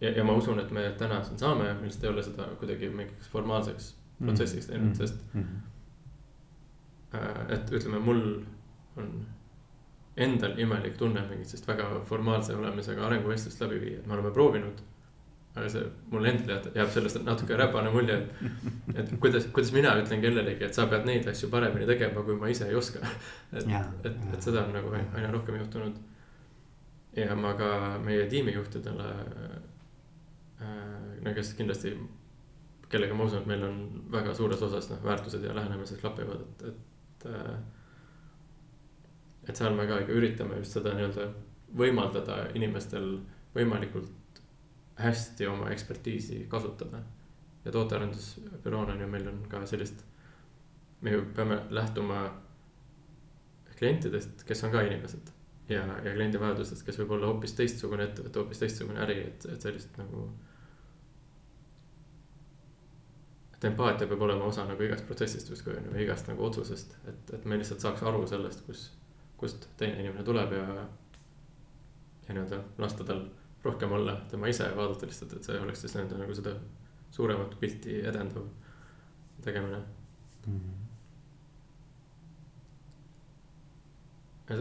ja, 0.00 0.10
ja 0.10 0.24
ma 0.24 0.32
usun, 0.38 0.60
et 0.62 0.70
me 0.70 0.94
täna 0.98 1.24
siin 1.26 1.38
saame, 1.38 1.74
me 1.74 1.82
lihtsalt 1.88 2.04
ei 2.04 2.10
ole 2.10 2.22
seda 2.22 2.44
kuidagi 2.60 2.88
mingiks 2.88 3.28
formaalseks 3.32 3.96
mhm. 4.18 4.28
protsessiks 4.28 4.66
teinud 4.70 4.88
mm, 4.88 4.94
sest 4.94 5.34
mm. 5.34 5.42
-hmm. 5.42 7.54
et 7.54 7.72
ütleme, 7.72 7.98
mul 7.98 8.42
on 8.96 9.26
endal 10.16 10.58
imelik 10.58 10.96
tunne 10.96 11.28
mingit 11.28 11.48
sellist 11.48 11.68
väga 11.68 12.00
formaalse 12.04 12.56
olemisega 12.56 13.06
arenguvestlust 13.06 13.60
läbi 13.60 13.80
viia, 13.80 13.98
et 13.98 14.06
me 14.06 14.14
oleme 14.14 14.30
proovinud 14.30 14.82
see 15.52 15.82
mulle 16.10 16.30
endale 16.32 16.72
jääb 16.74 16.90
sellest 16.94 17.18
natuke 17.26 17.56
räpane 17.60 17.90
mulje, 17.92 18.14
et, 18.16 18.30
et 19.02 19.10
kuidas, 19.20 19.46
kuidas 19.52 19.72
mina 19.76 19.92
ütlen 20.00 20.22
kellelegi, 20.24 20.64
et 20.64 20.76
sa 20.76 20.86
pead 20.88 21.04
neid 21.08 21.28
asju 21.28 21.50
paremini 21.52 21.88
tegema, 21.88 22.24
kui 22.24 22.38
ma 22.40 22.48
ise 22.48 22.68
ei 22.70 22.78
oska. 22.78 23.02
et, 23.52 23.68
et, 24.08 24.16
et 24.32 24.40
seda 24.40 24.64
on 24.64 24.72
nagu 24.78 24.94
aina 24.96 25.30
rohkem 25.32 25.58
juhtunud. 25.60 26.00
ja 27.16 27.36
ma 27.36 27.52
ka 27.54 27.98
meie 28.04 28.24
tiimijuhtidele 28.32 29.10
äh,, 30.62 30.70
no 31.20 31.34
kes 31.36 31.52
kindlasti, 31.58 31.92
kellega 32.88 33.14
ma 33.14 33.28
usun, 33.28 33.42
et 33.42 33.50
meil 33.52 33.66
on 33.68 33.76
väga 34.12 34.32
suures 34.34 34.62
osas 34.62 34.88
noh, 34.88 35.04
väärtused 35.04 35.44
ja 35.44 35.52
lähenemised 35.54 36.00
klapivad, 36.00 36.40
et, 36.40 36.72
et 36.72 37.28
äh,. 37.28 37.54
et 39.48 39.56
seal 39.56 39.76
me 39.76 39.86
ka 39.86 40.00
ikka 40.00 40.16
üritame 40.16 40.62
just 40.62 40.80
seda 40.80 40.96
nii-öelda 40.96 41.28
võimaldada 41.76 42.46
inimestel 42.54 43.18
võimalikult 43.52 44.21
hästi 45.02 45.46
oma 45.46 45.70
ekspertiisi 45.70 46.46
kasutada. 46.48 47.02
ja 47.64 47.72
tootearendusbüroona 47.72 48.92
on 48.92 49.00
ju, 49.00 49.06
meil 49.06 49.28
on 49.28 49.44
ka 49.48 49.66
sellist, 49.66 50.04
me 51.00 51.10
ju 51.10 51.24
peame 51.34 51.60
lähtuma 51.70 52.24
klientidest, 53.78 54.42
kes 54.46 54.64
on 54.64 54.70
ka 54.70 54.80
inimesed. 54.80 55.30
ja, 55.68 55.82
ja 56.04 56.14
kliendi 56.14 56.40
vajadustest, 56.40 56.82
kes 56.86 56.98
võib 56.98 57.14
olla 57.16 57.30
hoopis 57.30 57.54
teistsugune 57.58 58.08
ettevõte, 58.08 58.38
hoopis 58.38 58.58
teistsugune 58.62 59.00
äri, 59.04 59.20
et, 59.26 59.46
et 59.52 59.68
sellist 59.68 59.98
nagu. 59.98 60.24
et 63.54 63.68
empaatia 63.70 64.06
peab 64.10 64.22
olema 64.26 64.44
osa 64.50 64.66
nagu 64.66 64.82
igast 64.82 65.06
protsessist 65.06 65.50
justkui 65.50 65.76
on 65.76 65.86
ju, 65.86 65.94
või 65.94 66.02
igast 66.06 66.30
nagu 66.30 66.44
otsusest, 66.46 66.96
et, 67.10 67.34
et 67.38 67.44
me 67.44 67.58
lihtsalt 67.58 67.84
saaks 67.84 68.02
aru 68.02 68.26
sellest, 68.26 68.66
kus, 68.66 68.88
kust 69.38 69.68
teine 69.78 70.02
inimene 70.02 70.26
tuleb 70.26 70.56
ja. 70.58 70.66
ja 72.26 72.34
nii-öelda 72.34 72.62
lasta 72.82 73.06
tal 73.06 73.22
rohkem 73.64 73.92
olla 73.92 74.16
tema 74.30 74.48
ise 74.50 74.64
ja 74.64 74.76
vaadata 74.76 75.06
lihtsalt, 75.06 75.32
et 75.36 75.44
see 75.48 75.58
oleks 75.60 75.80
siis 75.84 75.94
nende 75.98 76.18
nagu 76.18 76.34
seda 76.34 76.54
suuremat 77.12 77.56
pilti 77.60 78.00
edendav 78.08 78.46
tegemine 79.42 79.78
mm. 80.46 80.60
-hmm. 80.60 80.82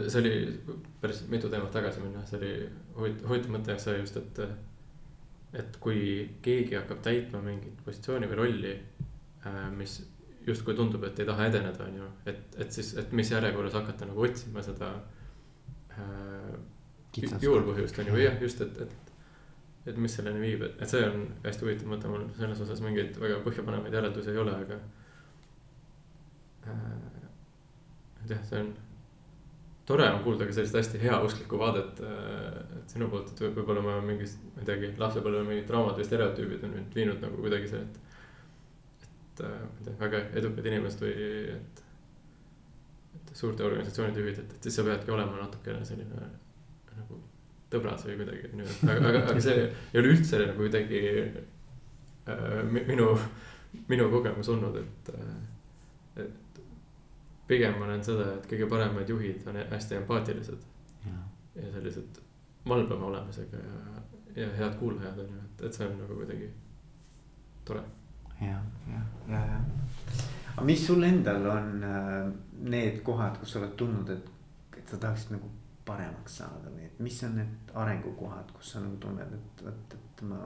see 0.10 0.22
oli 0.22 0.62
päris 1.02 1.28
mitu 1.28 1.49
teemat 1.49 1.72
tagasi 1.72 1.99
minna, 1.99 2.26
see 2.26 2.39
oli 2.39 2.70
huvitav, 2.95 3.28
huvitav 3.30 3.52
mõte 3.58 3.80
see 3.80 3.97
just, 3.99 4.18
et. 4.18 4.39
et 5.54 5.78
kui 5.84 6.02
keegi 6.41 6.76
hakkab 6.76 7.02
täitma 7.04 7.41
mingit 7.43 7.82
positsiooni 7.86 8.28
või 8.28 8.36
rolli, 8.39 8.70
äh, 9.45 9.72
mis 9.76 9.97
justkui 10.47 10.74
tundub, 10.74 11.04
et 11.04 11.20
ei 11.20 11.26
taha 11.26 11.45
edeneda, 11.49 11.84
on 11.84 11.97
ju, 11.97 12.06
et, 12.26 12.56
et 12.58 12.72
siis, 12.72 12.93
et 12.97 13.12
mis 13.12 13.32
järjekorras 13.32 13.74
hakata 13.74 14.06
nagu 14.06 14.22
otsima 14.22 14.64
seda 14.64 14.93
äh,. 15.97 16.54
Juurpõhjust 17.18 17.99
on 17.99 18.12
ju, 18.12 18.18
või 18.18 18.28
jah, 18.28 18.38
just, 18.41 18.62
et, 18.64 18.84
et 18.86 19.12
et 19.89 19.97
mis 19.97 20.14
selleni 20.14 20.41
viib, 20.43 20.62
et, 20.66 20.76
et 20.82 20.89
see 20.89 21.01
on 21.07 21.24
hästi 21.41 21.66
huvitav 21.66 21.89
mõte, 21.89 22.09
mul 22.12 22.28
selles 22.38 22.59
osas 22.62 22.84
mingeid 22.86 23.18
väga 23.22 23.39
põhjapanevaid 23.45 23.95
järeldusi 23.97 24.30
ei 24.34 24.41
ole, 24.43 24.53
aga 24.53 24.78
äh,. 26.70 26.84
et 28.22 28.36
jah, 28.36 28.43
see 28.49 28.62
on 28.62 28.70
tore 29.89 30.05
on 30.14 30.22
kuulda 30.24 30.45
ka 30.45 30.53
sellist 30.55 30.78
hästi 30.78 31.01
heausklikku 31.01 31.57
vaadet 31.59 32.03
äh, 32.05 32.59
et 32.78 32.93
sinu 32.93 33.09
poolt, 33.12 33.34
et 33.34 33.41
võib-olla 33.57 33.82
ma 33.86 33.97
mingis, 34.05 34.38
ma 34.51 34.62
ei 34.62 34.70
teagi, 34.70 34.91
lapsepõlve 35.01 35.41
mingid 35.47 35.68
traumad 35.70 35.97
või 35.97 36.07
stereotüübid 36.07 36.68
on 36.68 36.76
mind 36.78 36.97
viinud 37.01 37.26
nagu 37.26 37.41
kuidagi 37.41 37.74
see, 37.74 37.82
et. 37.82 37.97
et 39.34 39.43
äh, 39.47 39.57
ma 39.57 39.80
ei 39.80 39.88
tea, 39.89 39.97
väga 40.05 40.22
edukad 40.43 40.70
inimesed 40.70 41.07
või 41.07 41.16
et, 41.57 41.84
et 43.18 43.36
suurte 43.41 43.66
organisatsioonide 43.66 44.26
juhid, 44.28 44.45
et, 44.45 44.55
et 44.59 44.70
siis 44.70 44.78
sa 44.78 44.86
peadki 44.86 45.18
olema 45.18 45.41
natukene 45.41 45.82
selline 45.89 46.30
tõbras 47.72 48.03
või 48.07 48.17
kuidagi, 48.19 48.51
aga, 48.84 48.97
aga, 49.09 49.24
aga 49.32 49.43
see 49.43 49.57
ei 49.63 50.01
ole 50.01 50.13
üldse 50.15 50.41
nagu 50.43 50.57
kuidagi 50.59 51.01
äh, 52.28 52.57
minu, 52.67 53.11
minu 53.91 54.09
kogemus 54.11 54.49
olnud, 54.51 54.82
et, 54.82 55.13
et 56.26 56.61
pigem 57.47 57.80
ma 57.80 57.88
näen 57.89 58.03
seda, 58.05 58.34
et 58.38 58.49
kõige 58.49 58.67
paremad 58.72 59.09
juhid 59.09 59.47
on 59.51 59.61
hästi 59.72 60.01
empaatilised. 60.01 60.67
ja 61.55 61.72
sellised 61.72 62.19
valvama 62.67 63.05
olemisega 63.05 63.57
ja, 63.57 64.03
ja 64.36 64.51
head 64.57 64.78
kuulajad 64.80 65.17
on 65.19 65.34
ju, 65.34 65.39
et, 65.45 65.63
et 65.67 65.74
see 65.76 65.88
on 65.88 65.97
nagu 65.99 66.15
kuidagi 66.15 66.47
tore. 67.67 67.82
ja, 68.41 68.59
ja, 68.88 69.01
ja, 69.28 69.41
ja. 69.49 69.57
aga 70.53 70.65
mis 70.65 70.86
sul 70.88 71.03
endal 71.03 71.49
on 71.51 71.84
äh, 71.84 72.30
need 72.76 73.01
kohad, 73.07 73.39
kus 73.41 73.51
sa 73.51 73.59
oled 73.59 73.76
tundnud, 73.80 74.13
et, 74.15 74.32
et 74.78 74.88
sa 74.88 75.01
tahaksid 75.01 75.36
nagu 75.36 75.51
paremaks 75.86 76.38
saada 76.42 76.74
või 76.74 76.86
et 76.88 77.00
mis 77.00 77.24
on 77.28 77.38
need 77.40 77.72
arengukohad, 77.84 78.52
kus 78.58 78.74
sa 78.74 78.84
nagu 78.84 79.00
tunned, 79.02 79.34
et 79.38 79.64
vot, 79.66 79.96
et 79.98 80.22
ma 80.30 80.42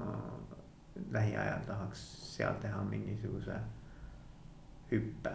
lähiajal 1.12 1.66
tahaks 1.68 2.06
seal 2.36 2.56
teha 2.64 2.80
mingisuguse 2.88 3.58
hüppe 4.92 5.34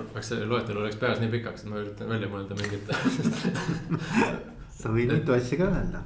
eks 0.00 0.28
see 0.30 0.46
loetelu 0.46 0.80
oleks 0.80 0.96
peas 1.00 1.20
nii 1.20 1.30
pikaks, 1.32 1.64
et 1.64 1.70
ma 1.70 1.80
üritan 1.82 2.10
välja 2.12 2.28
mõelda 2.30 2.56
mingit 2.58 2.90
sa 4.80 4.92
võid 4.94 5.10
mitu 5.12 5.34
asja 5.34 5.58
ka 5.60 5.66
öelda. 5.68 6.02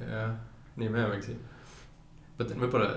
jah, 0.00 0.32
nii 0.80 0.88
me 0.90 1.04
siin. 1.22 1.38
mõtlen 2.38 2.64
võib-olla, 2.64 2.88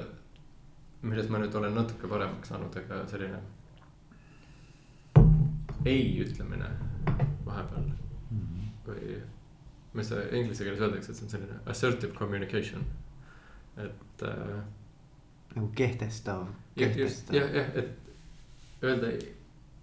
milles 1.04 1.30
ma 1.30 1.42
nüüd 1.44 1.60
olen 1.60 1.76
natuke 1.78 2.10
paremaks 2.10 2.54
saanud, 2.54 2.80
aga 2.82 3.04
selline. 3.12 3.42
Ei 5.86 6.20
ütlemine 6.24 6.70
vahepeal 7.46 7.84
mm 7.84 8.40
-hmm. 8.40 8.72
või, 8.88 9.22
mis 9.94 10.10
see 10.10 10.26
inglise 10.40 10.64
keeles 10.64 10.82
öeldakse, 10.82 11.12
et 11.12 11.18
see 11.18 11.26
on 11.26 11.30
selline 11.36 11.60
assertive 11.66 12.14
communication, 12.14 12.86
et 13.78 14.24
äh,. 14.24 14.62
nagu 15.56 15.72
kehtestav. 15.76 16.48
just 16.96 17.34
jah, 17.34 17.54
jah, 17.54 17.76
et 17.76 18.84
öelda 18.84 19.12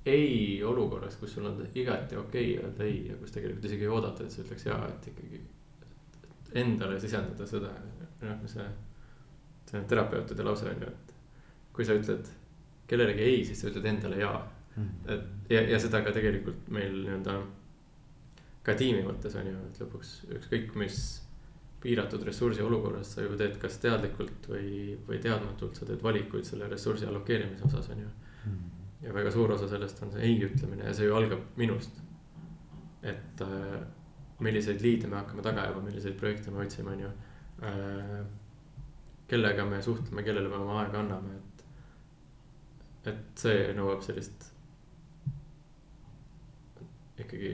ei 0.07 0.63
olukorras, 0.65 1.17
kus 1.17 1.35
sul 1.35 1.47
on 1.47 1.67
igati 1.75 2.17
okei 2.17 2.59
okay 2.59 2.65
öelda 2.65 2.85
ei 2.85 3.07
ja 3.09 3.17
kus 3.17 3.33
tegelikult 3.33 3.65
isegi 3.65 3.83
ei 3.83 3.89
oodata, 3.89 4.25
et 4.25 4.31
sa 4.31 4.43
ütleks 4.43 4.67
jaa, 4.67 4.89
et 4.89 5.07
ikkagi. 5.13 5.41
Endale 6.55 7.01
sisendada 7.01 7.47
seda, 7.47 7.71
noh, 8.21 8.43
see, 8.47 8.67
see 9.67 9.79
on 9.81 9.87
terapeutide 9.91 10.45
lause 10.47 10.69
on 10.71 10.83
ju, 10.85 10.91
et 10.91 11.15
kui 11.75 11.85
sa 11.85 11.97
ütled 11.99 12.29
kellelegi 12.87 13.25
ei, 13.25 13.41
siis 13.49 13.61
sa 13.61 13.73
ütled 13.73 13.89
endale 13.91 14.21
jaa 14.21 14.37
mm. 14.77 14.85
-hmm. 14.85 15.13
et 15.15 15.25
ja, 15.51 15.61
ja 15.61 15.79
seda 15.83 16.03
ka 16.05 16.13
tegelikult 16.17 16.69
meil 16.75 16.97
nii-öelda 17.03 17.39
ka 18.65 18.75
tiimi 18.79 19.03
mõttes 19.05 19.37
on 19.37 19.51
ju, 19.51 19.59
et 19.69 19.81
lõpuks 19.83 20.15
ükskõik 20.39 20.77
mis 20.81 21.01
piiratud 21.85 22.23
ressursi 22.25 22.63
olukorras 22.65 23.17
sa 23.17 23.25
ju 23.25 23.37
teed 23.37 23.59
kas 23.61 23.77
teadlikult 23.83 24.49
või, 24.49 24.95
või 25.09 25.19
teadmatult, 25.21 25.77
sa 25.77 25.89
teed 25.89 26.01
valikuid 26.03 26.49
selle 26.49 26.69
ressursi 26.71 27.05
allokeerimise 27.09 27.69
osas 27.69 27.91
on 27.93 28.07
ju 28.07 28.09
mm. 28.09 28.55
-hmm 28.55 28.75
ja 29.05 29.15
väga 29.15 29.31
suur 29.31 29.53
osa 29.53 29.69
sellest 29.69 30.03
on 30.03 30.13
see 30.15 30.25
ei 30.29 30.39
ütlemine 30.47 30.89
ja 30.89 30.95
see 30.97 31.09
ju 31.09 31.17
algab 31.17 31.43
minust. 31.61 32.01
et 33.03 33.41
äh, 33.45 33.81
milliseid 34.41 34.81
liide 34.81 35.09
me 35.13 35.19
hakkame 35.19 35.43
taga 35.45 35.67
ajama, 35.67 35.83
milliseid 35.85 36.17
projekte 36.17 36.51
me 36.51 36.63
otsime, 36.65 36.91
on 36.91 37.01
ju 37.01 37.11
äh,. 37.63 38.25
kellega 39.29 39.65
me 39.65 39.83
suhtleme, 39.83 40.23
kellele 40.23 40.49
me 40.49 40.57
oma 40.57 40.81
aega 40.83 41.01
anname, 41.01 41.37
et, 41.37 41.65
et 43.13 43.45
see 43.45 43.73
nõuab 43.77 44.03
sellist. 44.05 44.51
Ikkagi, 47.21 47.53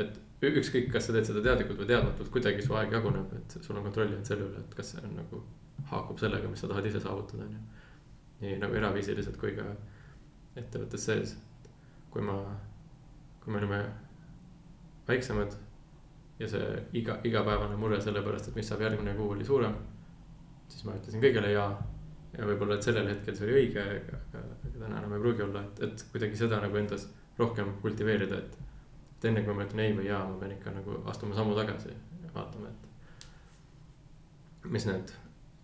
et 0.00 0.18
ükskõik, 0.50 0.90
kas 0.92 1.08
sa 1.08 1.14
teed 1.14 1.28
seda 1.28 1.42
teadlikult 1.44 1.82
või 1.82 1.90
teadmatult, 1.90 2.30
kuidagi 2.32 2.64
su 2.64 2.74
aeg 2.78 2.92
jaguneb, 2.94 3.32
et 3.36 3.56
sul 3.60 3.76
on 3.76 3.86
kontrolli 3.88 4.14
ainult 4.14 4.30
selle 4.30 4.46
üle, 4.46 4.62
et 4.62 4.76
kas 4.76 4.94
see 4.94 5.02
on 5.04 5.16
nagu 5.18 5.42
haakub 5.90 6.20
sellega, 6.20 6.48
mis 6.48 6.62
sa 6.62 6.70
tahad 6.70 6.86
ise 6.88 7.02
saavutada, 7.02 7.46
on 7.46 7.56
ju. 7.56 7.62
nii 8.40 8.58
nagu 8.62 8.76
eraviisiliselt 8.78 9.36
kui 9.40 9.52
ka 9.56 9.66
ettevõttes 10.56 11.04
sees. 11.04 11.36
kui 12.10 12.22
ma, 12.26 12.36
kui 13.42 13.52
me 13.52 13.58
olime 13.60 13.80
väiksemad 15.06 15.54
ja 16.40 16.48
see 16.48 16.66
iga, 16.98 17.18
igapäevane 17.24 17.76
mure 17.78 18.00
sellepärast, 18.02 18.50
et 18.50 18.58
mis 18.58 18.68
saab 18.70 18.82
järgmine 18.86 19.14
kuu 19.18 19.30
oli 19.34 19.44
suurem. 19.44 19.76
siis 20.68 20.84
ma 20.86 20.94
ütlesin 20.96 21.22
kõigele 21.22 21.52
ja, 21.52 21.66
ja 22.38 22.46
võib-olla, 22.46 22.78
et 22.78 22.86
sellel 22.86 23.08
hetkel 23.10 23.36
see 23.36 23.46
oli 23.46 23.56
õige, 23.60 23.84
aga, 23.84 24.20
aga 24.38 24.72
täna 24.78 25.00
enam 25.02 25.14
ei 25.16 25.22
pruugi 25.24 25.44
olla, 25.46 25.64
et, 25.66 25.82
et 25.86 26.04
kuidagi 26.12 26.38
seda 26.38 26.60
nagu 26.62 26.78
endas 26.80 27.08
rohkem 27.38 27.74
kultiveerida, 27.82 28.38
et. 28.38 28.58
Et 29.20 29.26
enne 29.28 29.42
kui 29.44 29.52
ma 29.52 29.64
ütlen 29.66 29.82
ei 29.84 29.90
või 29.92 30.06
jaa, 30.06 30.22
ma 30.24 30.38
pean 30.40 30.54
ikka 30.54 30.72
nagu 30.72 30.94
astuma 31.12 31.34
sammu 31.36 31.52
tagasi 31.58 31.90
ja 31.92 32.30
vaatama, 32.32 32.70
et. 32.70 32.86
mis 34.64 34.86
need 34.88 35.12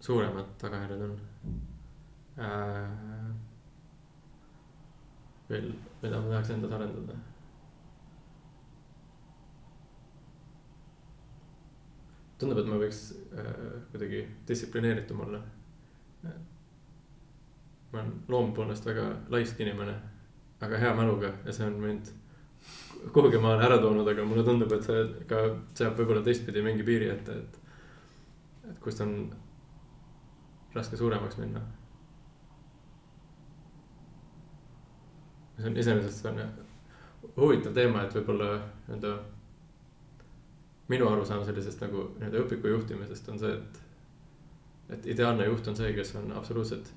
suuremad 0.05 0.51
tagajärjed 0.61 1.05
on 1.07 1.15
äh, 2.45 3.31
veel, 5.49 5.71
mida 6.03 6.21
ma 6.21 6.35
tahaks 6.35 6.53
endas 6.53 6.77
arendada. 6.77 7.17
tundub, 12.37 12.61
et 12.61 12.69
ma 12.69 12.77
võiks 12.77 13.01
äh, 13.33 13.49
kuidagi 13.95 14.21
distsiplineeritum 14.49 15.25
olla. 15.25 15.41
ma 16.27 18.03
olen 18.03 18.13
loomu 18.29 18.53
poolest 18.53 18.85
väga 18.85 19.09
laisk 19.33 19.65
inimene, 19.65 19.97
aga 20.61 20.85
hea 20.85 20.93
mäluga 21.01 21.33
ja 21.47 21.57
see 21.57 21.65
on 21.65 21.81
mind 21.81 22.13
kuhugi 23.13 23.39
ma 23.39 23.55
olen 23.55 23.65
ära 23.69 23.79
toonud, 23.83 24.09
aga 24.09 24.25
mulle 24.25 24.45
tundub, 24.45 24.73
et 24.73 24.85
see 24.85 25.07
ka 25.31 25.43
seab 25.79 25.99
võib-olla 25.99 26.25
teistpidi 26.27 26.63
mingi 26.65 26.87
piiri 26.87 27.11
ette, 27.15 27.41
et. 27.43 27.59
et 28.71 28.79
kust 28.83 29.01
on 29.05 29.19
raske 30.77 30.97
suuremaks 30.99 31.39
minna 31.41 31.63
see 35.57 35.71
on 35.71 35.77
iseenesest 35.77 36.23
see 36.23 36.31
on 36.31 36.41
huvitav 37.37 37.75
teema, 37.75 38.05
et 38.05 38.15
võib-olla 38.15 38.51
nii-öelda. 38.59 39.17
minu 40.89 41.09
arusaam 41.09 41.43
sellisest 41.45 41.81
nagu 41.83 42.05
nii-öelda 42.19 42.45
õpiku 42.45 42.71
juhtimisest 42.71 43.29
on 43.33 43.41
see, 43.43 43.55
et. 43.55 43.81
et 44.97 45.07
ideaalne 45.15 45.49
juht 45.49 45.69
on 45.69 45.77
see, 45.77 45.93
kes 45.97 46.15
on 46.21 46.33
absoluutselt 46.33 46.93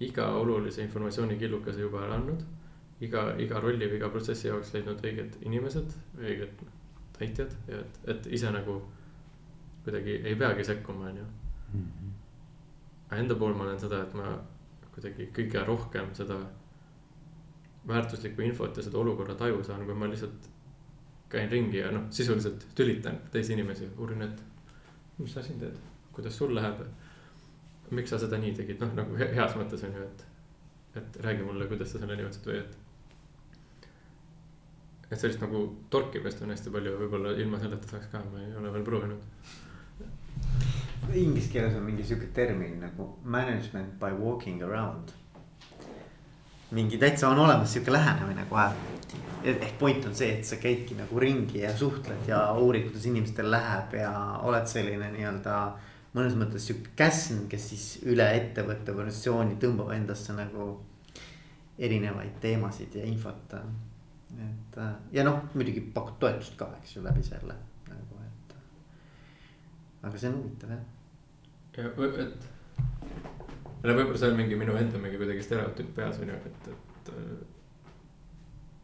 iga 0.00 0.26
olulise 0.36 0.82
informatsiooni 0.82 1.38
killukese 1.38 1.80
juba 1.80 2.04
ära 2.04 2.18
andnud. 2.18 2.42
Iga, 3.06 3.24
iga 3.38 3.60
rolli 3.60 3.88
või 3.88 3.98
iga 4.00 4.10
protsessi 4.12 4.48
jaoks 4.48 4.72
leidnud 4.74 5.02
õiged 5.04 5.40
inimesed, 5.46 5.92
õiged 6.20 6.64
täitjad 7.18 7.54
ja 7.68 7.80
et, 7.80 8.00
et 8.14 8.30
ise 8.38 8.52
nagu 8.52 8.80
kuidagi 9.84 10.20
ei 10.24 10.36
peagi 10.36 10.64
sekkuma, 10.64 11.08
on 11.08 11.20
ju. 11.22 11.26
Mhm. 11.72 12.16
aga 13.10 13.20
enda 13.22 13.34
puhul 13.34 13.54
ma 13.54 13.64
olen 13.64 13.78
seda, 13.80 14.02
et 14.02 14.14
ma 14.14 14.32
kuidagi 14.94 15.26
kõige 15.34 15.62
rohkem 15.66 16.10
seda 16.14 16.38
väärtuslikku 17.88 18.42
infot 18.42 18.76
ja 18.76 18.82
seda 18.82 18.98
olukorra 18.98 19.34
taju 19.34 19.62
saan, 19.64 19.84
kui 19.86 19.94
ma 19.94 20.08
lihtsalt 20.10 20.48
käin 21.30 21.50
ringi 21.50 21.78
ja 21.78 21.90
noh, 21.94 22.08
sisuliselt 22.10 22.66
tülitan 22.74 23.18
teisi 23.32 23.54
inimesi, 23.54 23.88
uurin, 23.98 24.22
et 24.26 24.42
mis 25.18 25.32
sa 25.34 25.42
siin 25.42 25.60
teed. 25.60 25.78
kuidas 26.12 26.36
sul 26.38 26.54
läheb. 26.54 26.82
miks 27.90 28.10
sa 28.10 28.18
seda 28.18 28.38
nii 28.38 28.52
tegid, 28.54 28.78
noh 28.80 28.92
nagu 28.94 29.16
he 29.18 29.26
heas 29.34 29.54
mõttes 29.58 29.82
on 29.86 29.94
ju, 29.94 30.02
et, 30.02 30.26
et 31.00 31.16
räägi 31.24 31.42
mulle, 31.42 31.66
kuidas 31.66 31.90
sa 31.90 31.98
selle 31.98 32.16
nimetasid 32.16 32.46
või 32.46 32.58
et. 32.60 32.76
Et 35.10 35.18
sellist 35.18 35.42
nagu 35.42 35.64
torkimist 35.90 36.42
on 36.44 36.52
hästi 36.54 36.70
palju, 36.70 36.94
võib-olla 37.00 37.34
ilma 37.42 37.58
selleta 37.58 37.88
saaks 37.90 38.10
ka, 38.12 38.22
ma 38.30 38.44
ei 38.44 38.52
ole 38.58 38.72
veel 38.76 38.86
proovinud. 38.86 39.24
Inglise 41.10 41.50
keeles 41.50 41.74
on 41.74 41.82
mingi 41.82 42.04
sihuke 42.06 42.28
termin 42.34 42.76
nagu 42.78 43.08
management 43.24 43.96
by 43.98 44.14
walking 44.18 44.62
around. 44.62 45.16
mingi 46.70 46.98
täitsa 46.98 47.28
on 47.28 47.38
olemas 47.38 47.72
sihuke 47.72 47.92
lähenemine 47.92 48.44
kohe. 48.48 48.70
ehk 49.44 49.78
point 49.78 50.04
on 50.06 50.14
see, 50.14 50.38
et 50.38 50.44
sa 50.44 50.56
käidki 50.56 50.94
nagu 50.94 51.18
ringi 51.18 51.58
ja 51.60 51.76
suhtled 51.76 52.28
ja 52.28 52.52
uurid, 52.52 52.84
kuidas 52.90 53.06
inimestel 53.06 53.50
läheb 53.50 53.94
ja 53.94 54.12
oled 54.42 54.66
selline 54.66 55.10
nii-öelda 55.10 55.56
mõnes 56.14 56.36
mõttes 56.38 56.66
sihuke 56.66 56.94
käsn, 56.96 57.48
kes 57.48 57.68
siis 57.72 57.86
üle 58.06 58.26
ettevõtte 58.36 58.92
organisatsiooni 58.92 59.58
tõmbab 59.62 59.90
endasse 59.96 60.34
nagu 60.36 60.72
erinevaid 61.78 62.38
teemasid 62.40 62.94
ja 62.94 63.06
infot. 63.08 63.56
Et 64.38 64.78
ja 65.12 65.24
noh, 65.26 65.42
muidugi 65.54 65.82
pakud 65.94 66.18
toetust 66.22 66.56
ka, 66.60 66.70
eks 66.80 66.96
ju, 66.96 67.04
läbi 67.04 67.22
selle 67.26 67.56
nagu, 67.88 68.22
et. 68.26 68.54
aga 70.02 70.18
see 70.18 70.30
on 70.30 70.38
huvitav 70.38 70.74
jah. 70.74 70.84
ja 71.78 71.84
et, 72.24 72.48
no 73.82 73.96
võib-olla 73.96 74.18
see 74.22 74.30
on 74.30 74.38
mingi 74.42 74.58
minu 74.60 74.76
enda 74.78 75.02
mingi 75.02 75.20
kuidagi 75.20 75.42
stereotüüp 75.46 75.94
peas 75.96 76.20
on 76.22 76.34
ju, 76.34 76.40
et, 76.50 76.68
et 76.74 77.12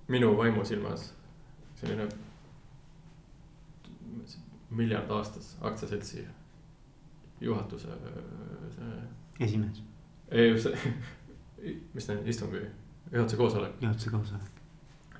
minu 0.08 0.32
vaimusilmas 0.38 1.10
selline 1.76 2.08
miljard 4.70 5.10
aastas 5.10 5.56
aktsiaseltsi 5.60 6.26
juhatuse 7.40 7.88
see. 8.74 9.02
esimees. 9.40 9.82
ei, 10.30 10.52
mis 11.94 12.06
ta 12.06 12.12
on, 12.12 12.28
istungi, 12.28 12.62
juhatuse 13.12 13.36
koosolek. 13.36 13.72
juhatuse 13.80 14.10
koosolek. 14.10 14.55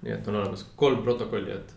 Nii 0.07 0.15
et 0.15 0.29
on 0.31 0.39
olemas 0.39 0.63
kolm 0.79 1.03
protokolli, 1.03 1.53
et 1.53 1.75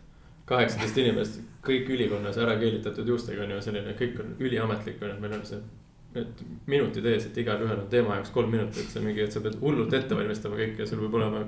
kaheksateist 0.49 0.97
inimest, 1.01 1.41
kõik 1.65 1.89
ülikonnas 1.93 2.37
ära 2.41 2.55
keelitatud 2.61 3.07
juustega 3.09 3.43
on 3.45 3.55
ju 3.55 3.61
selline, 3.65 3.93
kõik 3.97 4.21
on 4.23 4.35
üliametlik 4.41 5.01
on 5.01 5.11
ju, 5.11 5.15
et 5.17 5.23
meil 5.25 5.35
on 5.39 5.45
see. 5.49 5.61
Need 6.09 6.39
minutid 6.65 7.05
ees, 7.05 7.27
et 7.27 7.35
igalühel 7.37 7.83
on 7.83 7.89
teema 7.89 8.15
jaoks 8.17 8.31
kolm 8.33 8.49
minutit, 8.49 8.87
see 8.89 9.01
mingi, 9.03 9.21
et 9.21 9.35
sa 9.35 9.43
pead 9.45 9.59
hullult 9.61 9.93
ette 9.93 10.15
valmistama 10.17 10.57
kõike 10.57 10.87
sul 10.89 11.03
peab 11.03 11.17
olema 11.19 11.43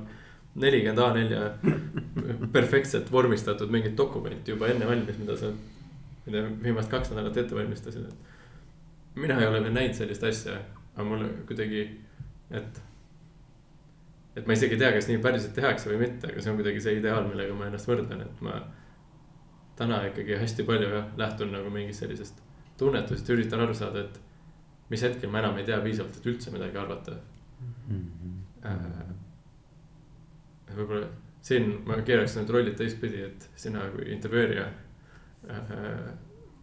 nelikümmend 0.61 0.99
A4 1.01 2.51
perfektselt 2.57 3.09
vormistatud 3.11 3.71
mingit 3.73 3.95
dokumenti 3.97 4.53
juba 4.53 4.69
enne 4.69 4.85
valmis, 4.85 5.17
mida 5.17 5.37
sa. 5.39 5.49
mida 6.27 6.43
viimased 6.61 6.91
kaks 6.91 7.09
nädalat 7.09 7.37
ette 7.41 7.55
valmistasid, 7.57 8.05
et 8.05 9.17
mina 9.23 9.39
ei 9.41 9.47
ole 9.47 9.63
veel 9.63 9.73
näinud 9.73 9.97
sellist 9.97 10.23
asja, 10.23 10.59
aga 10.93 11.07
mulle 11.07 11.29
kuidagi, 11.49 11.87
et. 12.51 12.81
Et 14.35 14.47
ma 14.47 14.55
isegi 14.55 14.77
ei 14.77 14.79
tea, 14.79 14.91
kas 14.95 15.09
nii 15.09 15.19
päriselt 15.23 15.55
tehakse 15.57 15.89
või 15.91 16.05
mitte, 16.05 16.29
aga 16.31 16.43
see 16.43 16.51
on 16.51 16.59
kuidagi 16.59 16.83
see 16.83 16.99
ideaal, 16.99 17.25
millega 17.27 17.55
ma 17.57 17.67
ennast 17.67 17.89
võrdlen, 17.89 18.23
et 18.25 18.45
ma. 18.45 18.61
täna 19.75 19.97
ikkagi 20.07 20.35
hästi 20.37 20.63
palju 20.67 20.89
jah, 20.91 21.07
lähtun 21.17 21.51
nagu 21.55 21.71
mingist 21.73 22.03
sellisest 22.03 22.41
tunnetusest, 22.77 23.29
üritan 23.33 23.63
aru 23.63 23.73
saada, 23.73 24.03
et 24.05 24.19
mis 24.91 25.01
hetkel 25.01 25.31
ma 25.31 25.39
enam 25.41 25.57
ei 25.57 25.65
tea 25.65 25.79
piisavalt, 25.81 26.19
et 26.19 26.27
üldse 26.29 26.53
midagi 26.53 26.77
arvata 26.77 27.17
mm. 27.17 27.97
-hmm. 27.97 28.37
Äh, 28.61 29.09
võib-olla 30.75 31.07
siin 31.41 31.81
ma 31.85 31.97
keeraks 32.05 32.35
need 32.37 32.51
rollid 32.53 32.75
teistpidi, 32.77 33.23
et 33.25 33.49
sina 33.55 33.87
kui 33.95 34.11
intervjueerija 34.13 34.67
äh,. 35.49 36.11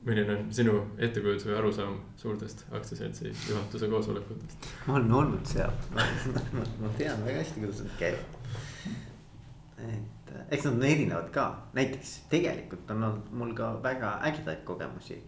Milline 0.07 0.35
on 0.35 0.45
sinu 0.55 0.75
ettekujutus 0.99 1.47
või 1.49 1.57
arusaam 1.59 1.97
suurtest 2.17 2.65
aktsiaseltsi 2.75 3.33
juhatuse 3.51 3.89
koosolekutest? 3.91 4.69
ma 4.87 4.99
olen 4.99 5.17
olnud 5.23 5.49
seal 5.51 5.73
ma 6.83 6.93
tean 6.99 7.25
väga 7.27 7.43
hästi, 7.43 7.65
kuidas 7.65 7.83
nad 7.85 7.97
käivad. 7.99 8.37
et 9.89 10.33
eks 10.55 10.69
nad 10.69 10.75
on 10.75 10.87
erinevad 10.91 11.33
ka, 11.35 11.49
näiteks 11.79 12.15
tegelikult 12.31 12.91
on 12.95 13.09
olnud 13.11 13.33
mul 13.43 13.57
ka 13.59 13.73
väga 13.83 14.15
ägedaid 14.31 14.63
kogemusi. 14.69 15.19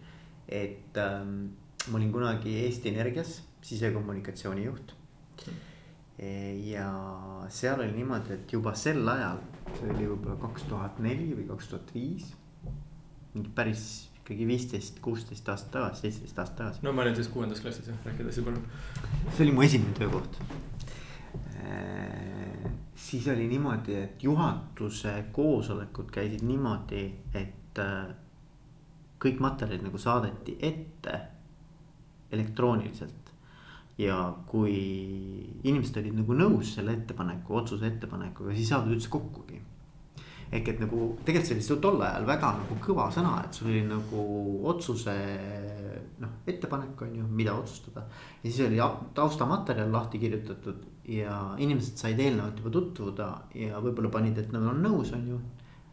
et 0.47 0.97
ähm, 0.97 1.51
ma 1.87 1.97
olin 1.97 2.11
kunagi 2.11 2.55
Eesti 2.65 2.95
Energias 2.95 3.41
sisekommunikatsiooni 3.61 4.65
juht 4.65 4.95
ja 6.63 6.87
seal 7.49 7.79
oli 7.79 7.95
niimoodi, 7.95 8.35
et 8.35 8.53
juba 8.53 8.75
sel 8.77 9.07
ajal, 9.09 9.39
see 9.73 9.89
oli 9.89 10.05
võib-olla 10.05 10.37
kaks 10.43 10.67
tuhat 10.69 10.99
neli 11.01 11.31
või 11.33 11.47
kaks 11.49 11.71
tuhat 11.71 11.93
viis. 11.95 12.27
päris 13.55 14.10
ikkagi 14.31 14.47
viisteist, 14.47 14.99
kuusteist 15.03 15.49
aastat 15.49 15.71
tagasi, 15.75 16.05
seitseteist 16.05 16.39
aastat 16.39 16.57
tagasi. 16.63 16.83
no 16.85 16.93
ma 16.95 17.05
olin 17.05 17.15
siis 17.15 17.27
kuuendas 17.33 17.61
klassis 17.61 17.87
jah, 17.91 17.97
räägi 18.05 18.25
edasi 18.25 18.45
palun. 18.47 18.63
see 19.29 19.45
oli 19.45 19.55
mu 19.55 19.65
esimene 19.67 19.93
töökoht. 19.99 20.39
siis 22.95 23.27
oli 23.27 23.47
niimoodi, 23.47 23.95
et 23.95 24.23
juhatuse 24.23 25.13
koosolekud 25.31 26.11
käisid 26.11 26.45
niimoodi, 26.47 27.03
et 27.33 27.81
kõik 29.21 29.43
materjalid 29.43 29.83
nagu 29.85 29.99
saadeti 30.01 30.57
ette 30.59 31.19
elektrooniliselt 32.31 33.21
ja 34.01 34.17
kui 34.47 34.77
inimesed 35.63 35.99
olid 36.01 36.15
nagu 36.21 36.37
nõus 36.37 36.75
selle 36.77 36.95
ettepaneku, 36.97 37.55
otsuse 37.59 37.89
ettepanekuga, 37.91 38.55
siis 38.55 38.65
ei 38.65 38.71
saadud 38.71 38.95
üldse 38.95 39.11
kokkugi. 39.13 39.59
Ehk 40.51 40.67
et 40.67 40.81
nagu 40.83 41.01
tegelikult 41.25 41.47
see 41.47 41.55
oli 41.55 41.65
see 41.65 41.81
tol 41.83 42.01
ajal 42.03 42.25
väga 42.27 42.49
nagu 42.59 42.77
kõva 42.83 43.07
sõna, 43.15 43.37
et 43.45 43.55
sul 43.55 43.69
oli 43.71 43.83
nagu 43.87 44.23
otsuse 44.71 45.15
noh, 46.21 46.33
ettepanek 46.47 47.05
on 47.05 47.13
ju, 47.21 47.27
mida 47.27 47.55
otsustada. 47.55 48.03
ja 48.43 48.49
siis 48.49 48.67
oli 48.67 48.81
taustamaterjal 49.15 49.93
lahti 49.93 50.19
kirjutatud 50.19 50.83
ja 51.07 51.37
inimesed 51.57 51.97
said 51.97 52.19
eelnevalt 52.19 52.59
juba 52.59 52.73
tutvuda 52.77 53.29
ja 53.55 53.79
võib-olla 53.81 54.11
panid, 54.11 54.37
et 54.37 54.51
nad 54.51 54.67
on 54.73 54.83
nõus, 54.83 55.13
on 55.15 55.23
ju. 55.27 55.39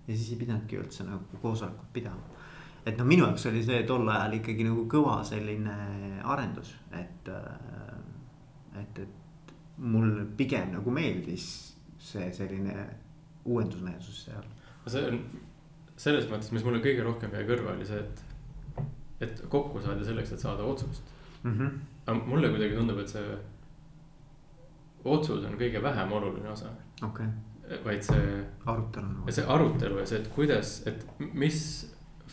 ja 0.08 0.16
siis 0.16 0.32
ei 0.34 0.42
pidanudki 0.42 0.80
üldse 0.80 1.06
nagu 1.06 1.40
koosolekut 1.42 1.94
pidama 1.94 2.36
et 2.88 2.98
noh, 2.98 3.06
minu 3.06 3.26
jaoks 3.26 3.46
oli 3.50 3.62
see 3.64 3.82
tol 3.88 4.08
ajal 4.08 4.38
ikkagi 4.38 4.66
nagu 4.66 4.84
kõva 4.90 5.20
selline 5.26 5.74
arendus, 6.24 6.74
et 6.96 7.30
et, 8.78 8.98
et 9.02 9.52
mul 9.78 10.24
pigem 10.38 10.72
nagu 10.74 10.92
meeldis 10.94 11.48
see 11.98 12.30
selline 12.34 12.74
uuendusmeelsus 13.48 14.24
seal. 14.28 14.48
see 14.88 15.04
on 15.10 15.20
selles 15.98 16.28
mõttes, 16.30 16.52
mis 16.54 16.64
mulle 16.64 16.80
kõige 16.84 17.04
rohkem 17.04 17.34
jäi 17.34 17.44
kõrva, 17.48 17.74
oli 17.74 17.86
see, 17.88 17.98
et, 17.98 18.84
et 19.26 19.42
kokku 19.52 19.82
saada 19.84 20.06
selleks, 20.06 20.32
et 20.34 20.44
saada 20.44 20.64
otsust 20.64 21.10
mm. 21.42 21.52
-hmm. 21.52 21.78
aga 22.06 22.32
mulle 22.32 22.52
kuidagi 22.54 22.78
tundub, 22.78 23.02
et 23.02 23.12
see 23.12 23.38
otsus 25.04 25.44
on 25.44 25.58
kõige 25.58 25.82
vähem 25.82 26.12
oluline 26.12 26.48
osa 26.52 26.70
okay.. 27.02 27.26
vaid 27.84 28.02
see. 28.02 28.44
arutelu. 28.66 29.30
see 29.30 29.44
arutelu 29.56 29.98
ja 29.98 30.06
see, 30.06 30.22
et 30.22 30.32
kuidas, 30.34 30.80
et 30.86 31.06
mis 31.18 31.60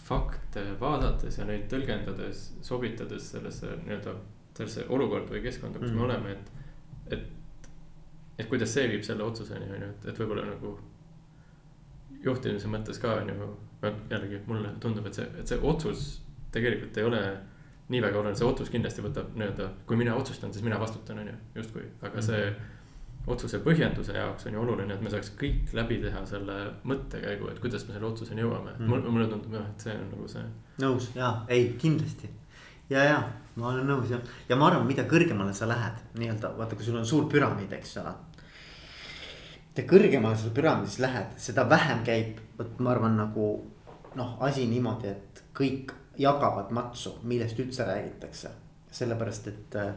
fakte 0.05 0.63
vaadates 0.79 1.37
ja 1.37 1.45
neid 1.45 1.65
tõlgendades, 1.71 2.47
sobitades 2.61 3.31
sellesse 3.31 3.77
nii-öelda 3.85 4.15
sellesse 4.55 4.85
olukorda 4.89 5.35
või 5.35 5.43
keskkonda, 5.43 5.79
kus 5.79 5.91
mm. 5.91 5.97
me 5.97 6.05
oleme, 6.07 6.35
et, 6.35 6.51
et. 7.17 7.25
et 8.39 8.49
kuidas 8.51 8.71
see 8.75 8.87
viib 8.91 9.03
selle 9.07 9.25
otsuseni, 9.25 9.67
on 9.67 9.81
ju, 9.83 9.89
et, 9.95 10.05
et 10.11 10.21
võib-olla 10.21 10.45
nagu. 10.47 10.75
Juhtimise 12.25 12.69
mõttes 12.71 13.01
ka 13.01 13.17
on 13.21 13.31
ju, 13.33 13.49
jällegi 14.11 14.41
mulle 14.47 14.71
tundub, 14.81 15.07
et 15.09 15.17
see, 15.17 15.27
et 15.39 15.51
see 15.51 15.59
otsus 15.61 16.05
tegelikult 16.55 16.97
ei 16.97 17.09
ole 17.09 17.25
nii 17.89 18.01
väga 18.01 18.19
oluline, 18.19 18.37
see 18.37 18.47
otsus 18.47 18.71
kindlasti 18.73 19.03
võtab 19.05 19.35
nii-öelda, 19.37 19.67
kui 19.85 19.97
mina 19.99 20.15
otsustan, 20.17 20.53
siis 20.53 20.65
mina 20.65 20.79
vastutan, 20.81 21.19
on 21.21 21.29
ju, 21.29 21.35
justkui, 21.59 21.83
aga 22.01 22.15
mm. 22.17 22.25
see 22.25 22.47
otsuse 23.29 23.59
põhjenduse 23.65 24.13
jaoks 24.13 24.47
on 24.47 24.57
ju 24.57 24.61
oluline, 24.61 24.93
et 24.93 25.03
me 25.05 25.11
saaks 25.13 25.31
kõik 25.39 25.73
läbi 25.77 25.99
teha 26.01 26.21
selle 26.29 26.55
mõttekäigu, 26.85 27.49
et 27.51 27.61
kuidas 27.61 27.85
me 27.87 27.95
selle 27.95 28.09
otsuseni 28.09 28.45
jõuame 28.45 28.75
mm., 28.77 28.89
mulle, 28.89 29.13
mulle 29.13 29.29
tundub 29.31 29.53
jah, 29.57 29.65
et 29.69 29.85
see 29.87 29.95
on 29.97 30.09
nagu 30.13 30.27
see. 30.29 30.45
nõus 30.81 31.09
ja 31.17 31.31
ei 31.53 31.71
kindlasti 31.81 32.29
ja, 32.89 33.03
ja 33.03 33.17
ma 33.57 33.71
olen 33.71 33.87
nõus 33.89 34.11
jah, 34.13 34.21
ja 34.49 34.57
ma 34.59 34.69
arvan, 34.69 34.85
mida 34.89 35.07
kõrgemale 35.09 35.53
sa 35.57 35.67
lähed 35.69 36.01
nii-öelda 36.19 36.53
vaata, 36.57 36.77
kui 36.77 36.85
sul 36.85 36.99
on 36.99 37.07
suur 37.07 37.29
püramiid, 37.31 37.71
eks 37.77 37.97
ole. 38.03 38.13
Mida 39.75 39.87
kõrgemale 39.89 40.37
sa 40.39 40.49
püramiidis 40.55 40.99
lähed, 41.03 41.33
seda 41.41 41.65
vähem 41.67 42.03
käib, 42.07 42.37
vot 42.55 42.77
ma 42.79 42.93
arvan, 42.93 43.17
nagu 43.19 43.47
noh, 44.15 44.37
asi 44.39 44.69
niimoodi, 44.71 45.11
et 45.11 45.41
kõik 45.55 45.91
jagavad 46.19 46.71
matsu, 46.71 47.17
millest 47.27 47.59
üldse 47.59 47.83
räägitakse. 47.83 48.49
sellepärast, 48.95 49.47
et 49.47 49.75
äh, 49.75 49.89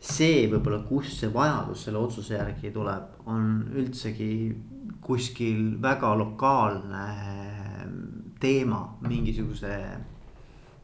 see 0.00 0.46
võib-olla, 0.48 0.78
kust 0.88 1.20
see 1.20 1.28
vajadus 1.28 1.82
selle 1.84 1.98
otsuse 2.00 2.38
järgi 2.38 2.70
tuleb, 2.72 3.18
on 3.28 3.68
üldsegi 3.76 4.56
kuskil 5.04 5.76
väga 5.82 6.14
lokaalne 6.16 7.04
äh, 7.12 7.84
teema 8.40 8.96
mingisuguse 9.04 9.74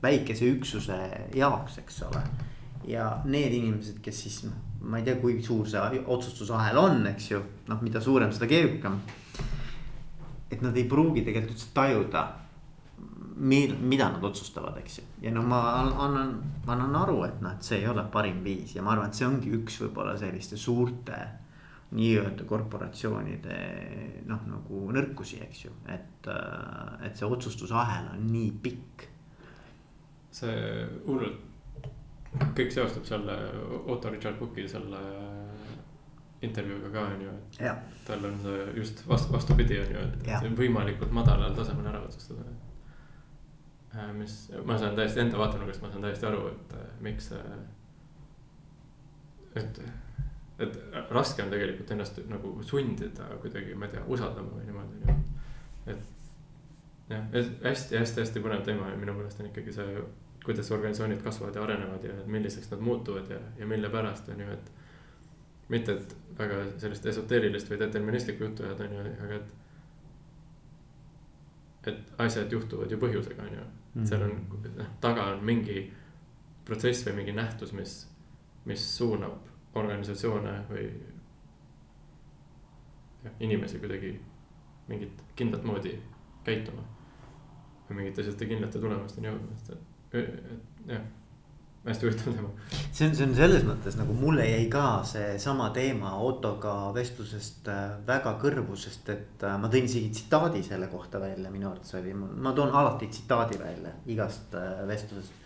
väikese 0.03 0.51
üksuse 0.53 0.99
jaoks, 1.35 1.79
eks 1.81 2.03
ole. 2.03 2.21
ja 2.85 3.23
need 3.25 3.57
inimesed, 3.57 4.03
kes 4.05 4.23
siis 4.27 4.43
noh, 4.45 4.64
ma 4.85 5.01
ei 5.01 5.05
tea, 5.07 5.19
kui 5.21 5.41
suur 5.43 5.69
see 5.69 6.01
otsustusahel 6.05 6.79
on, 6.81 7.05
eks 7.15 7.31
ju, 7.31 7.43
noh, 7.71 7.83
mida 7.85 8.03
suurem, 8.05 8.33
seda 8.33 8.49
keerukam. 8.51 9.01
et 10.51 10.63
nad 10.63 10.77
ei 10.77 10.85
pruugi 10.87 11.25
tegelikult 11.27 11.57
üldse 11.57 11.71
tajuda 11.75 12.25
mil-, 13.37 13.79
mida 13.81 14.09
nad 14.13 14.25
otsustavad, 14.25 14.77
eks 14.79 14.99
ju. 14.99 15.05
ja 15.23 15.33
no 15.35 15.43
ma 15.43 15.61
annan, 15.83 16.37
ma 16.67 16.77
annan 16.77 16.95
aru, 17.03 17.23
et 17.27 17.41
noh, 17.43 17.55
et 17.57 17.67
see 17.67 17.81
ei 17.83 17.89
ole 17.91 18.05
parim 18.13 18.43
viis 18.45 18.77
ja 18.77 18.83
ma 18.83 18.95
arvan, 18.95 19.11
et 19.11 19.19
see 19.19 19.27
ongi 19.27 19.55
üks 19.59 19.81
võib-olla 19.83 20.15
selliste 20.21 20.57
suurte 20.61 21.23
nii-öelda 21.95 22.47
korporatsioonide 22.49 23.57
noh, 24.27 24.47
nagu 24.51 24.85
nõrkusi, 24.95 25.41
eks 25.45 25.65
ju, 25.67 25.75
et, 25.95 26.29
et 27.07 27.19
see 27.19 27.27
otsustusahel 27.29 28.15
on 28.17 28.25
nii 28.33 28.53
pikk. 28.63 29.09
see 30.35 30.55
hullult, 31.07 31.54
kõik 32.55 32.73
seostub 32.75 33.07
selle 33.09 33.37
Otto 33.87 34.11
Richard 34.11 34.39
Cooki 34.41 34.67
selle 34.69 35.01
intervjuuga 36.45 36.91
ka 36.93 37.07
on 37.15 37.25
ju, 37.25 37.33
et 37.61 38.05
tal 38.07 38.25
on 38.29 38.37
see 38.43 38.65
just 38.79 39.03
vastu, 39.09 39.33
vastupidi 39.33 39.79
on 39.81 39.93
ju, 39.95 40.05
et 40.27 40.47
võimalikult 40.59 41.15
madalal 41.15 41.55
tasemel 41.57 41.89
ära 41.89 42.03
otsustada. 42.05 42.45
Äh, 43.95 44.11
mis, 44.19 44.35
ma 44.67 44.77
saan 44.79 44.97
täiesti 44.99 45.23
enda 45.23 45.39
vaatenurgast, 45.39 45.83
ma 45.85 45.93
saan 45.93 46.05
täiesti 46.05 46.27
aru, 46.29 46.49
et 46.51 46.75
äh, 46.81 46.89
miks 47.07 47.31
see, 47.31 47.61
et 49.61 49.85
et 50.59 50.77
raske 51.11 51.43
on 51.43 51.51
tegelikult 51.51 51.91
ennast 51.91 52.19
nagu 52.31 52.53
sundida 52.63 53.27
kuidagi, 53.43 53.75
ma 53.79 53.89
ei 53.89 53.97
tea, 53.97 54.05
usaldama 54.17 54.53
või 54.55 54.69
niimoodi, 54.69 55.01
onju. 55.03 55.15
et 55.91 57.09
jah, 57.11 57.25
hästi-hästi-hästi 57.65 58.43
põnev 58.45 58.63
teema 58.67 58.93
ja 58.93 58.99
minu 59.01 59.17
meelest 59.17 59.43
on 59.43 59.49
ikkagi 59.51 59.75
see, 59.75 60.05
kuidas 60.45 60.71
organisatsioonid 60.73 61.23
kasvavad 61.23 61.55
ja 61.57 61.63
arenevad 61.63 62.05
ja 62.05 62.15
milliseks 62.27 62.71
nad 62.71 62.81
muutuvad 62.81 63.31
ja, 63.31 63.39
ja 63.59 63.67
mille 63.67 63.91
pärast 63.91 64.29
on 64.29 64.41
ju, 64.41 64.51
et. 64.53 64.73
mitte, 65.69 65.93
et 65.93 66.17
väga 66.39 66.59
sellist 66.79 67.07
esoteerilist 67.07 67.71
või 67.71 67.79
deterministlikku 67.81 68.45
juttu 68.45 68.63
ajada, 68.67 68.85
on 68.85 68.93
ju, 68.95 69.15
aga 69.27 69.35
et. 69.35 69.55
et 71.87 72.13
asjad 72.19 72.53
juhtuvad 72.53 72.91
ju 72.91 72.99
põhjusega, 72.99 73.43
on 73.43 73.57
ju, 73.59 73.65
et 74.01 74.09
seal 74.09 74.23
on, 74.27 74.37
mhm. 74.37 74.77
noh, 74.79 74.93
taga 75.01 75.31
on 75.33 75.45
mingi 75.45 75.93
protsess 76.65 77.07
või 77.07 77.21
mingi 77.23 77.33
nähtus, 77.33 77.73
mis, 77.73 77.97
mis 78.65 78.85
suunab 78.97 79.53
organisatsioone 79.75 80.55
või 80.69 80.85
jah, 83.25 83.33
inimesi 83.41 83.79
kuidagi 83.79 84.21
mingit 84.89 85.25
kindlat 85.37 85.65
moodi 85.65 85.97
käituma. 86.45 86.83
või 87.89 87.97
mingite 87.97 88.23
selliste 88.23 88.47
kindlate 88.49 88.81
tulemusteni 88.81 89.29
jõudma, 89.29 89.57
sest 89.57 89.75
et, 89.75 89.81
et 89.81 89.94
jah 90.15 91.05
hästi 91.85 92.07
huvitav 92.07 92.33
teema. 92.33 92.49
see 92.93 93.09
on, 93.09 93.17
see 93.17 93.27
on 93.27 93.35
selles 93.37 93.65
mõttes 93.67 93.97
nagu 93.99 94.17
mulle 94.17 94.47
jäi 94.47 94.67
ka 94.73 94.85
seesama 95.09 95.69
teema 95.77 96.15
Ottoga 96.25 96.75
vestlusest 96.97 97.69
äh, 97.69 97.83
väga 98.07 98.35
kõrvu, 98.41 98.77
sest 98.81 99.11
et 99.13 99.45
äh, 99.45 99.57
ma 99.61 99.69
tõin 99.73 99.89
isegi 99.89 100.13
tsitaadi 100.15 100.63
selle 100.65 100.89
kohta 100.93 101.21
välja, 101.21 101.53
minu 101.53 101.69
arvates 101.71 101.97
oli, 102.01 102.15
ma 102.15 102.55
toon 102.57 102.73
alati 102.73 103.11
tsitaadi 103.13 103.61
välja 103.61 103.93
igast 104.15 104.57
äh, 104.57 104.81
vestlusest. 104.89 105.43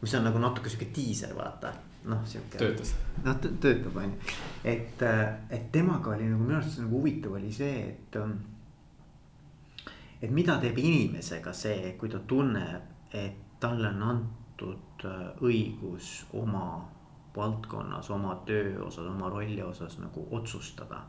mis 0.00 0.14
on 0.14 0.26
nagu 0.26 0.38
natuke 0.42 0.70
sihuke 0.70 0.90
diiser, 0.96 1.30
vaata 1.36 1.72
noh, 2.10 2.26
sihuke. 2.26 2.58
töötas. 2.58 2.92
noh, 3.24 3.38
töötab, 3.46 3.96
on 3.96 4.10
ju, 4.10 4.34
et, 4.64 5.06
et 5.50 5.72
temaga 5.72 6.16
oli 6.16 6.26
nagu 6.26 6.42
minu 6.42 6.58
arust 6.58 6.82
nagu 6.82 6.98
huvitav 6.98 7.38
oli 7.38 7.52
see, 7.52 7.88
et. 7.88 8.20
Um, 8.20 8.36
et 10.16 10.30
mida 10.32 10.54
teeb 10.56 10.78
inimesega 10.80 11.52
see, 11.52 11.90
kui 12.00 12.08
ta 12.08 12.18
tunneb, 12.26 12.94
et 13.12 13.45
talle 13.60 13.88
on 13.88 14.02
antud 14.02 15.04
uh, 15.04 15.28
õigus 15.44 16.26
oma 16.32 16.66
valdkonnas, 17.36 18.10
oma 18.10 18.38
töö 18.48 18.78
osas, 18.86 19.06
oma 19.06 19.28
rolli 19.32 19.62
osas 19.62 19.98
nagu 20.00 20.26
otsustada. 20.30 21.02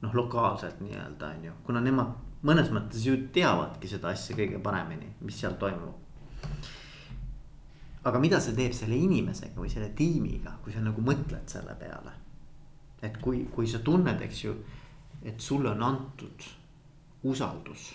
noh, 0.00 0.14
lokaalselt 0.14 0.80
nii-öelda 0.80 1.28
on 1.34 1.44
ju, 1.44 1.52
kuna 1.64 1.80
nemad 1.80 2.12
mõnes 2.44 2.68
mõttes 2.70 3.04
ju 3.06 3.16
teavadki 3.32 3.88
seda 3.88 4.10
asja 4.12 4.36
kõige 4.36 4.58
paremini, 4.62 5.08
mis 5.24 5.38
seal 5.40 5.56
toimub 5.60 6.06
aga 8.06 8.20
mida 8.22 8.38
see 8.42 8.54
teeb 8.54 8.74
selle 8.76 8.96
inimesega 9.02 9.58
või 9.58 9.70
selle 9.72 9.90
tiimiga, 9.98 10.54
kui 10.62 10.74
sa 10.74 10.82
nagu 10.84 11.02
mõtled 11.02 11.50
selle 11.50 11.74
peale. 11.80 12.14
et 13.02 13.18
kui, 13.22 13.44
kui 13.52 13.68
sa 13.68 13.78
tunned, 13.84 14.22
eks 14.24 14.38
ju, 14.44 14.52
et 15.22 15.40
sulle 15.40 15.68
on 15.70 15.82
antud 15.84 16.46
usaldus. 17.28 17.90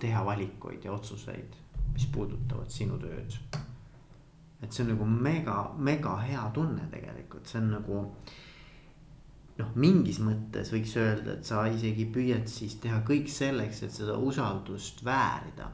Teha 0.00 0.24
valikuid 0.26 0.84
ja 0.84 0.92
otsuseid, 0.92 1.54
mis 1.92 2.06
puudutavad 2.12 2.70
sinu 2.70 2.98
tööd. 2.98 3.38
et 4.62 4.72
see 4.72 4.82
on 4.84 4.94
nagu 4.94 5.04
mega, 5.04 5.58
mega 5.76 6.16
hea 6.24 6.44
tunne 6.54 6.88
tegelikult, 6.90 7.46
see 7.46 7.60
on 7.60 7.70
nagu 7.74 8.00
noh, 9.58 9.70
mingis 9.76 10.18
mõttes 10.24 10.72
võiks 10.72 10.96
öelda, 10.96 11.36
et 11.36 11.44
sa 11.44 11.66
isegi 11.70 12.06
püüad 12.10 12.48
siis 12.50 12.78
teha 12.82 13.02
kõik 13.06 13.28
selleks, 13.30 13.82
et 13.84 13.92
seda 13.92 14.16
usaldust 14.18 15.04
väärida 15.04 15.70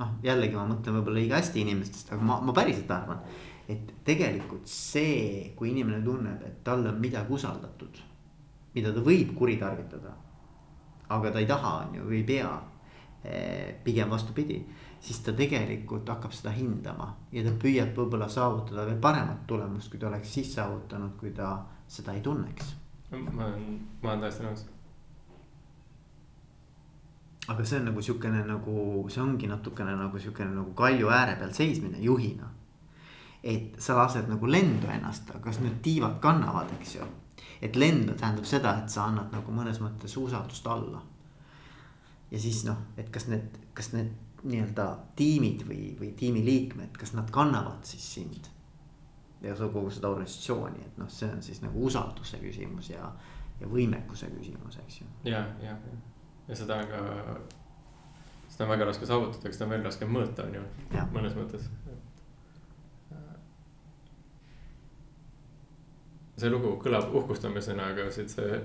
noh, 0.00 0.16
jällegi 0.24 0.56
ma 0.56 0.66
mõtlen 0.68 0.96
võib-olla 0.98 1.20
liiga 1.20 1.38
hästi 1.38 1.64
inimestest, 1.64 2.12
aga 2.14 2.26
ma, 2.26 2.40
ma 2.44 2.56
päriselt 2.56 2.90
arvan. 2.94 3.22
et 3.70 3.92
tegelikult 4.02 4.66
see, 4.66 5.52
kui 5.54 5.70
inimene 5.70 6.00
tunneb, 6.02 6.40
et 6.42 6.56
talle 6.66 6.90
on 6.90 6.96
midagi 6.98 7.30
usaldatud, 7.36 8.00
mida 8.74 8.90
ta 8.90 9.04
võib 9.06 9.30
kuritarvitada. 9.38 10.16
Aga 11.10 11.32
ta 11.34 11.42
ei 11.42 11.46
taha, 11.46 11.72
on 11.84 11.94
ju, 11.98 12.08
või 12.08 12.20
ei 12.22 12.26
pea. 12.28 12.50
Eh, 13.20 13.74
pigem 13.84 14.08
vastupidi, 14.08 14.62
siis 14.96 15.18
ta 15.20 15.34
tegelikult 15.36 16.08
hakkab 16.08 16.32
seda 16.32 16.54
hindama 16.56 17.10
ja 17.36 17.42
ta 17.44 17.52
püüab 17.52 17.92
võib-olla 17.92 18.30
saavutada 18.32 18.86
veel 18.88 18.96
paremat 18.96 19.42
tulemust, 19.46 19.90
kui 19.92 20.00
ta 20.00 20.08
oleks 20.08 20.32
siis 20.38 20.54
saavutanud, 20.56 21.18
kui 21.20 21.34
ta 21.36 21.58
seda 21.84 22.16
ei 22.16 22.24
tunneks. 22.24 22.74
ma 23.10 23.44
olen, 23.44 23.80
ma 24.00 24.14
olen 24.14 24.24
täiesti 24.24 24.46
nõus 24.46 24.64
aga 27.50 27.64
see 27.64 27.80
on 27.80 27.88
nagu 27.90 28.02
sihukene 28.02 28.44
nagu, 28.46 28.74
see 29.10 29.22
ongi 29.22 29.48
natukene 29.50 29.96
nagu 29.98 30.18
sihukene 30.18 30.54
nagu 30.54 30.74
kalju 30.76 31.10
ääre 31.10 31.36
peal 31.40 31.52
seismine 31.52 31.98
juhina. 32.00 32.48
et 33.42 33.76
sa 33.80 33.96
lased 33.96 34.28
nagu 34.28 34.46
lendu 34.46 34.86
ennast, 34.92 35.30
kas 35.40 35.60
need 35.64 35.78
tiivad 35.82 36.18
kannavad, 36.20 36.68
eks 36.76 36.96
ju. 36.98 37.06
Et 37.62 37.76
lendu 37.76 38.14
tähendab 38.14 38.48
seda, 38.48 38.76
et 38.78 38.92
sa 38.92 39.06
annad 39.08 39.32
nagu 39.34 39.54
mõnes 39.54 39.80
mõttes 39.82 40.16
usaldust 40.20 40.66
alla. 40.66 41.02
ja 42.30 42.40
siis 42.40 42.64
noh, 42.64 42.76
et 42.96 43.10
kas 43.10 43.26
need, 43.28 43.58
kas 43.74 43.92
need 43.92 44.12
nii-öelda 44.42 44.86
tiimid 45.16 45.66
või, 45.68 45.96
või 46.00 46.14
tiimiliikmed, 46.16 46.96
kas 46.96 47.12
nad 47.12 47.30
kannavad 47.30 47.84
siis 47.84 48.14
sind. 48.14 48.48
ja 49.42 49.54
kogu 49.54 49.90
seda 49.90 50.08
organisatsiooni, 50.08 50.84
et 50.86 50.98
noh, 50.98 51.08
see 51.08 51.28
on 51.32 51.42
siis 51.42 51.62
nagu 51.62 51.84
usalduse 51.84 52.38
küsimus 52.38 52.90
ja, 52.90 53.12
ja 53.60 53.68
võimekuse 53.68 54.30
küsimus, 54.36 54.78
eks 54.84 55.00
ju. 55.00 55.06
ja, 55.24 55.44
ja, 55.62 55.76
ja 55.76 56.00
ja 56.50 56.56
seda 56.56 56.80
on 56.82 56.88
ka, 56.90 57.00
seda 58.50 58.66
on 58.66 58.72
väga 58.72 58.88
raske 58.90 59.06
saavutada, 59.06 59.46
aga 59.46 59.54
seda 59.54 59.66
on 59.68 59.74
veel 59.74 59.84
raskem 59.86 60.10
mõõta, 60.14 60.46
on 60.48 60.56
ju, 60.58 60.64
mõnes 61.14 61.36
mõttes. 61.38 61.68
See 66.40 66.50
lugu 66.52 66.76
kõlab 66.82 67.12
uhkustamisena, 67.20 67.90
aga 67.94 68.08
siit 68.14 68.32
see 68.32 68.60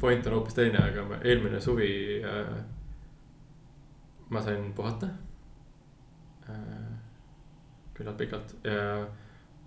point 0.00 0.26
on 0.26 0.38
hoopis 0.38 0.56
teine, 0.56 0.80
aga 0.90 1.04
ma 1.08 1.20
eelmine 1.24 1.60
suvi 1.62 1.90
äh, 2.20 2.54
ma 4.30 4.42
sain 4.42 4.72
puhata 4.76 5.06
äh,. 6.48 6.90
küllalt 7.94 8.16
pikalt 8.16 8.54
ja 8.64 9.06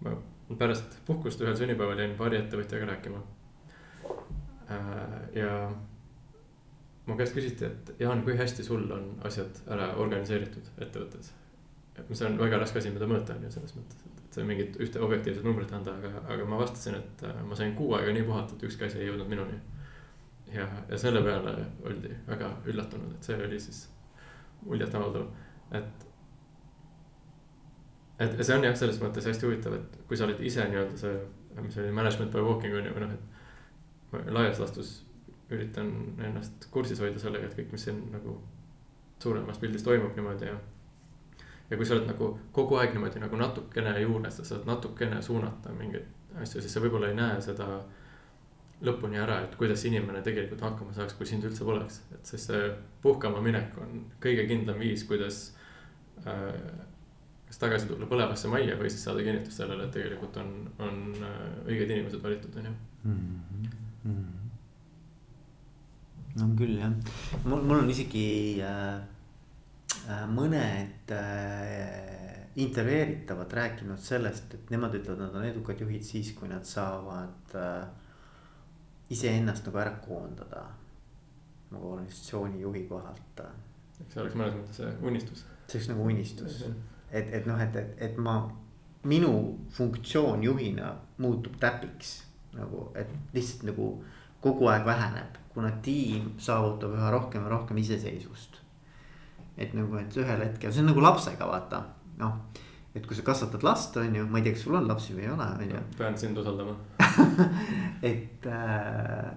ma 0.01 0.15
pärast 0.57 0.99
puhkust 1.05 1.41
ühel 1.41 1.55
sünnipäeval 1.57 1.99
jäin 1.99 2.15
paari 2.17 2.39
ettevõtjaga 2.39 2.87
rääkima 2.91 3.19
äh,. 4.71 5.17
ja 5.35 5.51
mu 7.05 7.17
käest 7.19 7.35
küsiti, 7.35 7.65
et 7.65 7.95
Jaan, 7.99 8.23
kui 8.23 8.37
hästi 8.37 8.63
sul 8.63 8.85
on 8.91 9.09
asjad 9.27 9.63
ära 9.67 9.93
organiseeritud 9.99 10.71
ettevõttes? 10.77 11.33
see 12.11 12.27
on 12.27 12.39
väga 12.39 12.57
raske 12.61 12.79
asi, 12.79 12.91
mida 12.93 13.07
mõõta 13.09 13.35
on 13.35 13.43
ju 13.45 13.51
selles 13.53 13.75
mõttes, 13.77 13.99
see 14.35 14.45
mingit 14.47 14.77
ühte 14.81 15.01
objektiivset 15.03 15.45
numbrit 15.45 15.71
anda, 15.75 15.95
aga, 15.99 16.23
aga 16.35 16.45
ma 16.49 16.59
vastasin, 16.61 16.97
et 16.99 17.23
äh, 17.27 17.41
ma 17.47 17.57
sain 17.57 17.75
kuu 17.77 17.93
aega 17.97 18.13
nii 18.15 18.25
puhata, 18.27 18.55
et 18.55 18.65
ükski 18.69 18.87
asi 18.87 19.01
ei 19.01 19.09
jõudnud 19.09 19.29
minuni. 19.31 19.59
ja, 20.53 20.67
ja 20.89 20.97
selle 21.01 21.21
peale 21.25 21.53
oldi 21.89 22.11
väga 22.27 22.49
üllatunud, 22.69 23.15
et 23.15 23.29
see 23.29 23.37
oli 23.47 23.59
siis 23.59 23.85
muljetavaldav, 24.65 25.29
et. 25.79 26.09
et 28.19 28.43
see 28.43 28.57
on 28.57 28.67
jah, 28.67 28.75
selles 28.77 28.99
mõttes 29.01 29.29
hästi 29.29 29.49
huvitav, 29.49 29.77
et 29.79 29.97
kui 30.07 30.17
sa 30.17 30.27
oled 30.27 30.41
ise 30.45 30.67
nii-öelda 30.69 30.99
see, 30.99 31.15
mis 31.61 31.79
oli 31.81 31.91
management 31.91 32.33
by 32.33 32.45
walking 32.45 32.77
on 32.77 32.89
ju, 32.89 32.93
või 32.97 33.07
noh, 33.07 33.15
et 33.17 34.29
laias 34.33 34.61
laastus 34.61 34.99
üritan 35.53 35.89
ennast 36.21 36.67
kursis 36.73 37.01
hoida 37.01 37.19
sellega, 37.21 37.49
et 37.49 37.57
kõik, 37.57 37.73
mis 37.73 37.87
siin 37.87 37.99
nagu 38.13 38.37
suuremas 39.23 39.59
pildis 39.61 39.85
toimub 39.85 40.15
niimoodi 40.17 40.49
ja. 40.49 40.57
Ja 41.69 41.77
kui 41.77 41.85
sa 41.87 41.95
oled 41.97 42.09
nagu 42.09 42.29
kogu 42.55 42.77
aeg 42.79 42.93
niimoodi 42.95 43.21
nagu 43.23 43.39
natukene 43.39 43.95
juures, 44.01 44.39
sa 44.39 44.47
saad 44.51 44.67
natukene 44.69 45.21
suunata 45.21 45.73
mingeid 45.77 46.39
asju, 46.41 46.61
siis 46.61 46.73
sa 46.73 46.81
võib-olla 46.83 47.11
ei 47.11 47.17
näe 47.17 47.41
seda 47.41 47.67
lõpuni 48.83 49.19
ära, 49.21 49.39
et 49.45 49.53
kuidas 49.55 49.85
inimene 49.87 50.21
tegelikult 50.25 50.63
hakkama 50.65 50.95
saaks, 50.95 51.15
kui 51.17 51.27
sind 51.29 51.45
üldse 51.47 51.65
poleks. 51.67 52.01
et 52.15 52.25
siis 52.27 52.47
see 52.49 52.71
puhkama 53.03 53.41
minek 53.43 53.77
on 53.79 54.01
kõige 54.23 54.47
kindlam 54.49 54.81
viis, 54.83 55.05
kuidas 55.07 55.43
äh, 56.27 56.51
kas 57.47 57.61
tagasi 57.61 57.87
tulla 57.87 58.09
põlevasse 58.09 58.49
majja 58.51 58.75
või 58.79 58.89
siis 58.91 59.05
saada 59.07 59.23
kinnitust 59.23 59.61
sellele, 59.61 59.87
et 59.87 59.95
tegelikult 59.95 60.37
on, 60.41 60.51
on 60.83 61.03
äh, 61.21 61.43
õiged 61.69 61.95
inimesed 61.95 62.23
valitud, 62.23 62.59
on 62.59 62.69
ju. 62.69 62.75
Mhm. 63.03 64.23
no 66.33 66.45
on 66.47 66.55
küll 66.57 66.79
jah, 66.79 66.93
mul, 67.45 67.61
mul 67.61 67.83
on 67.83 67.91
isegi 67.93 68.27
äh, 68.65 68.97
mõned 70.31 71.11
äh, 71.15 72.47
intervjueeritavad 72.55 73.53
rääkinud 73.53 74.01
sellest, 74.01 74.53
et 74.53 74.71
nemad 74.73 74.95
ütlevad, 74.97 75.21
nad 75.25 75.35
on 75.39 75.45
edukad 75.47 75.79
juhid 75.81 76.03
siis, 76.05 76.33
kui 76.37 76.49
nad 76.51 76.65
saavad 76.67 77.55
äh, 77.57 77.85
iseennast 79.13 79.67
nagu 79.69 79.83
ära 79.83 79.97
koondada. 80.05 80.65
nagu 81.73 81.87
organisatsiooni 81.91 82.59
juhi 82.61 82.83
kohalt. 82.85 83.39
see 84.09 84.19
oleks 84.21 84.35
mõnes 84.37 84.53
mõttes 84.53 84.77
see 84.77 84.91
unistus. 85.01 85.45
see 85.67 85.79
oleks 85.79 85.87
nagu 85.89 86.03
unistus, 86.05 86.59
et, 87.11 87.31
et 87.33 87.47
noh, 87.49 87.61
et, 87.61 87.75
et, 87.75 87.95
et 88.09 88.17
ma, 88.17 88.35
minu 89.09 89.31
funktsioon 89.73 90.43
juhina 90.43 90.93
muutub 91.17 91.57
täpiks 91.59 92.19
nagu, 92.53 92.91
et 92.95 93.09
lihtsalt 93.33 93.65
nagu 93.71 93.87
kogu 94.43 94.67
aeg 94.69 94.85
väheneb, 94.85 95.39
kuna 95.53 95.71
tiim 95.81 96.33
saavutab 96.37 96.93
üha 96.97 97.09
rohkem 97.11 97.47
ja 97.47 97.53
rohkem 97.55 97.79
iseseisvust. 97.81 98.62
Et 99.57 99.73
nagu, 99.77 99.97
et 100.01 100.17
ühel 100.17 100.45
hetkel, 100.47 100.73
see 100.73 100.83
on 100.83 100.91
nagu 100.91 101.03
lapsega 101.03 101.47
vaata, 101.47 101.81
noh, 102.21 102.37
et 102.93 103.05
kui 103.07 103.17
sa 103.17 103.25
kasvatad 103.25 103.65
last, 103.65 103.97
on 104.01 104.15
ju, 104.17 104.25
ma 104.29 104.39
ei 104.39 104.47
tea, 104.47 104.55
kas 104.55 104.65
sul 104.67 104.77
on 104.77 104.89
lapsi 104.89 105.15
või 105.17 105.25
ei 105.27 105.33
ole, 105.33 105.47
on 105.65 105.73
ju. 105.75 105.81
pean 105.97 106.17
sind 106.17 106.37
usaldama 106.37 106.75
et 108.11 108.47
äh,, 108.49 109.31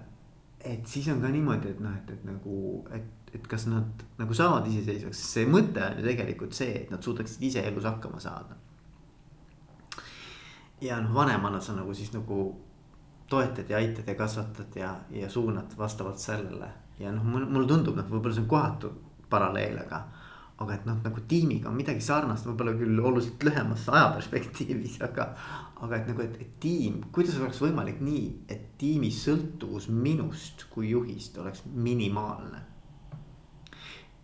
et 0.73 0.87
siis 0.89 1.07
on 1.13 1.21
ka 1.21 1.31
niimoodi, 1.33 1.73
et 1.75 1.81
noh, 1.83 1.95
et, 1.97 2.13
et 2.13 2.27
nagu, 2.27 2.59
et, 2.97 3.33
et 3.37 3.49
kas 3.49 3.67
nad 3.69 4.05
nagu 4.19 4.37
saavad 4.37 4.67
iseseisvaks, 4.69 5.21
sest 5.21 5.39
see 5.39 5.49
mõte 5.49 5.83
on 5.85 6.01
ju 6.01 6.07
tegelikult 6.09 6.57
see, 6.57 6.73
et 6.83 6.93
nad 6.93 7.03
suudaksid 7.03 7.43
ise 7.49 7.65
elus 7.69 7.85
hakkama 7.89 8.21
saada. 8.23 8.57
ja 10.81 10.99
noh, 11.01 11.13
vanemana 11.13 11.61
sa 11.61 11.73
nagu 11.77 11.93
siis 11.97 12.11
nagu 12.13 12.51
toetad 13.29 13.69
ja 13.69 13.77
aitad 13.77 14.07
ja 14.07 14.15
kasvatad 14.15 14.75
ja, 14.75 14.93
ja 15.11 15.29
suunad 15.29 15.73
vastavalt 15.77 16.19
sellele. 16.21 16.69
ja 16.99 17.11
noh, 17.11 17.25
mulle 17.25 17.67
tundub, 17.67 17.97
noh, 17.97 18.09
võib-olla 18.09 18.37
see 18.37 18.45
on 18.45 18.49
kohatu 18.53 18.93
paralleel, 19.29 19.77
aga. 19.85 20.03
aga 20.57 20.73
et 20.73 20.85
noh, 20.89 20.97
nagu 21.03 21.21
tiimiga 21.29 21.69
on 21.69 21.75
midagi 21.77 22.01
sarnast, 22.01 22.47
võib-olla 22.49 22.73
küll 22.79 22.97
oluliselt 22.97 23.43
lühemas 23.45 23.85
ajaperspektiivis, 23.93 24.99
aga. 25.05 25.29
aga 25.85 25.99
et 25.99 26.09
nagu, 26.09 26.23
et, 26.25 26.39
et 26.41 26.55
tiim, 26.63 27.03
kuidas 27.13 27.37
oleks 27.41 27.61
võimalik 27.61 28.01
nii, 28.01 28.25
et 28.49 28.73
tiimi 28.81 29.11
sõltuvus 29.13 29.89
minust 29.93 30.65
kui 30.73 30.89
juhist 30.95 31.37
oleks 31.37 31.63
minimaalne. 31.73 32.63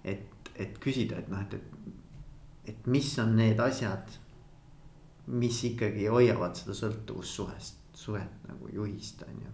et, 0.03 0.51
et 0.55 0.79
küsida, 0.79 1.21
et 1.21 1.29
noh, 1.31 1.45
et, 1.45 1.53
et, 1.53 2.73
et 2.73 2.87
mis 2.87 3.13
on 3.21 3.37
need 3.37 3.59
asjad, 3.59 4.17
mis 5.27 5.63
ikkagi 5.69 6.09
hoiavad 6.11 6.57
seda 6.59 6.75
sõltuvussuhest 6.75 7.83
suhet 7.95 8.47
nagu 8.49 8.69
juhist, 8.73 9.21
on 9.27 9.45
ju. 9.45 9.52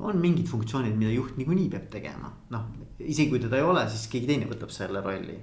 On 0.00 0.20
mingid 0.20 0.48
funktsioonid, 0.48 0.96
mida 0.96 1.12
juht 1.12 1.36
niikuinii 1.36 1.68
peab 1.72 1.88
tegema, 1.92 2.30
noh, 2.54 2.68
isegi 2.98 3.28
kui 3.30 3.40
teda 3.42 3.58
ei 3.58 3.66
ole, 3.66 3.82
siis 3.88 4.06
keegi 4.12 4.30
teine 4.30 4.48
võtab 4.50 4.72
selle 4.74 5.02
rolli. 5.04 5.38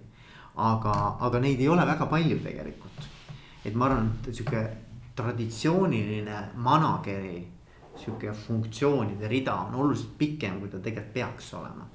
aga, 0.57 0.93
aga 1.21 1.39
neid 1.39 1.59
ei 1.61 1.67
ole 1.69 1.85
väga 1.85 2.07
palju 2.09 2.39
tegelikult. 2.43 3.05
et 3.65 3.75
ma 3.75 3.85
arvan, 3.85 4.09
et 4.27 4.33
sihuke 4.33 4.63
traditsiooniline 5.17 6.41
manager'i 6.55 7.45
sihuke 7.97 8.33
funktsioonide 8.33 9.27
rida 9.27 9.55
on 9.55 9.75
oluliselt 9.75 10.17
pikem, 10.17 10.59
kui 10.59 10.69
ta 10.69 10.79
tegelikult 10.79 11.13
peaks 11.13 11.53
olema. 11.57 11.87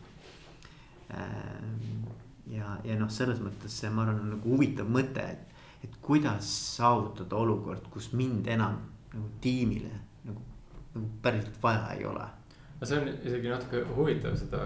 Ehm, 1.14 2.04
ja, 2.50 2.76
ja 2.84 2.96
noh, 2.98 3.10
selles 3.12 3.40
mõttes 3.42 3.80
see, 3.80 3.90
ma 3.90 4.06
arvan, 4.06 4.22
on 4.24 4.34
nagu 4.36 4.54
huvitav 4.54 4.90
mõte, 4.90 5.24
et, 5.24 5.66
et 5.86 5.98
kuidas 6.04 6.48
saavutada 6.76 7.38
olukord, 7.38 7.86
kus 7.92 8.12
mind 8.18 8.48
enam 8.50 8.78
nagu 9.12 9.28
tiimile 9.44 9.92
nagu, 10.26 10.42
nagu 10.94 11.10
päriselt 11.24 11.58
vaja 11.62 11.92
ei 11.96 12.06
ole. 12.08 12.26
No 12.82 12.86
see 12.86 12.98
on 12.98 13.08
isegi 13.14 13.46
natuke 13.46 13.84
huvitav 13.94 14.34
seda 14.34 14.60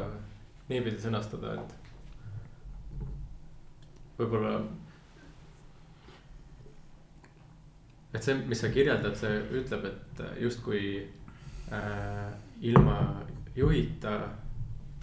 niipidi 0.70 0.96
sõnastada, 0.96 1.50
et 1.60 1.74
võib-olla. 4.16 4.54
et 8.16 8.24
see, 8.24 8.38
mis 8.48 8.62
sa 8.64 8.70
kirjeldad, 8.72 9.12
see 9.20 9.34
ütleb, 9.60 9.84
et 9.90 10.22
justkui 10.40 10.80
äh, 11.76 12.30
ilma 12.64 12.96
juhita 13.56 14.14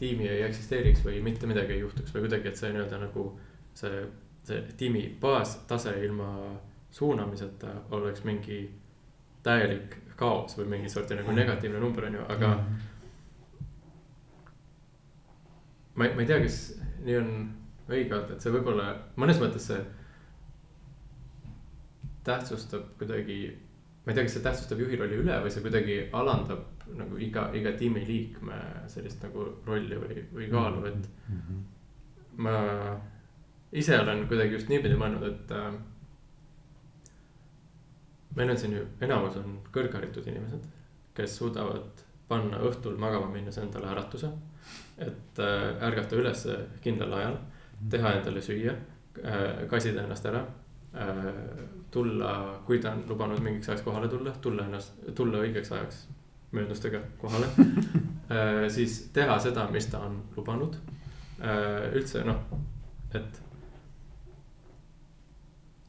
tiimi 0.01 0.25
ei 0.31 0.41
eksisteeriks 0.47 1.03
või 1.05 1.21
mitte 1.21 1.45
midagi 1.45 1.75
ei 1.75 1.83
juhtuks 1.83 2.15
või 2.15 2.25
kuidagi, 2.25 2.49
et 2.49 2.57
see 2.57 2.71
nii-öelda 2.73 2.97
nagu 3.03 3.27
see, 3.77 3.99
see 4.41 4.63
tiimi 4.79 5.03
baastase 5.21 5.93
ilma 6.01 6.31
suunamiseta 6.89 7.75
oleks 7.93 8.25
mingi 8.25 8.63
täielik 9.45 9.99
kaos 10.17 10.57
või 10.57 10.71
mingi 10.73 10.89
sorti 10.89 11.13
nagu 11.19 11.37
negatiivne 11.37 11.77
number 11.85 12.09
on 12.09 12.17
ju, 12.17 12.25
aga 12.25 12.47
mm. 12.47 12.65
-hmm. 12.65 12.89
Ma 15.95 16.07
ei, 16.07 16.15
ma 16.15 16.23
ei 16.23 16.29
tea, 16.29 16.39
kas 16.43 16.59
nii 17.03 17.17
on 17.19 17.29
õige 17.89 18.15
öelda, 18.15 18.35
et 18.35 18.43
see 18.43 18.53
võib-olla 18.53 18.87
mõnes 19.19 19.41
mõttes 19.41 19.67
see 19.69 19.81
tähtsustab 22.23 22.93
kuidagi. 22.97 23.39
ma 24.05 24.11
ei 24.11 24.17
tea, 24.17 24.27
kas 24.27 24.37
see 24.37 24.45
tähtsustab 24.45 24.83
juhi 24.83 24.99
rolli 24.99 25.19
üle 25.19 25.39
või 25.43 25.51
see 25.53 25.63
kuidagi 25.65 25.97
alandab 26.15 26.83
nagu 26.97 27.17
iga, 27.21 27.47
iga 27.55 27.71
tiimiliikme 27.79 28.59
sellist 28.91 29.23
nagu 29.23 29.45
rolli 29.65 29.97
või, 29.99 30.25
või 30.33 30.49
kaalu, 30.51 30.85
et 30.89 31.09
mm. 31.29 31.39
-hmm. 31.39 31.63
ma 32.43 32.55
ise 33.71 33.99
olen 33.99 34.27
kuidagi 34.27 34.57
just 34.57 34.69
niipidi 34.69 34.97
mõelnud, 34.99 35.23
et 35.27 35.51
äh, 35.57 35.73
meil 38.35 38.53
on 38.53 38.57
siin 38.57 38.75
ju, 38.77 38.85
enamus 39.01 39.37
on 39.41 39.59
kõrgharitud 39.73 40.27
inimesed, 40.29 40.65
kes 41.17 41.37
suudavad 41.37 42.03
panna 42.27 42.59
õhtul 42.67 42.97
magama 43.01 43.29
minnes 43.33 43.57
endale 43.61 43.89
äratuse. 43.93 44.31
Et 45.05 45.39
äh, 45.43 45.85
ärgata 45.87 46.17
üles 46.19 46.47
kindlal 46.83 47.13
ajal, 47.19 47.37
teha 47.89 48.15
endale 48.17 48.41
süüa 48.41 48.73
äh,, 48.73 49.63
kasida 49.69 50.03
ennast 50.03 50.25
ära 50.29 50.43
äh,. 50.95 51.29
tulla, 51.91 52.33
kui 52.65 52.79
ta 52.81 52.95
on 52.95 53.03
lubanud 53.07 53.41
mingiks 53.43 53.69
ajaks 53.69 53.85
kohale 53.85 54.07
tulla, 54.09 54.33
tulla 54.41 54.65
ennast, 54.65 54.99
tulla 55.15 55.43
õigeks 55.45 55.73
ajaks 55.73 56.07
möödustega 56.53 57.01
kohale 57.21 57.47
siis 58.75 59.09
teha 59.13 59.37
seda, 59.41 59.67
mis 59.73 59.87
ta 59.89 60.03
on 60.07 60.19
lubanud 60.37 60.77
üldse 61.93 62.21
noh, 62.25 62.39
et 63.13 63.41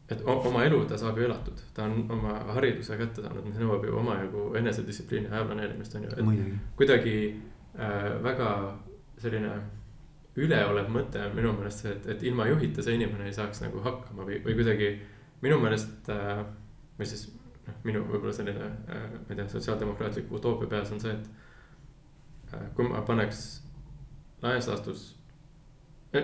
et 0.08 0.24
oma 0.28 0.64
elu 0.66 0.82
ta 0.88 0.98
saab 1.00 1.18
ju 1.18 1.24
elatud, 1.24 1.60
ta 1.74 1.86
on 1.88 2.04
oma 2.12 2.36
hariduse 2.56 2.96
kätte 3.00 3.24
saanud, 3.24 3.44
mis 3.48 3.56
nõuab 3.60 3.86
ju 3.88 3.96
omajagu 4.00 4.48
enesedistsipliini 4.60 5.30
ja 5.30 5.38
ajaplaneerimist 5.38 5.96
on 5.96 6.04
ju, 6.04 6.10
et. 6.12 6.58
kuidagi 6.76 7.14
äh, 7.78 8.10
väga 8.22 8.50
selline 9.24 9.54
üleolev 10.40 10.90
mõte 10.90 11.22
on 11.22 11.34
minu 11.36 11.52
meelest 11.54 11.84
see, 11.84 11.94
et, 11.94 12.06
et 12.14 12.22
ilma 12.26 12.46
juhita 12.50 12.82
see 12.82 12.96
inimene 12.98 13.28
ei 13.30 13.36
saaks 13.36 13.62
nagu 13.62 13.82
hakkama 13.84 14.26
või, 14.26 14.40
või 14.44 14.56
kuidagi 14.58 14.90
minu 15.44 15.58
meelest 15.62 16.10
äh,. 16.12 16.44
või 16.98 17.08
siis 17.10 17.28
noh, 17.66 17.80
minu 17.86 18.04
võib-olla 18.08 18.34
selline 18.34 18.66
äh,, 18.66 19.04
ma 19.14 19.28
ei 19.30 19.38
tea, 19.38 19.48
sotsiaaldemokraatlik 19.52 20.32
utoopia 20.34 20.70
peas 20.76 20.94
on 20.94 21.02
see, 21.02 21.14
et 21.14 22.54
äh,. 22.54 22.66
kui 22.74 22.88
ma 22.88 23.02
paneks 23.06 23.44
laias 24.42 24.68
laastus 24.70 25.12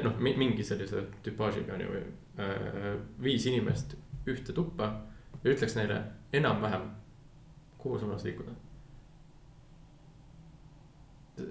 noh, 0.04 0.18
mingi 0.20 0.64
sellise 0.66 1.04
tüpaažiga 1.24 1.74
on 1.74 1.84
ju 1.86 1.94
äh, 1.98 2.96
viis 3.22 3.46
inimest 3.50 3.96
ühte 4.28 4.54
tuppa 4.54 4.90
ja 5.42 5.54
ütleks 5.54 5.74
neile 5.78 6.02
enam-vähem, 6.32 6.90
kuhu 7.78 7.98
suunas 7.98 8.24
liikuda. 8.24 8.52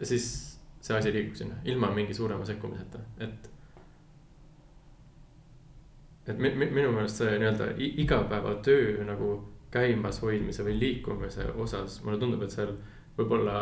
siis 0.03 0.48
see 0.81 0.97
asi 0.97 1.13
liigub 1.13 1.35
sinna 1.35 1.55
ilma 1.67 1.91
mingi 1.95 2.13
suurema 2.13 2.45
sekkumiseta, 2.45 2.99
et. 3.19 3.49
et 6.29 6.37
minu 6.37 6.91
meelest 6.91 7.23
see 7.23 7.39
nii-öelda 7.41 7.71
igapäevatöö 7.77 9.03
nagu 9.07 9.31
käimas 9.71 10.21
hoidmise 10.21 10.63
või 10.65 10.77
liikumise 10.79 11.49
osas, 11.61 11.99
mulle 12.03 12.19
tundub, 12.21 12.45
et 12.45 12.53
seal 12.53 12.73
võib-olla 13.17 13.59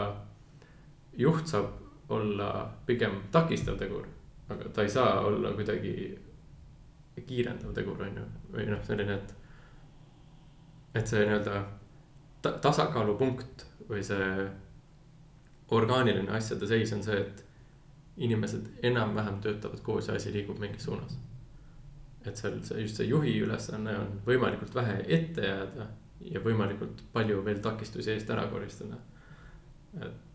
juht 1.17 1.47
saab 1.49 2.11
olla 2.13 2.51
pigem 2.85 3.17
takistav 3.31 3.79
tegur 3.79 4.05
aga 4.49 4.69
ta 4.73 4.83
ei 4.83 4.89
saa 4.89 5.19
olla 5.19 5.51
kuidagi 5.53 6.19
kiirendav 7.27 7.73
tegur, 7.73 8.01
on 8.01 8.19
ju, 8.19 8.25
või 8.53 8.67
noh, 8.69 8.83
selline, 8.85 9.17
et. 9.17 9.33
et 10.95 11.09
see 11.09 11.23
nii-öelda 11.25 11.57
ta, 12.45 12.53
tasakaalupunkt 12.63 13.65
või 13.89 14.03
see 14.05 14.45
orgaaniline 15.71 16.31
asjade 16.31 16.67
seis 16.67 16.93
on 16.93 17.03
see, 17.03 17.19
et 17.21 17.43
inimesed 18.17 18.69
enam-vähem 18.83 19.41
töötavad 19.41 19.81
koos 19.85 20.07
ja 20.07 20.15
asi 20.15 20.33
liigub 20.33 20.59
mingis 20.59 20.83
suunas. 20.83 21.17
et 22.25 22.35
seal 22.35 22.57
see 22.63 22.81
just 22.81 22.97
see 22.99 23.07
juhi 23.07 23.37
ülesanne 23.39 23.93
on 23.97 24.21
võimalikult 24.25 24.73
vähe 24.75 24.97
ette 25.07 25.41
jääda 25.45 25.85
ja 26.31 26.39
võimalikult 26.43 27.03
palju 27.13 27.43
veel 27.45 27.59
takistusi 27.63 28.11
eest 28.11 28.29
ära 28.29 28.47
koristada. 28.51 28.97
et 30.01 30.27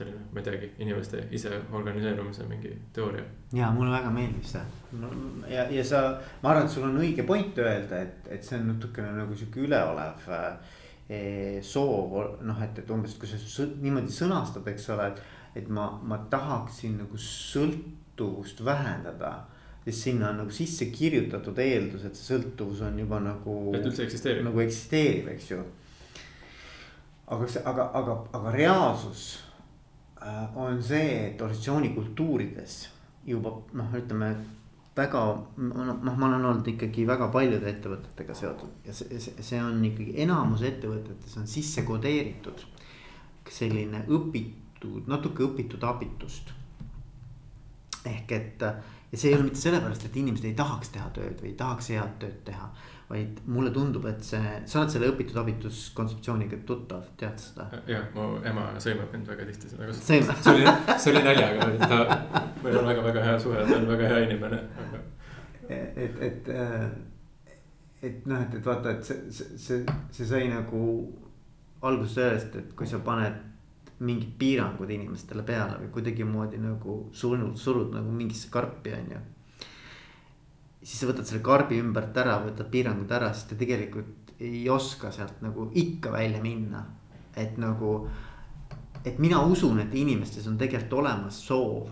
selline, 0.00 0.20
ma 0.32 0.40
ei 0.40 0.44
teagi, 0.44 0.68
inimeste 0.78 1.22
ise 1.36 1.52
organiseerumise 1.72 2.46
mingi 2.48 2.72
teooria. 2.92 3.24
ja 3.52 3.70
mulle 3.76 3.92
väga 3.94 4.10
meeldib 4.10 4.44
see 4.44 4.62
ja, 5.48 5.66
ja 5.70 5.84
sa, 5.84 6.02
ma 6.42 6.52
arvan, 6.52 6.66
et 6.66 6.74
sul 6.74 6.86
on 6.88 7.00
õige 7.00 7.26
point 7.28 7.58
öelda, 7.58 8.02
et, 8.06 8.30
et 8.36 8.44
see 8.44 8.58
on 8.60 8.70
natukene 8.74 9.12
nagu 9.18 9.36
sihuke 9.36 9.64
üleolev. 9.66 10.28
eh, 10.36 10.78
soov 11.66 12.12
noh, 12.46 12.58
et, 12.62 12.78
et 12.78 12.90
umbes, 12.94 13.16
kui 13.18 13.28
sa 13.28 13.66
niimoodi 13.82 14.12
sõnastad, 14.14 14.66
eks 14.70 14.90
ole, 14.94 15.10
et. 15.10 15.22
et 15.58 15.68
ma, 15.68 15.88
ma 16.06 16.20
tahaksin 16.30 17.00
nagu 17.00 17.18
sõltuvust 17.18 18.60
vähendada 18.62 19.32
siis 19.84 20.02
sinna 20.02 20.28
on 20.30 20.36
nagu 20.36 20.50
sisse 20.50 20.86
kirjutatud 20.86 21.58
eeldus, 21.58 22.04
et 22.04 22.16
see 22.16 22.34
sõltuvus 22.34 22.82
on 22.86 22.98
juba 23.00 23.20
nagu. 23.24 23.56
et 23.74 23.86
üldse 23.86 24.04
eksisteerib. 24.04 24.44
nagu 24.44 24.60
eksisteerib, 24.60 25.28
eks 25.34 25.50
ju. 25.50 25.60
aga 27.26 27.48
see, 27.48 27.62
aga, 27.64 27.90
aga, 27.94 28.16
aga 28.38 28.54
reaalsus 28.54 29.24
äh, 30.22 30.56
on 30.56 30.82
see, 30.82 31.30
et 31.30 31.42
organisatsioonikultuurides 31.42 32.80
juba 33.26 33.54
noh, 33.72 33.92
ütleme 33.96 34.34
väga 34.96 35.22
noh, 35.56 35.98
ma 36.02 36.26
olen 36.26 36.44
olnud 36.44 36.68
ikkagi 36.72 37.06
väga 37.06 37.28
paljude 37.32 37.68
ettevõtetega 37.70 38.34
seotud 38.34 38.86
ja 38.86 38.94
see, 38.94 39.20
see, 39.20 39.60
on 39.62 39.78
ikkagi 39.86 40.16
enamus 40.24 40.64
ettevõtetes 40.66 41.36
on 41.38 41.46
sisse 41.50 41.86
kodeeritud. 41.86 42.66
selline 43.50 44.04
õpitud, 44.06 45.08
natuke 45.10 45.42
õpitud 45.42 45.82
abitust. 45.82 46.52
ehk 48.06 48.32
et 48.32 48.62
ja 49.12 49.18
see 49.18 49.30
ei 49.30 49.34
ole 49.34 49.48
mitte 49.48 49.60
sellepärast, 49.60 50.04
et 50.06 50.16
inimesed 50.16 50.46
ei 50.46 50.54
tahaks 50.58 50.92
teha 50.94 51.08
tööd 51.14 51.40
või 51.42 51.52
ei 51.52 51.58
tahaks 51.58 51.90
head 51.90 52.18
tööd 52.22 52.42
teha. 52.46 52.70
Vaid 53.10 53.40
mulle 53.50 53.72
tundub, 53.74 54.04
et 54.06 54.22
see, 54.22 54.50
sa 54.70 54.80
oled 54.80 54.92
selle 54.92 55.08
õpitud 55.10 55.38
abituskontseptsiooniga 55.42 56.60
tuttav, 56.66 57.08
tead 57.18 57.40
seda? 57.42 57.66
jah, 57.90 58.04
mu 58.14 58.36
ema 58.46 58.68
sõimab 58.82 59.10
mind 59.14 59.30
väga 59.32 59.46
tihti 59.48 59.72
seda 59.72 59.88
kasutada. 59.88 60.36
see 60.44 60.52
oli, 60.54 60.74
see 60.94 61.14
oli 61.14 61.22
naljaga, 61.26 61.70
ta, 61.82 61.98
meil 62.62 62.78
on 62.78 62.90
väga-väga 62.92 63.24
hea 63.26 63.40
suhe, 63.42 63.64
ta 63.66 63.78
on 63.80 63.88
väga 63.90 64.12
hea 64.12 64.20
inimene 64.28 64.60
aga.... 64.84 65.02
et, 65.74 66.22
et, 66.28 66.52
et 68.02 68.30
noh, 68.30 68.38
et, 68.38 68.54
et 68.60 68.70
vaata, 68.70 68.94
et 68.94 69.10
see, 69.10 69.34
see, 69.34 69.58
see, 69.58 69.98
see 70.14 70.30
sai 70.30 70.46
nagu 70.52 70.84
alguse 71.82 72.14
sellest, 72.20 72.56
et 72.62 72.74
kui 72.78 72.86
sa 72.86 73.02
paned 73.04 73.42
mingid 74.06 74.32
piirangud 74.40 74.90
inimestele 74.90 75.42
peale 75.44 75.76
või 75.82 75.90
kuidagimoodi 75.98 76.60
nagu 76.62 77.02
surnud, 77.12 77.58
surud 77.60 77.92
nagu 77.96 78.12
mingisse 78.14 78.48
karpi, 78.52 78.94
on 78.96 79.12
ju. 79.16 79.20
Siis 80.82 81.00
sa 81.00 81.08
võtad 81.10 81.28
selle 81.28 81.42
karbi 81.44 81.78
ümbert 81.80 82.16
ära, 82.16 82.38
võtad 82.44 82.70
piirangud 82.72 83.10
ära, 83.12 83.32
siis 83.34 83.50
ta 83.50 83.58
tegelikult 83.60 84.34
ei 84.40 84.64
oska 84.72 85.12
sealt 85.12 85.42
nagu 85.44 85.68
ikka 85.76 86.12
välja 86.12 86.42
minna. 86.42 86.84
et 87.36 87.56
nagu, 87.58 88.08
et 89.04 89.18
mina 89.18 89.40
usun, 89.46 89.78
et 89.80 89.94
inimestes 89.94 90.46
on 90.46 90.58
tegelikult 90.58 90.92
olemas 91.00 91.46
soov. 91.46 91.90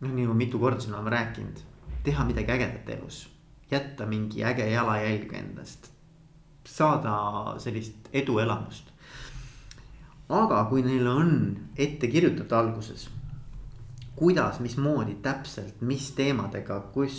noh, 0.00 0.10
nii 0.10 0.24
nagu 0.24 0.34
mitu 0.34 0.58
korda 0.58 0.80
siin 0.80 0.94
oleme 0.94 1.10
rääkinud, 1.10 1.62
teha 2.04 2.24
midagi 2.24 2.52
ägedat 2.52 2.88
elus, 2.88 3.28
jätta 3.70 4.06
mingi 4.06 4.44
äge 4.44 4.70
jalajälg 4.70 5.32
endast. 5.32 5.90
saada 6.64 7.54
sellist 7.58 8.08
eduelamust 8.12 8.96
aga 10.28 10.64
kui 10.70 10.82
neil 10.82 11.06
on 11.06 11.30
ette 11.78 12.08
kirjutatud 12.10 12.52
alguses, 12.58 13.06
kuidas, 14.16 14.60
mismoodi 14.60 15.18
täpselt, 15.22 15.80
mis 15.84 16.10
teemadega, 16.16 16.78
kus, 16.94 17.18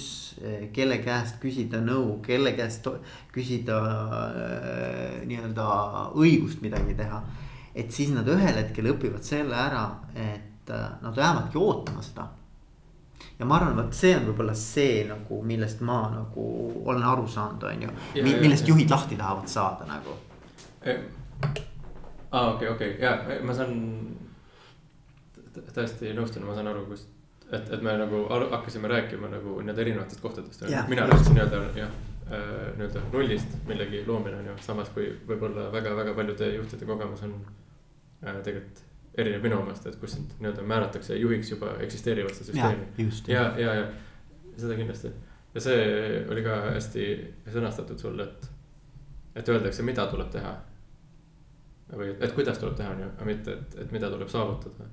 kelle 0.73 0.97
käest 1.05 1.37
küsida 1.41 1.81
nõu, 1.83 2.17
kelle 2.25 2.55
käest 2.57 2.87
küsida 3.33 3.77
äh, 3.83 5.19
nii-öelda 5.29 5.67
õigust 6.17 6.63
midagi 6.65 6.97
teha. 6.97 7.21
et 7.77 7.91
siis 7.93 8.09
nad 8.09 8.25
ühel 8.25 8.55
hetkel 8.57 8.89
õpivad 8.89 9.21
selle 9.21 9.55
ära, 9.55 9.83
et 10.15 10.71
äh, 10.73 10.89
nad 11.01 11.17
jäävadki 11.17 11.61
ootama 11.61 12.01
seda. 12.01 12.27
ja 13.39 13.45
ma 13.45 13.59
arvan, 13.59 13.77
vot 13.77 13.93
see 13.93 14.15
on 14.17 14.25
võib-olla 14.31 14.55
see 14.57 15.03
nagu, 15.05 15.41
millest 15.43 15.81
ma 15.85 16.01
nagu 16.15 16.47
olen 16.85 17.03
aru 17.03 17.27
saanud, 17.27 17.63
on 17.63 17.87
ju, 17.87 17.93
millest 18.25 18.67
juhid 18.67 18.89
lahti 18.89 19.15
tahavad 19.15 19.47
saada 19.47 19.85
nagu 19.85 20.17
aa, 22.31 22.53
okei, 22.53 22.69
okei, 22.69 22.95
ja 23.01 23.17
ma 23.43 23.53
saan 23.53 23.77
täiesti 25.73 26.13
nõustun, 26.17 26.45
ma 26.47 26.55
saan 26.57 26.69
aru, 26.71 26.85
kust, 26.89 27.09
et, 27.51 27.69
et 27.73 27.85
me 27.85 27.95
nagu 27.99 28.23
hakkasime 28.29 28.89
rääkima 28.91 29.31
nagu 29.31 29.59
nii-öelda 29.61 29.85
erinevatest 29.85 30.23
kohtadest. 30.23 30.65
mina 30.87 31.07
rääkisin 31.09 31.37
nii-öelda 31.37 31.61
jah, 31.79 31.93
äh, 32.31 32.49
nii-öelda 32.79 33.05
nullist 33.13 33.55
millegi 33.69 34.03
loomine 34.07 34.41
on 34.41 34.51
ju, 34.51 34.57
samas 34.65 34.91
kui 34.95 35.09
võib-olla 35.29 35.69
väga-väga 35.73 36.15
paljude 36.17 36.51
juhtide 36.55 36.89
kogemus 36.89 37.23
on 37.27 37.37
äh, 38.25 38.41
tegelikult 38.43 38.83
erineb 39.17 39.47
minu 39.47 39.61
omast, 39.61 39.87
et 39.89 39.95
kus 40.01 40.13
sind 40.17 40.35
nii-öelda 40.39 40.65
määratakse 40.67 41.15
juhiks 41.17 41.51
juba 41.55 41.77
eksisteerivasse 41.85 42.43
süsteemi. 42.51 42.91
ja, 43.27 43.49
ja, 43.57 43.73
ja 43.81 43.87
seda 44.57 44.75
kindlasti 44.77 45.13
ja 45.57 45.61
see 45.61 46.25
oli 46.29 46.43
ka 46.45 46.55
hästi 46.75 47.03
sõnastatud 47.49 47.97
sul, 48.01 48.19
et, 48.21 48.49
et 49.37 49.49
öeldakse, 49.49 49.85
mida 49.85 50.05
tuleb 50.11 50.29
teha 50.33 50.53
või 51.97 52.11
et 52.13 52.33
kuidas 52.35 52.59
tuleb 52.61 52.75
teha, 52.77 52.91
on 52.93 53.01
ju, 53.01 53.09
aga 53.15 53.27
mitte, 53.27 53.55
et, 53.55 53.77
et 53.81 53.93
mida 53.95 54.09
tuleb 54.11 54.29
saavutada. 54.29 54.85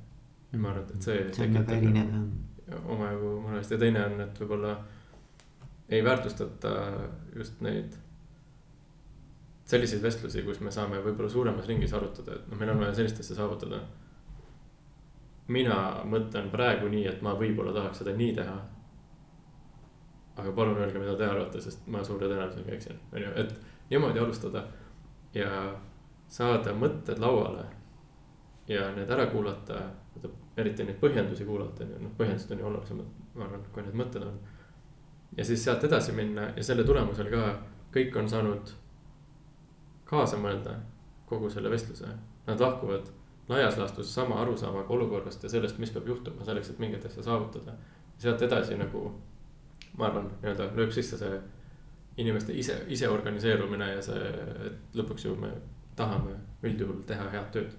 Ja 0.55 0.61
ma 0.63 0.71
arvan, 0.71 0.87
et, 0.95 1.03
see. 1.03 1.21
see 1.35 1.49
on 1.49 1.59
väga 1.59 1.79
erinev 1.81 2.15
jah. 2.69 2.87
omajagu 2.95 3.35
muredest 3.43 3.75
ja 3.75 3.79
teine 3.83 4.05
on, 4.07 4.21
et 4.25 4.41
võib-olla 4.41 4.75
ei 5.93 6.05
väärtustata 6.05 6.73
just 7.37 7.61
neid 7.65 7.97
selliseid 9.69 10.03
vestlusi, 10.05 10.45
kus 10.45 10.61
me 10.61 10.73
saame 10.73 11.01
võib-olla 11.05 11.31
suuremas 11.33 11.69
ringis 11.69 11.93
arutada, 11.97 12.37
et 12.37 12.49
noh, 12.51 12.59
meil 12.61 12.73
on 12.75 12.83
vaja 12.85 12.99
sellist 13.01 13.21
asja 13.21 13.37
saavutada. 13.41 13.81
mina 15.49 16.05
mõtlen 16.09 16.47
praegu 16.51 16.89
nii, 16.89 17.07
et 17.07 17.23
ma 17.23 17.35
võib-olla 17.37 17.73
tahaks 17.73 17.99
seda 18.01 18.15
nii 18.17 18.33
teha. 18.35 18.57
aga 20.37 20.53
palun 20.53 20.79
öelge, 20.79 20.99
mida 20.99 21.17
te 21.17 21.27
arvate, 21.27 21.61
sest 21.61 21.87
ma 21.87 22.05
suure 22.05 22.29
tõenäosusega 22.29 22.73
eksin, 22.75 23.01
on 23.13 23.23
ju, 23.23 23.33
et 23.37 23.55
niimoodi 23.91 24.19
alustada 24.19 24.65
ja 25.35 25.51
saada 26.29 26.73
mõtted 26.75 27.19
lauale 27.19 27.65
ja 28.69 28.89
need 28.97 29.11
ära 29.11 29.27
kuulata, 29.27 29.81
eriti 30.57 30.87
neid 30.87 30.99
põhjendusi 31.01 31.47
kuulata, 31.49 31.87
noh 31.99 32.13
põhjendused 32.19 32.53
on 32.55 32.63
ju 32.63 32.69
olulisemad, 32.71 33.11
ma 33.35 33.47
arvan, 33.49 33.65
kui 33.75 33.83
need 33.83 33.99
mõtted 33.99 34.27
on. 34.27 34.39
ja 35.37 35.45
siis 35.45 35.65
sealt 35.65 35.85
edasi 35.85 36.13
minna 36.13 36.51
ja 36.57 36.63
selle 36.63 36.85
tulemusel 36.87 37.31
ka 37.33 37.49
kõik 37.95 38.17
on 38.21 38.29
saanud 38.31 38.71
kaasa 40.05 40.39
mõelda 40.39 40.77
kogu 41.27 41.51
selle 41.51 41.71
vestluse. 41.71 42.07
Nad 42.47 42.61
lahkuvad 42.61 43.09
laias 43.49 43.77
laastus 43.79 44.15
sama 44.15 44.41
arusaamaga 44.43 44.95
olukorrast 44.95 45.43
ja 45.43 45.51
sellest, 45.51 45.79
mis 45.79 45.91
peab 45.91 46.07
juhtuma 46.09 46.45
selleks, 46.45 46.71
et 46.71 46.79
mingit 46.79 47.07
asja 47.07 47.23
saavutada. 47.23 47.73
sealt 48.19 48.43
edasi 48.43 48.77
nagu 48.79 49.09
ma 49.99 50.07
arvan, 50.07 50.29
nii-öelda 50.43 50.71
lööb 50.77 50.93
sisse 50.95 51.19
see 51.19 51.39
inimeste 52.23 52.55
ise, 52.55 52.77
ise 52.89 53.09
organiseerumine 53.11 53.89
ja 53.91 54.03
see, 54.03 54.29
et 54.69 54.99
lõpuks 54.99 55.27
ju 55.27 55.35
me 55.39 55.51
tahame 55.99 56.37
üldjuhul 56.63 57.03
teha 57.07 57.27
head 57.33 57.51
tööd. 57.55 57.75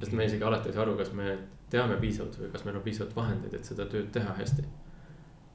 sest 0.00 0.12
me 0.12 0.24
isegi 0.24 0.44
alati 0.44 0.68
ei 0.68 0.76
saa 0.76 0.82
aru, 0.82 0.96
kas 0.96 1.12
me 1.12 1.36
teame 1.70 1.98
piisavalt 2.00 2.38
või 2.40 2.52
kas 2.52 2.64
meil 2.66 2.78
on 2.78 2.84
piisavalt 2.84 3.16
vahendeid, 3.16 3.58
et 3.58 3.68
seda 3.68 3.86
tööd 3.90 4.08
teha 4.14 4.34
hästi. 4.38 4.64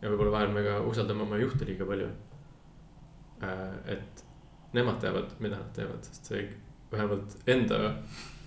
ja 0.01 0.11
võib-olla 0.11 0.36
vahel 0.38 0.53
me 0.53 0.64
ka 0.66 0.80
usaldame 0.89 1.24
oma 1.24 1.39
juhte 1.39 1.66
liiga 1.66 1.88
palju. 1.88 2.09
Äh, 3.43 3.95
et 3.95 4.24
nemad 4.74 4.99
teavad, 5.01 5.34
mida 5.39 5.57
nad 5.57 5.72
teevad, 5.76 6.03
sest 6.03 6.32
see 6.32 6.43
vähemalt 6.91 7.38
enda 7.49 7.80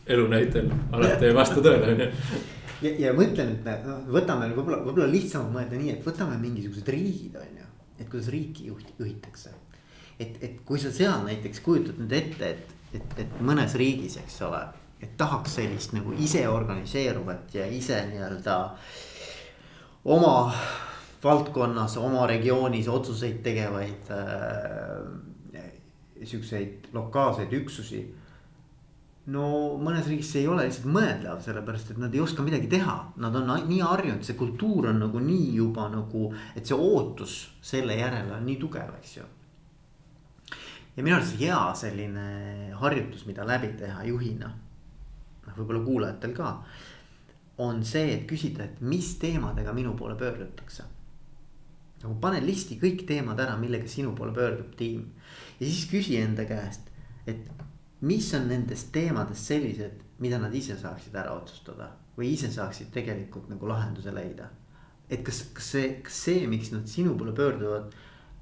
elu 0.07 0.29
näitel 0.31 0.71
alati 0.95 1.27
ei 1.27 1.35
vasta 1.35 1.63
tõele, 1.63 1.93
on 1.95 2.05
ju. 2.05 2.41
ja, 2.87 2.95
ja 3.07 3.13
mõtle 3.17 3.49
nüüd, 3.49 3.67
noh, 3.87 4.05
võtame 4.19 4.51
võib-olla, 4.53 4.83
võib-olla 4.87 5.11
lihtsam 5.11 5.49
on 5.49 5.57
mõelda 5.59 5.79
nii, 5.81 5.97
et 5.97 6.07
võtame 6.07 6.39
mingisugused 6.43 6.89
riigid, 6.95 7.39
on 7.41 7.61
ju. 7.63 7.69
et 7.99 8.09
kuidas 8.09 8.31
riiki 8.35 8.71
juht-, 8.71 8.95
juhitakse. 9.01 9.55
et, 10.19 10.39
et 10.41 10.63
kui 10.65 10.79
sa 10.83 10.95
seal 10.95 11.27
näiteks 11.27 11.63
kujutad 11.67 11.99
nüüd 12.03 12.15
ette, 12.21 12.55
et 12.55 12.77
et, 12.95 13.17
et 13.23 13.39
mõnes 13.45 13.75
riigis, 13.79 14.19
eks 14.21 14.41
ole, 14.47 14.61
et 15.01 15.17
tahaks 15.17 15.59
sellist 15.59 15.93
nagu 15.97 16.15
ise 16.19 16.47
organiseeruvat 16.49 17.55
ja 17.55 17.67
ise 17.67 17.99
nii-öelda 18.11 18.57
oma 20.05 20.35
valdkonnas, 21.25 21.97
oma 21.97 22.27
regioonis 22.31 22.89
otsuseid 22.89 23.43
tegevaid 23.45 24.13
äh, 24.15 25.67
siukseid 26.25 26.89
lokaalseid 26.97 27.53
üksusi. 27.53 28.07
no 29.27 29.47
mõnes 29.83 30.07
riigis 30.07 30.29
see 30.33 30.45
ei 30.45 30.49
ole 30.49 30.65
lihtsalt 30.69 30.87
mõeldav, 30.95 31.41
sellepärast 31.43 31.91
et 31.91 31.99
nad 31.99 32.15
ei 32.15 32.21
oska 32.23 32.45
midagi 32.47 32.69
teha, 32.71 32.97
nad 33.19 33.35
on 33.35 33.51
nii 33.67 33.81
harjunud, 33.83 34.23
see 34.25 34.39
kultuur 34.39 34.93
on 34.93 35.01
nagu 35.03 35.19
nii 35.21 35.49
juba 35.57 35.89
nagu, 35.91 36.29
et 36.55 36.67
see 36.67 36.79
ootus 36.79 37.41
selle 37.61 37.99
järele 37.99 38.37
on 38.37 38.47
nii 38.47 38.61
tugev, 38.63 38.95
eks 39.01 39.17
ju 39.17 39.27
ja 40.97 41.03
minu 41.05 41.17
arust 41.17 41.37
hea 41.41 41.59
selline 41.77 42.29
harjutus, 42.81 43.27
mida 43.29 43.45
läbi 43.47 43.75
teha 43.81 44.05
juhina. 44.09 44.51
Noh, 45.47 45.57
võib-olla 45.59 45.85
kuulajatel 45.85 46.35
ka. 46.37 46.53
on 47.59 47.81
see, 47.85 48.13
et 48.13 48.27
küsida, 48.29 48.67
et 48.67 48.81
mis 48.85 49.15
teemadega 49.19 49.73
minu 49.73 49.95
poole 49.97 50.17
pöördutakse. 50.21 50.85
nagu 52.03 52.15
pane 52.21 52.41
listi 52.45 52.79
kõik 52.81 53.07
teemad 53.09 53.41
ära, 53.41 53.57
millega 53.57 53.89
sinu 53.89 54.15
poole 54.15 54.35
pöördub 54.35 54.75
tiim. 54.77 55.13
ja 55.61 55.67
siis 55.67 55.87
küsi 55.91 56.19
enda 56.21 56.45
käest, 56.45 56.91
et 57.27 57.49
mis 58.01 58.35
on 58.35 58.49
nendest 58.49 58.93
teemadest 58.93 59.45
sellised, 59.53 60.03
mida 60.19 60.39
nad 60.39 60.55
ise 60.55 60.77
saaksid 60.79 61.15
ära 61.15 61.33
otsustada 61.37 61.91
või 62.17 62.33
ise 62.33 62.51
saaksid 62.53 62.93
tegelikult 62.93 63.51
nagu 63.53 63.69
lahenduse 63.69 64.13
leida. 64.15 64.51
et 65.11 65.23
kas, 65.23 65.45
kas 65.55 65.71
see, 65.71 65.89
kas 66.03 66.17
see, 66.29 66.47
miks 66.51 66.73
nad 66.73 66.89
sinu 66.91 67.15
poole 67.17 67.33
pöörduvad, 67.33 67.93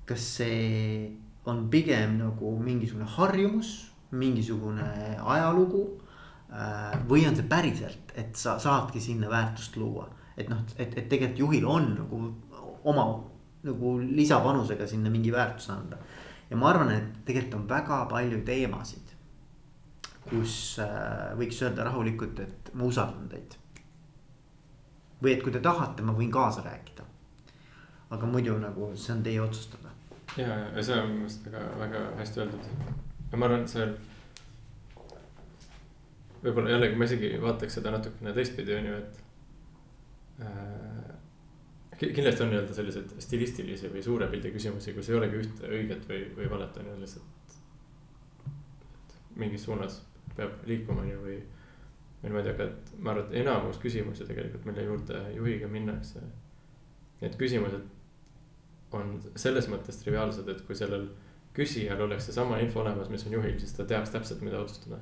kas 0.09 0.23
see 0.39 1.13
on 1.45 1.69
pigem 1.71 2.17
nagu 2.19 2.55
mingisugune 2.61 3.05
harjumus, 3.17 3.91
mingisugune 4.11 4.87
ajalugu. 5.19 6.01
Või 7.09 7.25
on 7.29 7.37
see 7.37 7.47
päriselt, 7.51 8.13
et 8.15 8.37
sa 8.39 8.59
saadki 8.63 9.01
sinna 9.03 9.31
väärtust 9.31 9.77
luua, 9.77 10.07
et 10.37 10.51
noh, 10.51 10.61
et, 10.79 10.93
et 10.99 11.09
tegelikult 11.09 11.41
juhil 11.41 11.67
on 11.67 11.89
nagu 11.99 12.21
oma 12.85 13.07
nagu 13.65 13.95
lisapanusega 13.99 14.87
sinna 14.87 15.11
mingi 15.11 15.33
väärtus 15.33 15.71
anda. 15.73 15.97
ja 16.51 16.57
ma 16.57 16.69
arvan, 16.69 16.93
et 16.93 17.25
tegelikult 17.25 17.61
on 17.63 17.69
väga 17.69 18.05
palju 18.11 18.43
teemasid, 18.45 19.15
kus 20.29 20.79
äh, 20.85 21.33
võiks 21.39 21.63
öelda 21.65 21.89
rahulikult, 21.89 22.41
et 22.41 22.71
ma 22.75 22.85
usaldan 22.85 23.29
teid. 23.29 23.57
või 25.23 25.33
et 25.33 25.43
kui 25.43 25.53
te 25.53 25.61
tahate, 25.65 26.03
ma 26.03 26.13
võin 26.13 26.31
kaasa 26.31 26.63
rääkida. 26.63 27.05
aga 28.11 28.27
muidu 28.27 28.59
nagu 28.59 28.93
see 28.95 29.13
on 29.17 29.23
teie 29.23 29.41
otsustada 29.41 29.95
ja, 30.37 30.57
ja 30.77 30.83
see 30.83 30.97
on 30.99 31.09
minu 31.09 31.25
meelest 31.25 31.47
väga, 31.47 31.63
väga 31.79 32.03
hästi 32.19 32.41
öeldud. 32.41 32.69
ja 33.33 33.39
ma 33.39 33.49
arvan, 33.49 33.65
et 33.65 33.73
see. 33.77 33.87
Võib-olla 36.45 36.75
jällegi 36.75 36.99
ma 37.01 37.09
isegi 37.09 37.31
vaataks 37.43 37.79
seda 37.79 37.93
natukene 37.95 38.35
teistpidi, 38.37 38.75
on 38.77 38.91
ju, 38.91 38.99
et 39.01 40.45
äh,. 40.45 42.05
kindlasti 42.05 42.45
on 42.45 42.53
nii-öelda 42.53 42.77
selliseid 42.77 43.17
stilistilisi 43.25 43.91
või 43.93 44.03
suure 44.05 44.29
pildi 44.33 44.53
küsimusi, 44.55 44.95
kus 44.97 45.09
ei 45.11 45.19
olegi 45.19 45.41
ühte 45.41 45.71
õiget 45.71 46.07
või, 46.11 46.23
või 46.37 46.51
valet, 46.53 46.79
on 46.83 46.93
ju 46.93 47.01
lihtsalt. 47.01 47.59
mingis 49.41 49.65
suunas 49.67 50.03
peab 50.37 50.63
liikuma, 50.69 51.03
on 51.03 51.11
ju, 51.11 51.19
või. 51.25 51.41
või 52.23 52.31
niimoodi, 52.31 52.55
aga 52.55 52.69
et 52.71 52.95
ma 52.99 53.13
arvan, 53.13 53.27
et 53.29 53.41
enamus 53.43 53.81
küsimusi 53.83 54.27
tegelikult, 54.29 54.65
mille 54.69 54.87
juurde 54.87 55.21
juhiga 55.35 55.69
minnakse. 55.69 56.23
Need 57.21 57.37
küsimused 57.41 57.85
on 58.95 59.17
selles 59.37 59.69
mõttes 59.71 59.99
triviaalsed, 60.01 60.49
et 60.49 60.63
kui 60.67 60.77
sellel 60.79 61.09
küsijal 61.55 62.01
oleks 62.07 62.29
seesama 62.29 62.59
info 62.63 62.83
olemas, 62.83 63.11
mis 63.13 63.27
on 63.29 63.37
juhil, 63.39 63.59
siis 63.61 63.75
ta 63.77 63.87
teaks 63.89 64.13
täpselt, 64.15 64.43
mida 64.47 64.61
otsustada. 64.61 64.99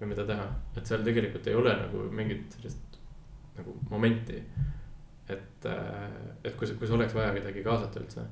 Või 0.00 0.10
mida 0.12 0.26
teha, 0.28 0.46
et 0.76 0.88
seal 0.88 1.04
tegelikult 1.06 1.46
ei 1.48 1.54
ole 1.58 1.72
nagu 1.76 2.06
mingit 2.12 2.56
sellist 2.56 2.98
nagu 3.56 3.76
momenti. 3.90 4.42
et, 5.28 5.64
äh, 5.66 6.10
et 6.44 6.54
kui, 6.56 6.68
kui 6.78 6.86
sul 6.86 7.00
oleks 7.00 7.14
vaja 7.14 7.32
kedagi 7.34 7.62
kaasata 7.62 8.00
üldse. 8.00 8.26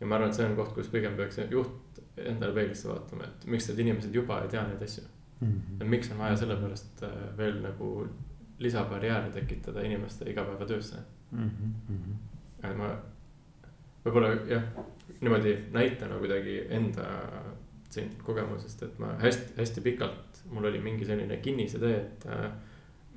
ja 0.00 0.06
ma 0.06 0.16
arvan, 0.16 0.28
et 0.28 0.34
see 0.34 0.46
on 0.46 0.56
koht, 0.56 0.74
kus 0.74 0.90
pigem 0.92 1.16
peaks 1.16 1.38
juht 1.50 2.02
endale 2.16 2.52
peeglisse 2.54 2.88
vaatama, 2.88 3.24
et 3.24 3.46
miks 3.46 3.68
need 3.68 3.84
inimesed 3.84 4.14
juba 4.14 4.42
ei 4.42 4.48
tea 4.52 4.64
neid 4.66 4.82
asju 4.82 5.04
mm. 5.40 5.48
-hmm. 5.48 5.82
et 5.82 5.88
miks 5.88 6.10
on 6.12 6.18
vaja 6.18 6.36
sellepärast 6.36 7.02
äh, 7.02 7.36
veel 7.36 7.62
nagu 7.62 8.08
lisabarjääre 8.58 9.30
tekitada 9.30 9.80
inimeste 9.80 10.30
igapäevatöösse 10.30 10.96
mm. 11.30 11.50
-hmm. 11.50 12.74
ma 12.76 12.96
võib-olla 14.04 14.32
jah, 14.48 14.62
niimoodi 15.20 15.56
näitena 15.72 16.18
kuidagi 16.18 16.58
enda 16.68 17.06
siin 17.92 18.10
kogemusest, 18.24 18.82
et 18.84 18.98
ma 19.00 19.14
hästi, 19.22 19.54
hästi 19.58 19.84
pikalt, 19.84 20.42
mul 20.52 20.68
oli 20.68 20.80
mingi 20.82 21.06
selline 21.08 21.38
kinnisidee, 21.44 21.96
et 21.96 22.26
äh, 22.28 22.48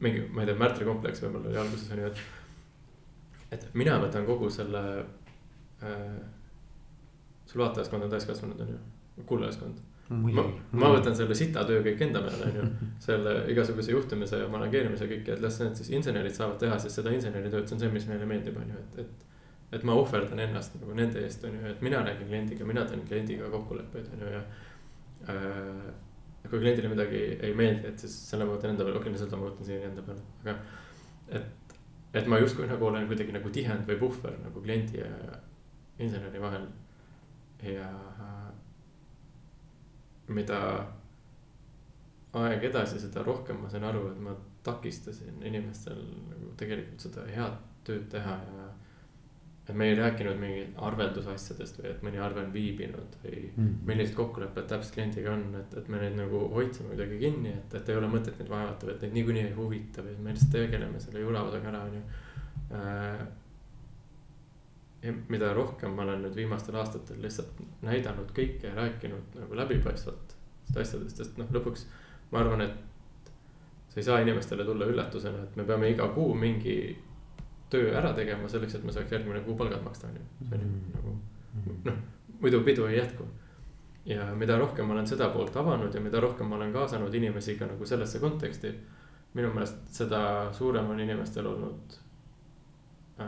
mingi, 0.02 0.24
ma 0.32 0.44
ei 0.44 0.50
tea, 0.50 0.60
Märtri 0.60 0.88
kompleks 0.88 1.24
võib-olla 1.24 1.52
oli 1.52 1.62
alguses 1.62 1.92
on 1.92 2.04
ju, 2.04 2.12
et. 2.12 3.58
et 3.58 3.66
mina 3.78 3.98
võtan 4.02 4.28
kogu 4.28 4.50
selle 4.54 4.84
äh,, 5.84 6.20
sul 7.52 7.64
vaatajaskond 7.64 8.08
on 8.08 8.14
täiskasvanud, 8.14 8.62
on 8.64 8.76
ju, 8.76 9.26
kuulajaskond. 9.28 9.82
ma, 10.12 10.46
ma 10.76 10.94
võtan 10.96 11.16
selle 11.16 11.36
sita 11.36 11.64
töö 11.68 11.84
kõik 11.86 12.06
enda 12.08 12.24
peale, 12.24 12.48
on 12.48 12.62
ju, 12.62 12.92
selle 13.04 13.36
igasuguse 13.52 13.94
juhtimise 13.94 14.40
ja 14.44 14.48
manageerimise 14.52 15.08
kõik, 15.12 15.28
et 15.36 15.44
las 15.44 15.60
need 15.64 15.76
siis 15.80 15.92
insenerid 16.00 16.36
saavad 16.36 16.60
teha 16.64 16.80
siis 16.80 16.96
seda 17.00 17.14
inseneritööd, 17.16 17.68
see 17.68 17.78
on 17.78 17.84
see, 17.84 17.92
mis 17.94 18.08
neile 18.08 18.28
meeldib, 18.28 18.58
on 18.60 18.72
ju, 18.72 18.82
et, 18.86 19.04
et 19.06 19.31
et 19.72 19.84
ma 19.88 19.96
ohverdan 19.96 20.40
ennast 20.44 20.76
nagu 20.80 20.96
nende 20.98 21.24
eest, 21.24 21.44
on 21.48 21.56
ju, 21.56 21.66
et 21.72 21.82
mina 21.86 22.02
räägin 22.04 22.28
kliendiga, 22.28 22.68
mina 22.68 22.86
teen 22.86 23.04
kliendiga 23.08 23.50
kokkuleppeid, 23.54 24.10
on 24.14 24.26
ju, 24.26 24.32
ja 24.36 24.44
äh,. 25.32 25.92
kui 26.50 26.60
kliendile 26.60 26.90
midagi 26.90 27.20
ei 27.46 27.54
meeldi, 27.56 27.88
et 27.88 28.02
siis 28.02 28.16
selle 28.32 28.48
ma 28.48 28.56
võtan 28.56 28.74
enda 28.74 28.84
peale, 28.84 28.98
okei 29.00 29.14
okay,, 29.14 29.22
seda 29.22 29.38
ma 29.38 29.48
võtan 29.48 29.68
siia 29.68 29.88
enda 29.88 30.04
peale, 30.06 30.24
aga. 30.44 30.56
et, 31.40 31.76
et 32.20 32.28
ma 32.28 32.40
justkui 32.42 32.68
nagu 32.68 32.88
olen 32.90 33.06
kuidagi 33.08 33.36
nagu 33.36 33.52
tihend 33.54 33.86
või 33.88 34.00
puhver 34.02 34.40
nagu 34.42 34.64
kliendi 34.66 35.00
ja 35.00 35.12
inseneri 36.02 36.42
vahel. 36.42 36.66
ja 37.62 37.88
mida 40.32 40.60
aeg 42.34 42.64
edasi, 42.72 43.00
seda 43.00 43.24
rohkem 43.24 43.60
ma 43.62 43.70
sain 43.70 43.86
aru, 43.86 44.08
et 44.12 44.20
ma 44.24 44.36
takistasin 44.66 45.42
inimestel 45.46 46.00
nagu 46.30 46.54
tegelikult 46.58 47.04
seda 47.08 47.26
head 47.30 47.58
tööd 47.88 48.08
teha 48.14 48.38
ja 48.46 48.68
et 49.72 49.78
me 49.80 49.88
ei 49.88 49.96
rääkinud 49.96 50.40
mingi 50.40 50.64
arveldusasjadest 50.84 51.80
või 51.80 51.90
et 51.90 52.02
mõni 52.06 52.20
arve 52.22 52.44
on 52.44 52.50
viibinud 52.54 53.18
või 53.24 53.38
mm. 53.50 53.70
millised 53.88 54.16
kokkulepped 54.18 54.68
täpselt 54.68 54.98
kliendiga 54.98 55.32
on, 55.32 55.46
et, 55.62 55.76
et 55.80 55.88
me 55.92 56.02
neid 56.02 56.18
nagu 56.20 56.42
hoidsime 56.52 56.92
kuidagi 56.92 57.20
kinni, 57.22 57.54
et, 57.56 57.76
et 57.80 57.92
ei 57.92 58.00
ole 58.00 58.10
mõtet 58.12 58.40
neid 58.40 58.52
vaadata 58.52 58.90
või 58.90 58.96
et 58.96 59.06
neid 59.06 59.16
niikuinii 59.20 59.46
ei 59.48 59.56
huvita 59.56 60.04
või 60.06 60.18
me 60.20 60.36
lihtsalt 60.36 60.58
tegeleme 60.58 61.00
selle 61.04 61.24
julavadaga 61.24 61.72
ära, 61.72 61.86
on 61.88 61.96
ju 61.98 62.04
äh,. 62.78 63.24
ja 65.02 65.16
mida 65.34 65.54
rohkem 65.58 65.96
ma 65.98 66.04
olen 66.06 66.28
nüüd 66.28 66.36
viimastel 66.44 66.78
aastatel 66.82 67.24
lihtsalt 67.24 67.64
näidanud 67.88 68.36
kõike 68.38 68.70
ja 68.70 68.76
rääkinud 68.78 69.40
nagu 69.40 69.60
läbipaistvalt 69.64 70.36
asjadest, 70.76 71.18
sest 71.18 71.40
noh, 71.40 71.50
lõpuks 71.52 71.88
ma 72.32 72.44
arvan, 72.44 72.62
et 72.68 72.92
see 73.92 74.04
ei 74.04 74.08
saa 74.08 74.20
inimestele 74.24 74.66
tulla 74.68 74.88
üllatusena, 74.88 75.44
et 75.44 75.56
me 75.60 75.66
peame 75.68 75.90
iga 75.92 76.08
kuu 76.16 76.36
mingi 76.38 76.76
töö 77.72 77.92
ära 77.98 78.14
tegema 78.18 78.50
selleks, 78.52 78.76
et 78.78 78.84
me 78.88 78.94
saaks 78.96 79.12
järgmine 79.16 79.44
kuu 79.46 79.56
palgad 79.60 79.84
maksta, 79.84 80.10
on 80.12 80.20
ju. 80.20 80.26
see 80.50 80.58
on 80.58 80.66
ju 80.66 80.68
mm. 80.68 80.92
nagu 80.96 81.14
mm. 81.14 81.78
noh, 81.88 82.02
muidu 82.42 82.62
pidu 82.68 82.88
ei 82.88 82.98
jätku. 82.98 83.28
ja 84.06 84.32
mida 84.36 84.58
rohkem 84.58 84.88
ma 84.88 84.94
olen 84.94 85.08
seda 85.08 85.30
poolt 85.30 85.58
avanud 85.58 85.94
ja 85.96 86.02
mida 86.02 86.20
rohkem 86.20 86.48
ma 86.48 86.56
olen 86.56 86.74
kaasanud 86.74 87.14
inimesi 87.14 87.56
ka 87.56 87.66
nagu 87.70 87.86
sellesse 87.86 88.20
konteksti. 88.20 88.74
minu 89.34 89.54
meelest 89.54 89.94
seda 90.02 90.22
suurem 90.54 90.90
on 90.90 91.00
inimestel 91.00 91.48
olnud 91.48 92.00
äh, 93.20 93.28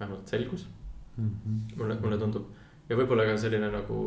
vähemalt 0.00 0.28
selgus 0.28 0.68
mm. 1.16 1.30
-hmm. 1.30 1.76
mulle, 1.76 2.00
mulle 2.00 2.18
tundub 2.18 2.48
ja 2.88 2.96
võib-olla 2.96 3.26
ka 3.28 3.36
selline 3.36 3.70
nagu 3.70 3.98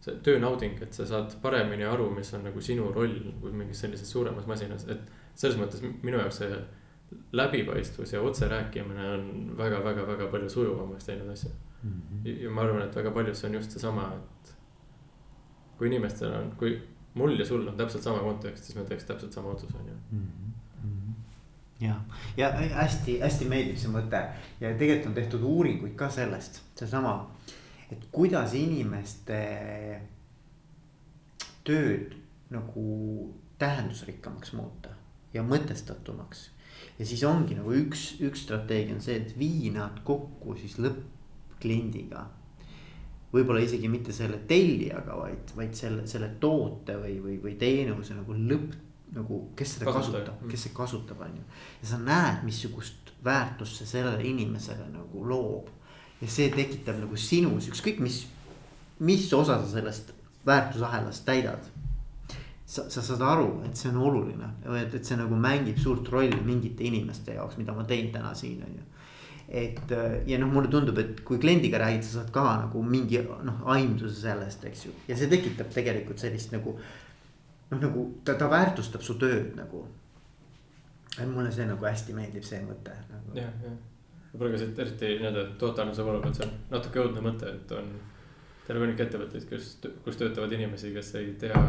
see 0.00 0.16
töönauding, 0.24 0.78
et 0.82 0.96
sa 0.96 1.06
saad 1.06 1.34
paremini 1.42 1.84
aru, 1.84 2.08
mis 2.14 2.32
on 2.34 2.46
nagu 2.48 2.60
sinu 2.64 2.88
roll 2.94 3.16
nagu 3.24 3.52
mingis 3.52 3.82
sellises 3.84 4.10
suuremas 4.10 4.46
masinas, 4.48 4.86
et 4.88 5.02
selles 5.34 5.58
mõttes 5.60 5.82
minu 5.84 6.16
jaoks 6.16 6.40
see 6.40 6.60
läbipaistvus 7.32 8.12
ja 8.12 8.20
otse 8.20 8.48
rääkimine 8.48 9.10
on 9.10 9.54
väga-väga-väga 9.58 10.26
palju 10.30 10.50
sujuvamaks 10.50 11.04
teinud 11.04 11.28
asja 11.32 11.50
mm. 11.82 11.90
-hmm. 11.92 12.28
ja 12.42 12.50
ma 12.50 12.60
arvan, 12.60 12.82
et 12.82 12.96
väga 12.96 13.10
paljus 13.10 13.40
see 13.40 13.48
on 13.48 13.54
just 13.54 13.70
seesama, 13.70 14.12
et 14.16 14.54
kui 15.78 15.86
inimestel 15.86 16.32
on, 16.34 16.52
kui 16.58 16.82
mul 17.14 17.38
ja 17.38 17.46
sul 17.46 17.68
on 17.68 17.76
täpselt 17.76 18.02
sama 18.02 18.18
kontekst, 18.18 18.64
siis 18.64 18.78
me 18.78 18.84
teeks 18.84 19.04
täpselt 19.04 19.32
sama 19.32 19.48
otsuse, 19.48 19.78
on 19.78 19.86
ju 19.86 19.94
mm. 20.10 20.26
-hmm. 20.82 21.12
ja, 21.80 21.94
ja 22.36 22.52
hästi-hästi 22.52 23.48
meeldib 23.48 23.76
see 23.76 23.90
mõte 23.90 24.22
ja 24.60 24.74
tegelikult 24.78 25.06
on 25.06 25.14
tehtud 25.14 25.42
uuringuid 25.42 25.94
ka 25.94 26.10
sellest, 26.10 26.62
seesama, 26.74 27.30
et 27.92 28.06
kuidas 28.12 28.54
inimeste 28.54 30.00
tööd 31.64 32.14
nagu 32.50 33.34
tähendusrikkamaks 33.58 34.52
muuta 34.52 34.88
ja 35.34 35.42
mõtestatumaks 35.42 36.50
ja 36.98 37.06
siis 37.06 37.22
ongi 37.24 37.56
nagu 37.56 37.72
üks, 37.74 38.20
üks 38.24 38.44
strateegia 38.46 38.94
on 38.96 39.00
see, 39.04 39.16
et 39.22 39.32
vii 39.38 39.72
nad 39.74 40.02
kokku 40.04 40.56
siis 40.60 40.76
lõppkliendiga. 40.82 42.26
võib-olla 43.32 43.62
isegi 43.62 43.88
mitte 43.88 44.12
selle 44.12 44.40
tellijaga, 44.50 45.16
vaid, 45.16 45.52
vaid 45.56 45.74
selle, 45.78 46.06
selle 46.10 46.32
toote 46.42 46.96
või, 46.98 47.18
või, 47.22 47.36
või 47.42 47.56
teenuse 47.58 48.16
nagu 48.18 48.34
lõpp 48.34 48.74
nagu, 49.14 49.40
kes 49.56 49.76
seda 49.76 49.90
Kasutaja. 49.90 50.24
kasutab, 50.24 50.50
kes 50.50 50.64
seda 50.66 50.74
kasutab, 50.76 51.20
on 51.26 51.36
ju. 51.38 51.44
ja 51.82 51.90
sa 51.92 51.98
näed, 52.02 52.44
missugust 52.46 53.14
väärtust 53.24 53.80
see 53.80 53.86
sellele 53.86 54.24
inimesele 54.26 54.86
nagu 54.92 55.24
loob. 55.26 55.68
ja 56.20 56.28
see 56.28 56.50
tekitab 56.52 57.00
nagu 57.00 57.16
sinus 57.16 57.70
ükskõik 57.70 58.00
mis, 58.04 58.24
mis 58.98 59.30
osa 59.32 59.60
sa 59.62 59.68
sellest 59.78 60.12
väärtusahelast 60.46 61.24
täidad 61.24 61.70
sa, 62.70 62.86
sa 62.90 63.02
saad 63.02 63.22
aru, 63.26 63.48
et 63.66 63.74
see 63.78 63.90
on 63.90 63.98
oluline, 64.06 64.46
et, 64.78 64.94
et 64.94 65.06
see 65.06 65.18
nagu 65.18 65.34
mängib 65.38 65.78
suurt 65.82 66.06
rolli 66.12 66.38
mingite 66.46 66.86
inimeste 66.86 67.34
jaoks, 67.34 67.58
mida 67.58 67.74
ma 67.74 67.82
teen 67.88 68.12
täna 68.14 68.30
siin 68.38 68.62
on 68.62 68.76
ju. 68.76 68.86
et 69.60 69.94
ja 70.30 70.38
noh, 70.38 70.50
mulle 70.52 70.70
tundub, 70.70 70.98
et 71.02 71.24
kui 71.26 71.40
kliendiga 71.42 71.80
räägid, 71.82 72.04
sa 72.06 72.20
saad 72.20 72.28
ka 72.34 72.44
nagu 72.60 72.82
mingi 72.86 73.24
noh, 73.26 73.64
aimduse 73.74 74.20
sellest, 74.20 74.62
eks 74.70 74.84
ju, 74.86 74.94
ja 75.08 75.16
see 75.18 75.30
tekitab 75.32 75.72
tegelikult 75.74 76.22
sellist 76.22 76.54
nagu. 76.54 76.76
noh, 77.72 77.80
nagu 77.82 78.04
ta, 78.24 78.36
ta 78.38 78.46
väärtustab 78.52 79.02
su 79.02 79.18
tööd 79.18 79.56
nagu. 79.58 79.82
et 81.18 81.26
mulle 81.26 81.50
see 81.50 81.66
nagu 81.66 81.90
hästi 81.90 82.14
meeldib, 82.14 82.46
see 82.46 82.62
mõte 82.62 82.94
nagu.. 83.10 83.34
jah, 83.34 83.50
jah, 83.64 83.74
võib-olla 84.30 84.52
ka 84.54 84.60
siit 84.62 84.78
eriti 84.84 85.16
nii-öelda 85.16 85.48
tootearenduse 85.58 86.06
poole 86.06 86.22
pealt, 86.22 86.38
see 86.38 86.46
on 86.46 86.54
natuke 86.76 87.02
õudne 87.02 87.26
mõte, 87.26 87.50
et 87.50 87.74
on 87.74 87.90
terve 88.68 88.86
hunnik 88.86 89.02
ettevõtteid, 89.02 89.48
kus, 89.50 89.72
kus 90.04 90.20
töötavad 90.20 90.54
inimesi, 90.54 90.94
kes 90.94 91.10
ei 91.18 91.32
tea 91.42 91.64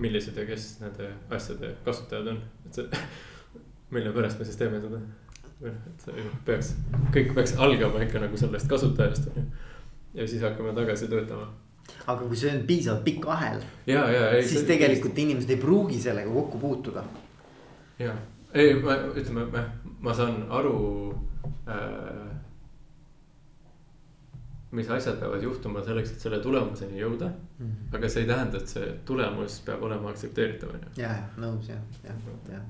millised 0.00 0.36
ja 0.36 0.46
kes 0.48 0.68
nende 0.80 1.10
asjade 1.30 1.74
kasutajad 1.84 2.30
on, 2.32 2.38
et 2.66 2.78
see, 2.78 3.02
mille 3.94 4.12
pärast 4.16 4.40
me 4.40 4.46
siis 4.48 4.60
teeme 4.60 4.80
seda. 4.82 5.00
et 5.70 6.04
see 6.06 6.28
peaks, 6.46 6.74
kõik 7.14 7.34
peaks 7.36 7.56
algama 7.60 8.00
ikka 8.06 8.22
nagu 8.22 8.38
sellest 8.40 8.70
kasutajast 8.70 9.28
on 9.32 9.42
ju. 9.42 9.48
ja 10.20 10.28
siis 10.28 10.42
hakkame 10.46 10.72
tagasi 10.76 11.10
töötama 11.10 11.50
aga 12.06 12.20
kui 12.22 12.38
see 12.38 12.52
on 12.54 12.62
piisavalt 12.68 13.04
pikk 13.04 13.26
ahel, 13.34 13.62
siis 13.86 14.66
tegelikult 14.68 15.18
inimesed 15.18 15.50
ei 15.50 15.60
pruugi 15.60 15.98
sellega 16.00 16.30
kokku 16.32 16.58
puutuda. 16.62 17.04
ja, 17.98 18.14
ei, 18.54 18.74
ma 18.80 18.96
ütleme, 19.10 19.46
ma, 19.52 19.64
ma 20.00 20.14
saan 20.14 20.44
aru 20.48 20.76
äh, 21.68 22.30
mis 24.70 24.90
asjad 24.90 25.18
peavad 25.20 25.42
juhtuma 25.42 25.82
selleks, 25.84 26.14
et 26.14 26.24
selle 26.24 26.38
tulemuseni 26.42 27.00
jõuda. 27.00 27.30
-hmm. 27.60 27.94
aga 27.94 28.08
see 28.08 28.22
ei 28.22 28.28
tähenda, 28.28 28.58
et 28.58 28.68
see 28.68 28.92
tulemus 29.04 29.60
peab 29.66 29.82
olema 29.82 30.10
aktsepteeritav, 30.10 30.74
on 30.74 30.86
ju. 30.86 31.02
ja, 31.02 31.12
ja 31.12 31.26
nõus 31.36 31.68
jah, 31.68 31.82
jah, 32.04 32.16
jah. 32.48 32.62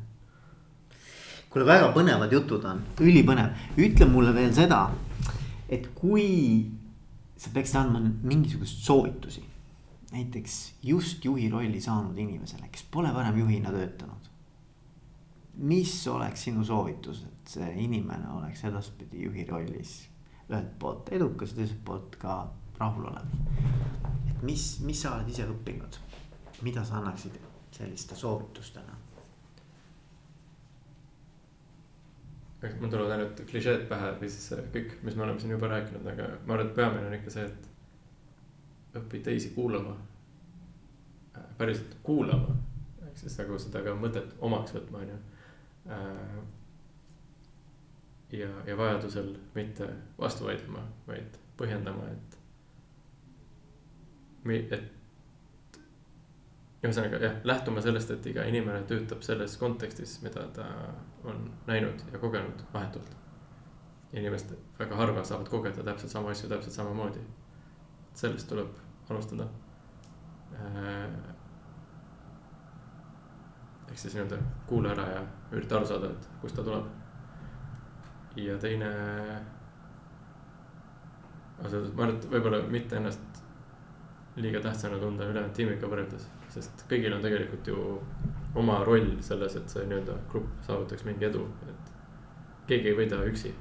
kuule, 1.51 1.67
väga 1.67 1.93
põnevad 1.95 2.33
jutud 2.33 2.65
on, 2.65 2.83
ülipõnev, 3.01 3.55
ütle 3.79 4.09
mulle 4.11 4.35
veel 4.35 4.53
seda, 4.55 4.83
et 5.69 5.89
kui 5.95 6.27
sa 7.37 7.51
peaksid 7.55 7.81
andma 7.81 8.03
mingisugust 8.23 8.85
soovitusi. 8.85 9.45
näiteks 10.11 10.55
just 10.83 11.25
juhi 11.25 11.49
rolli 11.51 11.81
saanud 11.81 12.19
inimesele, 12.19 12.69
kes 12.73 12.83
pole 12.91 13.15
varem 13.15 13.39
juhina 13.39 13.71
töötanud. 13.71 14.27
mis 15.57 16.07
oleks 16.09 16.43
sinu 16.43 16.65
soovitus, 16.65 17.25
et 17.25 17.49
see 17.49 17.73
inimene 17.85 18.29
oleks 18.33 18.65
edaspidi 18.65 19.25
juhi 19.25 19.45
rollis 19.45 20.09
ühelt 20.51 20.79
poolt 20.79 21.13
edukas, 21.15 21.53
teiselt 21.55 21.85
poolt 21.85 22.17
ka 22.19 22.51
rahulolev. 22.81 23.37
et 24.31 24.43
mis, 24.43 24.65
mis 24.87 25.03
sa 25.03 25.15
oled 25.17 25.29
ise 25.29 25.47
õppinud, 25.49 26.01
mida 26.67 26.85
sa 26.85 26.99
annaksid 27.01 27.39
selliste 27.77 28.17
soovitustena? 28.17 28.99
mul 32.81 32.91
tulevad 32.93 33.15
ainult 33.15 33.41
klišeed 33.49 33.87
pähe 33.89 34.13
või 34.21 34.29
siis 34.29 34.51
kõik, 34.73 34.99
mis 35.03 35.15
me 35.17 35.25
oleme 35.25 35.41
siin 35.41 35.55
juba 35.55 35.71
rääkinud, 35.71 36.07
aga 36.13 36.27
ma 36.45 36.57
arvan, 36.57 36.67
et 36.67 36.75
peamine 36.77 37.07
on 37.09 37.17
ikka 37.17 37.33
see, 37.33 37.47
et 37.49 38.99
õpi 39.01 39.23
teisi 39.25 39.55
kuulama. 39.55 39.97
päriselt 41.59 41.97
kuulama, 42.03 42.57
ehk 43.07 43.19
siis 43.19 43.39
nagu 43.39 43.59
seda 43.59 43.83
ka 43.85 43.95
mõtet 43.97 44.35
omaks 44.45 44.75
võtma, 44.77 45.01
on 45.05 45.13
ju 45.13 45.19
ja, 48.33 48.49
ja 48.67 48.77
vajadusel 48.77 49.33
mitte 49.55 49.89
vastu 50.19 50.45
vaidlema, 50.45 50.85
vaid 51.07 51.39
põhjendama, 51.57 52.11
et. 52.13 52.40
Et 54.47 55.01
ühesõnaga 56.81 57.19
jah, 57.21 57.35
lähtuma 57.45 57.83
sellest, 57.85 58.11
et 58.15 58.27
iga 58.31 58.45
inimene 58.49 58.83
töötab 58.89 59.25
selles 59.25 59.57
kontekstis, 59.61 60.17
mida 60.25 60.47
ta 60.57 60.67
on 61.29 61.51
näinud 61.67 62.07
ja 62.13 62.19
kogenud 62.19 62.63
vahetult. 62.73 63.17
inimesed 64.13 64.57
väga 64.79 64.97
harva 64.97 65.23
saavad 65.25 65.49
kogeda 65.49 65.83
täpselt 65.87 66.11
samu 66.11 66.29
asju 66.29 66.49
täpselt 66.49 66.75
samamoodi. 66.75 67.21
sellest 68.15 68.49
tuleb 68.49 68.73
alustada. 69.11 69.47
Äh, 70.55 71.11
ehk 73.91 73.99
siis 73.99 74.15
nii-öelda 74.15 74.39
kuula 74.67 74.91
ära 74.91 75.07
ja 75.11 75.23
ürita 75.53 75.77
aru 75.77 75.87
saada, 75.87 76.11
et 76.11 76.29
kust 76.41 76.57
ta 76.57 76.63
tuleb 76.63 77.01
ja 78.37 78.59
teine. 78.59 78.91
ma 81.61 81.69
arvan, 81.69 82.17
et 82.17 82.31
võib-olla 82.31 82.63
mitte 82.73 82.97
ennast 82.97 83.40
liiga 84.43 84.61
tähtsana 84.61 84.99
tunda 84.99 85.25
ülejäänud 85.29 85.55
tiimiga 85.57 85.89
võrreldes, 85.91 86.27
sest 86.53 86.85
kõigil 86.91 87.15
on 87.17 87.23
tegelikult 87.25 87.67
ju 87.71 87.77
oma 88.61 88.81
roll 88.87 89.13
selles, 89.25 89.57
et 89.57 89.73
see 89.73 89.87
nii-öelda 89.87 90.17
grupp 90.33 90.65
saavutaks 90.67 91.05
mingi 91.07 91.29
edu, 91.29 91.47
et 91.69 91.93
keegi 92.71 92.93
ei 92.93 92.97
võida 92.99 93.21
üksi, 93.29 93.53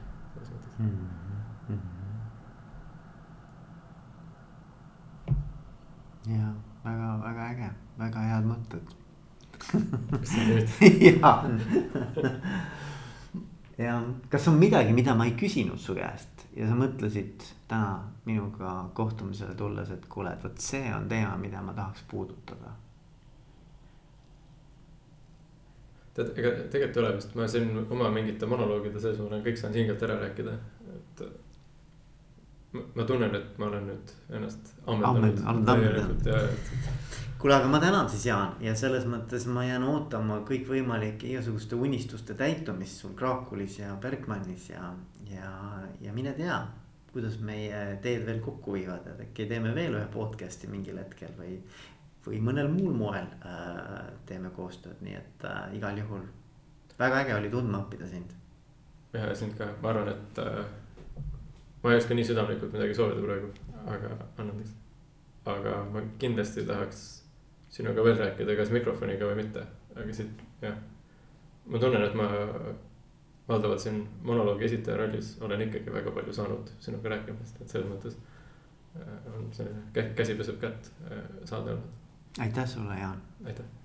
mm. 0.79 0.93
-hmm. 1.67 1.81
ja 6.37 6.53
väga, 6.85 7.13
väga 7.23 7.49
äge, 7.53 7.69
väga 7.99 8.19
head 8.31 8.49
mõtted. 8.53 8.95
jaa 11.19 11.33
ja 13.85 14.01
kas 14.29 14.47
on 14.47 14.59
midagi, 14.59 14.93
mida 14.93 15.15
ma 15.15 15.25
ei 15.27 15.35
küsinud 15.39 15.79
su 15.79 15.95
käest 15.95 16.38
ja 16.59 16.67
sa 16.67 16.75
mõtlesid 16.75 17.45
täna 17.71 18.03
minuga 18.27 18.73
kohtumisele 18.97 19.55
tulles, 19.57 19.91
et 19.95 20.05
kuule, 20.11 20.33
et 20.35 20.43
vot 20.43 20.61
see 20.61 20.91
on 20.93 21.07
teema, 21.11 21.37
mida 21.39 21.63
ma 21.63 21.75
tahaks 21.77 22.03
puudutada. 22.11 22.75
tead, 26.19 26.33
ega 26.35 26.49
tegelikult 26.73 26.97
ei 26.97 27.03
ole 27.03 27.11
vist, 27.15 27.35
ma 27.37 27.45
siin 27.47 27.69
oma 27.79 28.09
mingite 28.11 28.47
monoloogide 28.49 28.99
sees, 28.99 29.19
ma 29.21 29.29
olen 29.29 29.45
kõik 29.45 29.59
saanud 29.61 29.79
hingelt 29.79 30.03
ära 30.03 30.17
rääkida, 30.19 30.55
et. 30.97 31.23
ma 32.73 33.05
tunnen, 33.07 33.35
et 33.39 33.57
ma 33.61 33.69
olen 33.69 33.87
nüüd 33.93 34.13
ennast 34.35 34.73
ammendanud. 34.85 35.45
ammendanud, 35.47 36.25
ammendanud 36.27 37.28
kuule, 37.39 37.55
aga 37.55 37.67
ma 37.67 37.79
tänan 37.79 38.09
siis 38.09 38.25
Jaan 38.25 38.57
ja 38.59 38.73
selles 38.75 39.05
mõttes 39.07 39.45
ma 39.47 39.63
jään 39.63 39.83
ootama 39.87 40.41
kõikvõimalike 40.47 41.29
igasuguste 41.31 41.77
unistuste 41.79 42.35
täitumist 42.35 42.99
sul 42.99 43.13
Kraakulis 43.15 43.77
ja 43.79 43.93
Bergmannis 44.01 44.69
ja, 44.69 44.89
ja, 45.31 45.51
ja 46.01 46.13
mine 46.13 46.33
tea. 46.37 46.59
kuidas 47.09 47.39
meie 47.41 47.97
teed 48.03 48.25
veel 48.25 48.37
kokku 48.39 48.75
viivad, 48.75 49.07
et 49.09 49.21
äkki 49.23 49.47
teeme 49.49 49.71
veel 49.75 49.95
ühe 49.97 50.07
podcast'i 50.13 50.67
mingil 50.69 50.99
hetkel 51.01 51.31
või, 51.37 51.55
või 52.25 52.41
mõnel 52.45 52.67
muul 52.69 52.93
moel 52.93 53.25
äh, 53.41 54.11
teeme 54.29 54.51
koostööd, 54.53 54.99
nii 55.01 55.15
et 55.17 55.45
äh, 55.49 55.63
igal 55.79 55.97
juhul 55.97 56.27
väga 56.99 57.23
äge 57.23 57.33
oli 57.35 57.49
tundma 57.49 57.79
õppida 57.81 58.07
sind. 58.11 58.35
ja 59.13 59.31
sind 59.35 59.57
ka, 59.57 59.71
ma 59.81 59.89
arvan, 59.89 60.11
et 60.11 60.43
äh, 60.43 61.23
ma 61.81 61.95
ei 61.95 62.03
oska 62.03 62.13
nii 62.13 62.27
südamlikult 62.29 62.75
midagi 62.77 62.99
soovida 62.99 63.25
praegu, 63.25 63.49
aga 63.87 64.13
annan 64.37 64.61
aga 65.49 65.79
ma 65.93 66.03
kindlasti 66.19 66.67
tahaks 66.67 67.18
sinuga 67.69 68.03
veel 68.03 68.17
rääkida, 68.17 68.55
kas 68.57 68.71
mikrofoniga 68.73 69.29
või 69.29 69.43
mitte, 69.43 69.65
aga 69.95 70.13
siit 70.13 70.43
jah. 70.61 70.77
ma 71.69 71.81
tunnen, 71.81 72.05
et 72.05 72.15
ma 72.17 72.29
valdavalt 73.49 73.81
siin 73.83 74.01
monoloogi 74.25 74.65
esitaja 74.69 74.97
rollis 74.97 75.35
olen 75.41 75.61
ikkagi 75.67 75.93
väga 75.93 76.13
palju 76.13 76.33
saanud 76.33 76.71
sinuga 76.79 77.15
rääkimast, 77.15 77.61
et 77.61 77.73
selles 77.73 77.89
mõttes 77.89 78.17
äh, 78.97 79.33
on 79.35 79.49
selline 79.53 80.07
käsi 80.17 80.37
peseb 80.39 80.61
kätt 80.61 80.93
äh, 81.09 81.21
saade 81.49 81.75
olnud. 81.77 81.93
aitäh 82.45 82.69
sulle, 82.69 82.99
Jaan. 82.99 83.21
aitäh 83.45 83.77